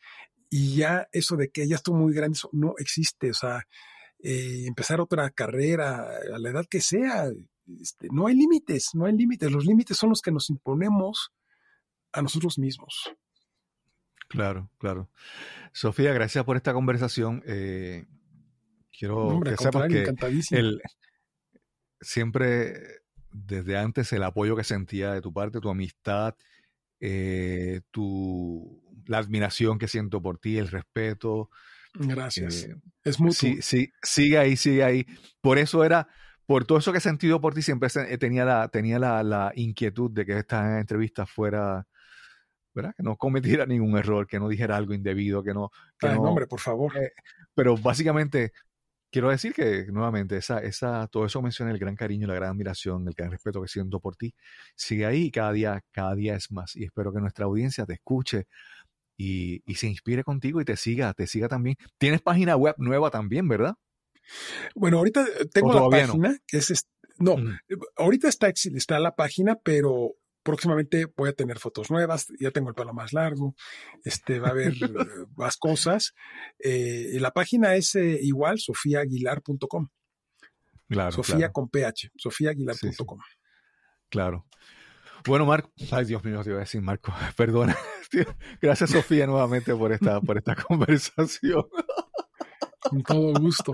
Y 0.49 0.77
ya 0.77 1.07
eso 1.11 1.35
de 1.35 1.49
que 1.49 1.68
ya 1.68 1.76
estoy 1.76 1.93
muy 1.93 2.14
grande, 2.14 2.38
eso 2.38 2.49
no 2.51 2.73
existe. 2.77 3.30
O 3.31 3.34
sea, 3.34 3.64
eh, 4.22 4.65
empezar 4.65 4.99
otra 4.99 5.30
carrera 5.30 6.07
a 6.34 6.39
la 6.39 6.49
edad 6.49 6.65
que 6.69 6.81
sea, 6.81 7.30
este, 7.80 8.07
no 8.11 8.27
hay 8.27 8.35
límites, 8.35 8.89
no 8.93 9.06
hay 9.06 9.15
límites. 9.15 9.51
Los 9.51 9.65
límites 9.65 9.97
son 9.97 10.10
los 10.10 10.22
que 10.22 10.31
nos 10.31 10.49
imponemos 10.49 11.31
a 12.11 12.22
nosotros 12.22 12.57
mismos. 12.57 13.11
Claro, 14.30 14.69
claro. 14.77 15.10
Sofía, 15.73 16.14
gracias 16.14 16.45
por 16.45 16.56
esta 16.56 16.72
conversación. 16.72 17.43
Eh, 17.47 18.06
quiero 18.97 19.27
Hombre, 19.27 19.51
que 19.51 19.57
sepas 19.57 19.88
que 19.88 20.14
el, 20.51 20.81
siempre 21.99 23.01
desde 23.31 23.77
antes 23.77 24.14
el 24.14 24.23
apoyo 24.23 24.56
que 24.56 24.64
sentía 24.64 25.14
de 25.14 25.22
tu 25.22 25.34
parte, 25.34 25.60
tu 25.60 25.69
amistad, 25.69 26.35
eh, 26.99 27.81
tu, 27.89 28.84
la 29.07 29.18
admiración 29.18 29.80
que 29.80 29.88
siento 29.88 30.22
por 30.22 30.38
ti, 30.38 30.60
el 30.60 30.68
respeto. 30.68 31.49
Gracias. 31.95 32.65
Eh, 32.65 32.76
es 33.03 33.19
mutuo. 33.19 33.34
Sí, 33.34 33.61
sí, 33.61 33.91
sigue 34.03 34.38
ahí, 34.38 34.56
sigue 34.56 34.84
ahí. 34.84 35.07
Por 35.41 35.57
eso 35.57 35.84
era, 35.84 36.07
por 36.45 36.65
todo 36.65 36.77
eso 36.77 36.91
que 36.91 36.99
he 36.99 37.01
sentido 37.01 37.41
por 37.41 37.56
ti, 37.56 37.64
siempre 37.64 37.89
tenía 38.19 38.45
la, 38.45 38.68
tenía 38.68 38.99
la, 38.99 39.23
la 39.23 39.51
inquietud 39.56 40.11
de 40.11 40.23
que 40.23 40.38
esta 40.38 40.80
entrevista 40.80 41.26
fuera 41.26 41.88
¿verdad? 42.73 42.93
Que 42.95 43.03
no 43.03 43.17
cometiera 43.17 43.65
ningún 43.65 43.97
error, 43.97 44.27
que 44.27 44.39
no 44.39 44.47
dijera 44.47 44.77
algo 44.77 44.93
indebido, 44.93 45.43
que 45.43 45.53
no... 45.53 45.71
Que 45.99 46.07
Ay, 46.07 46.15
no 46.15 46.23
hombre, 46.23 46.47
por 46.47 46.59
favor. 46.59 46.95
Eh, 46.97 47.11
pero 47.53 47.77
básicamente, 47.77 48.51
quiero 49.11 49.29
decir 49.29 49.53
que 49.53 49.85
nuevamente, 49.87 50.37
esa, 50.37 50.59
esa, 50.59 51.07
todo 51.07 51.25
eso 51.25 51.41
menciona 51.41 51.71
el 51.71 51.79
gran 51.79 51.95
cariño, 51.95 52.27
la 52.27 52.35
gran 52.35 52.51
admiración, 52.51 53.07
el 53.07 53.13
gran 53.13 53.31
respeto 53.31 53.61
que 53.61 53.67
siento 53.67 53.99
por 53.99 54.15
ti. 54.15 54.33
Sigue 54.75 55.05
ahí 55.05 55.25
y 55.25 55.31
cada 55.31 55.51
día, 55.51 55.83
cada 55.91 56.15
día 56.15 56.35
es 56.35 56.51
más. 56.51 56.75
Y 56.75 56.85
espero 56.85 57.11
que 57.13 57.19
nuestra 57.19 57.45
audiencia 57.45 57.85
te 57.85 57.93
escuche 57.93 58.47
y, 59.17 59.61
y 59.65 59.75
se 59.75 59.87
inspire 59.87 60.23
contigo 60.23 60.61
y 60.61 60.65
te 60.65 60.77
siga, 60.77 61.13
te 61.13 61.27
siga 61.27 61.47
también. 61.47 61.75
Tienes 61.97 62.21
página 62.21 62.55
web 62.55 62.75
nueva 62.77 63.09
también, 63.11 63.47
¿verdad? 63.47 63.75
Bueno, 64.75 64.97
ahorita 64.99 65.25
tengo 65.53 65.73
la 65.73 65.89
página, 65.89 66.29
no? 66.29 66.35
que 66.47 66.57
es... 66.57 66.87
No, 67.17 67.35
mm. 67.35 67.59
ahorita 67.97 68.29
está, 68.29 68.47
está 68.47 68.99
la 68.99 69.15
página, 69.15 69.55
pero 69.55 70.13
próximamente 70.49 71.05
voy 71.15 71.30
a 71.30 71.34
tener 71.34 71.59
fotos 71.59 71.91
nuevas, 71.91 72.27
ya 72.39 72.49
tengo 72.49 72.69
el 72.69 72.76
pelo 72.76 72.91
más 72.91 73.13
largo, 73.13 73.55
este, 74.03 74.39
va 74.39 74.47
a 74.47 74.51
haber 74.51 74.73
más 75.38 75.57
cosas. 75.57 76.15
Eh, 76.57 77.17
la 77.19 77.31
página 77.31 77.76
es 77.76 77.93
eh, 77.93 78.17
igual, 78.21 78.57
sofiaaguilar.com. 78.57 79.89
Claro, 80.88 81.11
Sofía 81.11 81.35
claro. 81.35 81.53
con 81.53 81.69
ph, 81.69 82.09
sofiaaguilar.com. 82.17 83.19
Sí, 83.19 83.31
sí. 83.31 83.38
Claro. 84.09 84.47
Bueno, 85.27 85.45
Marco, 85.45 85.71
ay 85.91 86.05
Dios 86.05 86.23
mío, 86.23 86.41
te 86.43 86.49
iba 86.49 86.57
a 86.57 86.61
decir 86.61 86.81
Marco, 86.81 87.13
perdona. 87.38 87.77
Gracias 88.61 88.89
Sofía 88.89 89.27
nuevamente 89.27 89.76
por 89.76 89.91
esta, 89.91 90.19
por 90.19 90.38
esta 90.38 90.55
conversación. 90.55 91.63
Con 92.81 93.03
todo 93.03 93.34
gusto. 93.39 93.71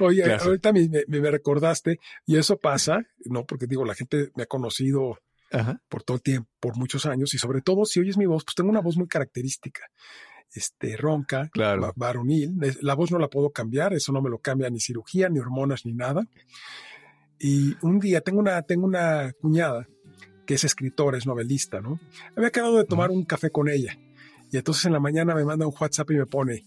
Oye, 0.00 0.22
claro. 0.22 0.44
ahorita 0.44 0.72
me, 0.72 0.88
me, 0.88 1.20
me, 1.20 1.30
recordaste, 1.30 1.98
y 2.26 2.36
eso 2.36 2.58
pasa, 2.58 3.02
¿no? 3.24 3.44
Porque 3.44 3.66
digo, 3.66 3.84
la 3.84 3.94
gente 3.94 4.30
me 4.34 4.44
ha 4.44 4.46
conocido 4.46 5.18
Ajá. 5.52 5.80
por 5.88 6.02
todo 6.02 6.16
el 6.16 6.22
tiempo, 6.22 6.48
por 6.60 6.76
muchos 6.76 7.06
años, 7.06 7.34
y 7.34 7.38
sobre 7.38 7.62
todo 7.62 7.84
si 7.84 8.00
oyes 8.00 8.16
mi 8.16 8.26
voz, 8.26 8.44
pues 8.44 8.54
tengo 8.54 8.70
una 8.70 8.80
voz 8.80 8.96
muy 8.96 9.08
característica. 9.08 9.82
Este, 10.52 10.96
ronca, 10.96 11.48
claro. 11.52 11.92
varonil. 11.94 12.56
La 12.80 12.94
voz 12.94 13.12
no 13.12 13.20
la 13.20 13.28
puedo 13.28 13.50
cambiar, 13.50 13.92
eso 13.92 14.10
no 14.12 14.20
me 14.20 14.28
lo 14.28 14.38
cambia 14.38 14.68
ni 14.68 14.80
cirugía, 14.80 15.28
ni 15.28 15.38
hormonas, 15.38 15.86
ni 15.86 15.92
nada. 15.92 16.26
Y 17.38 17.76
un 17.82 18.00
día 18.00 18.20
tengo 18.20 18.40
una, 18.40 18.60
tengo 18.62 18.86
una 18.86 19.32
cuñada 19.40 19.86
que 20.44 20.54
es 20.54 20.64
escritora, 20.64 21.16
es 21.16 21.26
novelista, 21.26 21.80
¿no? 21.80 22.00
Había 22.34 22.48
acabado 22.48 22.78
de 22.78 22.84
tomar 22.84 23.12
un 23.12 23.24
café 23.24 23.50
con 23.50 23.68
ella. 23.68 23.96
Y 24.50 24.56
entonces 24.56 24.84
en 24.86 24.92
la 24.92 24.98
mañana 24.98 25.34
me 25.34 25.44
manda 25.44 25.66
un 25.66 25.74
WhatsApp 25.78 26.10
y 26.10 26.14
me 26.16 26.26
pone, 26.26 26.64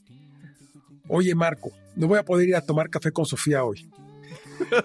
oye 1.10 1.35
Marco, 1.35 1.72
no 1.95 2.07
voy 2.07 2.20
a 2.20 2.26
poder 2.26 2.49
ir 2.49 2.56
a 2.56 2.61
tomar 2.61 2.90
café 2.90 3.11
con 3.11 3.26
Sofía 3.26 3.64
hoy. 3.64 3.90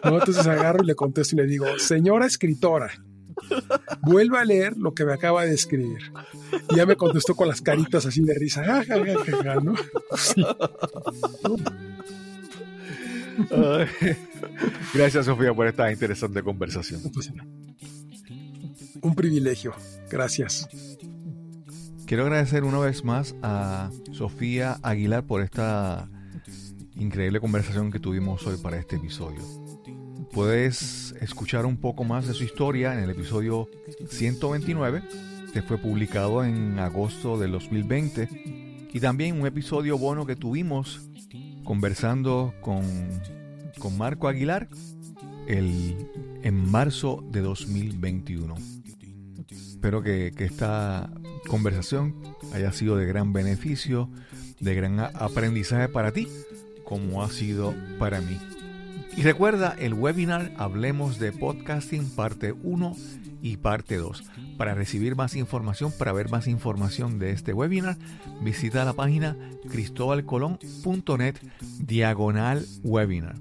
¿No? 0.04 0.18
Entonces 0.18 0.46
agarro 0.46 0.82
y 0.82 0.86
le 0.86 0.94
contesto 0.94 1.36
y 1.36 1.38
le 1.38 1.46
digo, 1.46 1.66
señora 1.78 2.26
escritora, 2.26 2.90
vuelva 4.02 4.40
a 4.40 4.44
leer 4.44 4.76
lo 4.76 4.94
que 4.94 5.04
me 5.04 5.12
acaba 5.12 5.44
de 5.44 5.54
escribir. 5.54 6.12
Y 6.70 6.76
ya 6.76 6.86
me 6.86 6.96
contestó 6.96 7.34
con 7.34 7.48
las 7.48 7.60
caritas 7.60 8.06
así 8.06 8.22
de 8.22 8.34
risa. 8.34 8.64
Ja, 8.64 8.84
ja, 8.84 8.96
ja, 9.42 9.54
¿no? 9.56 9.74
Sí. 10.16 10.44
Gracias, 14.94 15.26
Sofía, 15.26 15.54
por 15.54 15.66
esta 15.66 15.92
interesante 15.92 16.42
conversación. 16.42 17.00
Pues, 17.12 17.30
un 19.00 19.14
privilegio. 19.14 19.74
Gracias. 20.10 20.68
Quiero 22.06 22.24
agradecer 22.24 22.64
una 22.64 22.78
vez 22.78 23.04
más 23.04 23.36
a 23.42 23.90
Sofía 24.12 24.78
Aguilar 24.82 25.24
por 25.24 25.42
esta 25.42 26.08
increíble 26.98 27.40
conversación 27.40 27.90
que 27.90 28.00
tuvimos 28.00 28.46
hoy 28.46 28.56
para 28.58 28.78
este 28.78 28.96
episodio. 28.96 29.40
Puedes 30.32 31.14
escuchar 31.20 31.64
un 31.64 31.76
poco 31.76 32.04
más 32.04 32.26
de 32.26 32.34
su 32.34 32.44
historia 32.44 32.92
en 32.92 33.00
el 33.00 33.10
episodio 33.10 33.68
129, 34.08 35.02
que 35.52 35.62
fue 35.62 35.78
publicado 35.78 36.44
en 36.44 36.78
agosto 36.78 37.38
del 37.38 37.52
2020, 37.52 38.88
y 38.92 39.00
también 39.00 39.40
un 39.40 39.46
episodio 39.46 39.96
bono 39.96 40.26
que 40.26 40.36
tuvimos 40.36 41.08
conversando 41.64 42.54
con, 42.60 42.82
con 43.78 43.96
Marco 43.96 44.28
Aguilar 44.28 44.68
el, 45.46 45.96
en 46.42 46.70
marzo 46.70 47.24
de 47.30 47.40
2021. 47.40 48.54
Espero 49.50 50.02
que, 50.02 50.32
que 50.36 50.44
esta 50.44 51.10
conversación 51.46 52.16
haya 52.52 52.72
sido 52.72 52.96
de 52.96 53.06
gran 53.06 53.32
beneficio, 53.32 54.10
de 54.60 54.74
gran 54.74 54.98
aprendizaje 54.98 55.88
para 55.88 56.12
ti, 56.12 56.28
como 56.88 57.22
ha 57.22 57.28
sido 57.28 57.74
para 57.98 58.22
mí. 58.22 58.38
Y 59.14 59.22
recuerda 59.22 59.76
el 59.78 59.92
webinar 59.92 60.52
Hablemos 60.56 61.18
de 61.18 61.32
Podcasting 61.32 62.08
parte 62.08 62.52
1 62.52 62.96
y 63.42 63.58
parte 63.58 63.96
2. 63.96 64.24
Para 64.56 64.74
recibir 64.74 65.14
más 65.14 65.36
información, 65.36 65.92
para 65.98 66.12
ver 66.12 66.30
más 66.30 66.46
información 66.46 67.18
de 67.18 67.32
este 67.32 67.52
webinar, 67.52 67.98
visita 68.40 68.86
la 68.86 68.94
página 68.94 69.36
cristobalcolón.net 69.70 71.34
diagonal 71.78 72.64
webinar. 72.82 73.36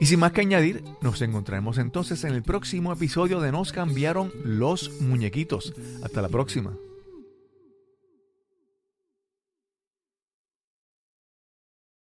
Y 0.00 0.06
sin 0.06 0.20
más 0.20 0.30
que 0.30 0.42
añadir, 0.42 0.84
nos 1.02 1.20
encontraremos 1.22 1.78
entonces 1.78 2.22
en 2.22 2.32
el 2.32 2.44
próximo 2.44 2.92
episodio 2.92 3.40
de 3.40 3.50
Nos 3.50 3.72
cambiaron 3.72 4.30
los 4.44 5.00
muñequitos. 5.00 5.74
Hasta 6.04 6.22
la 6.22 6.28
próxima. 6.28 6.76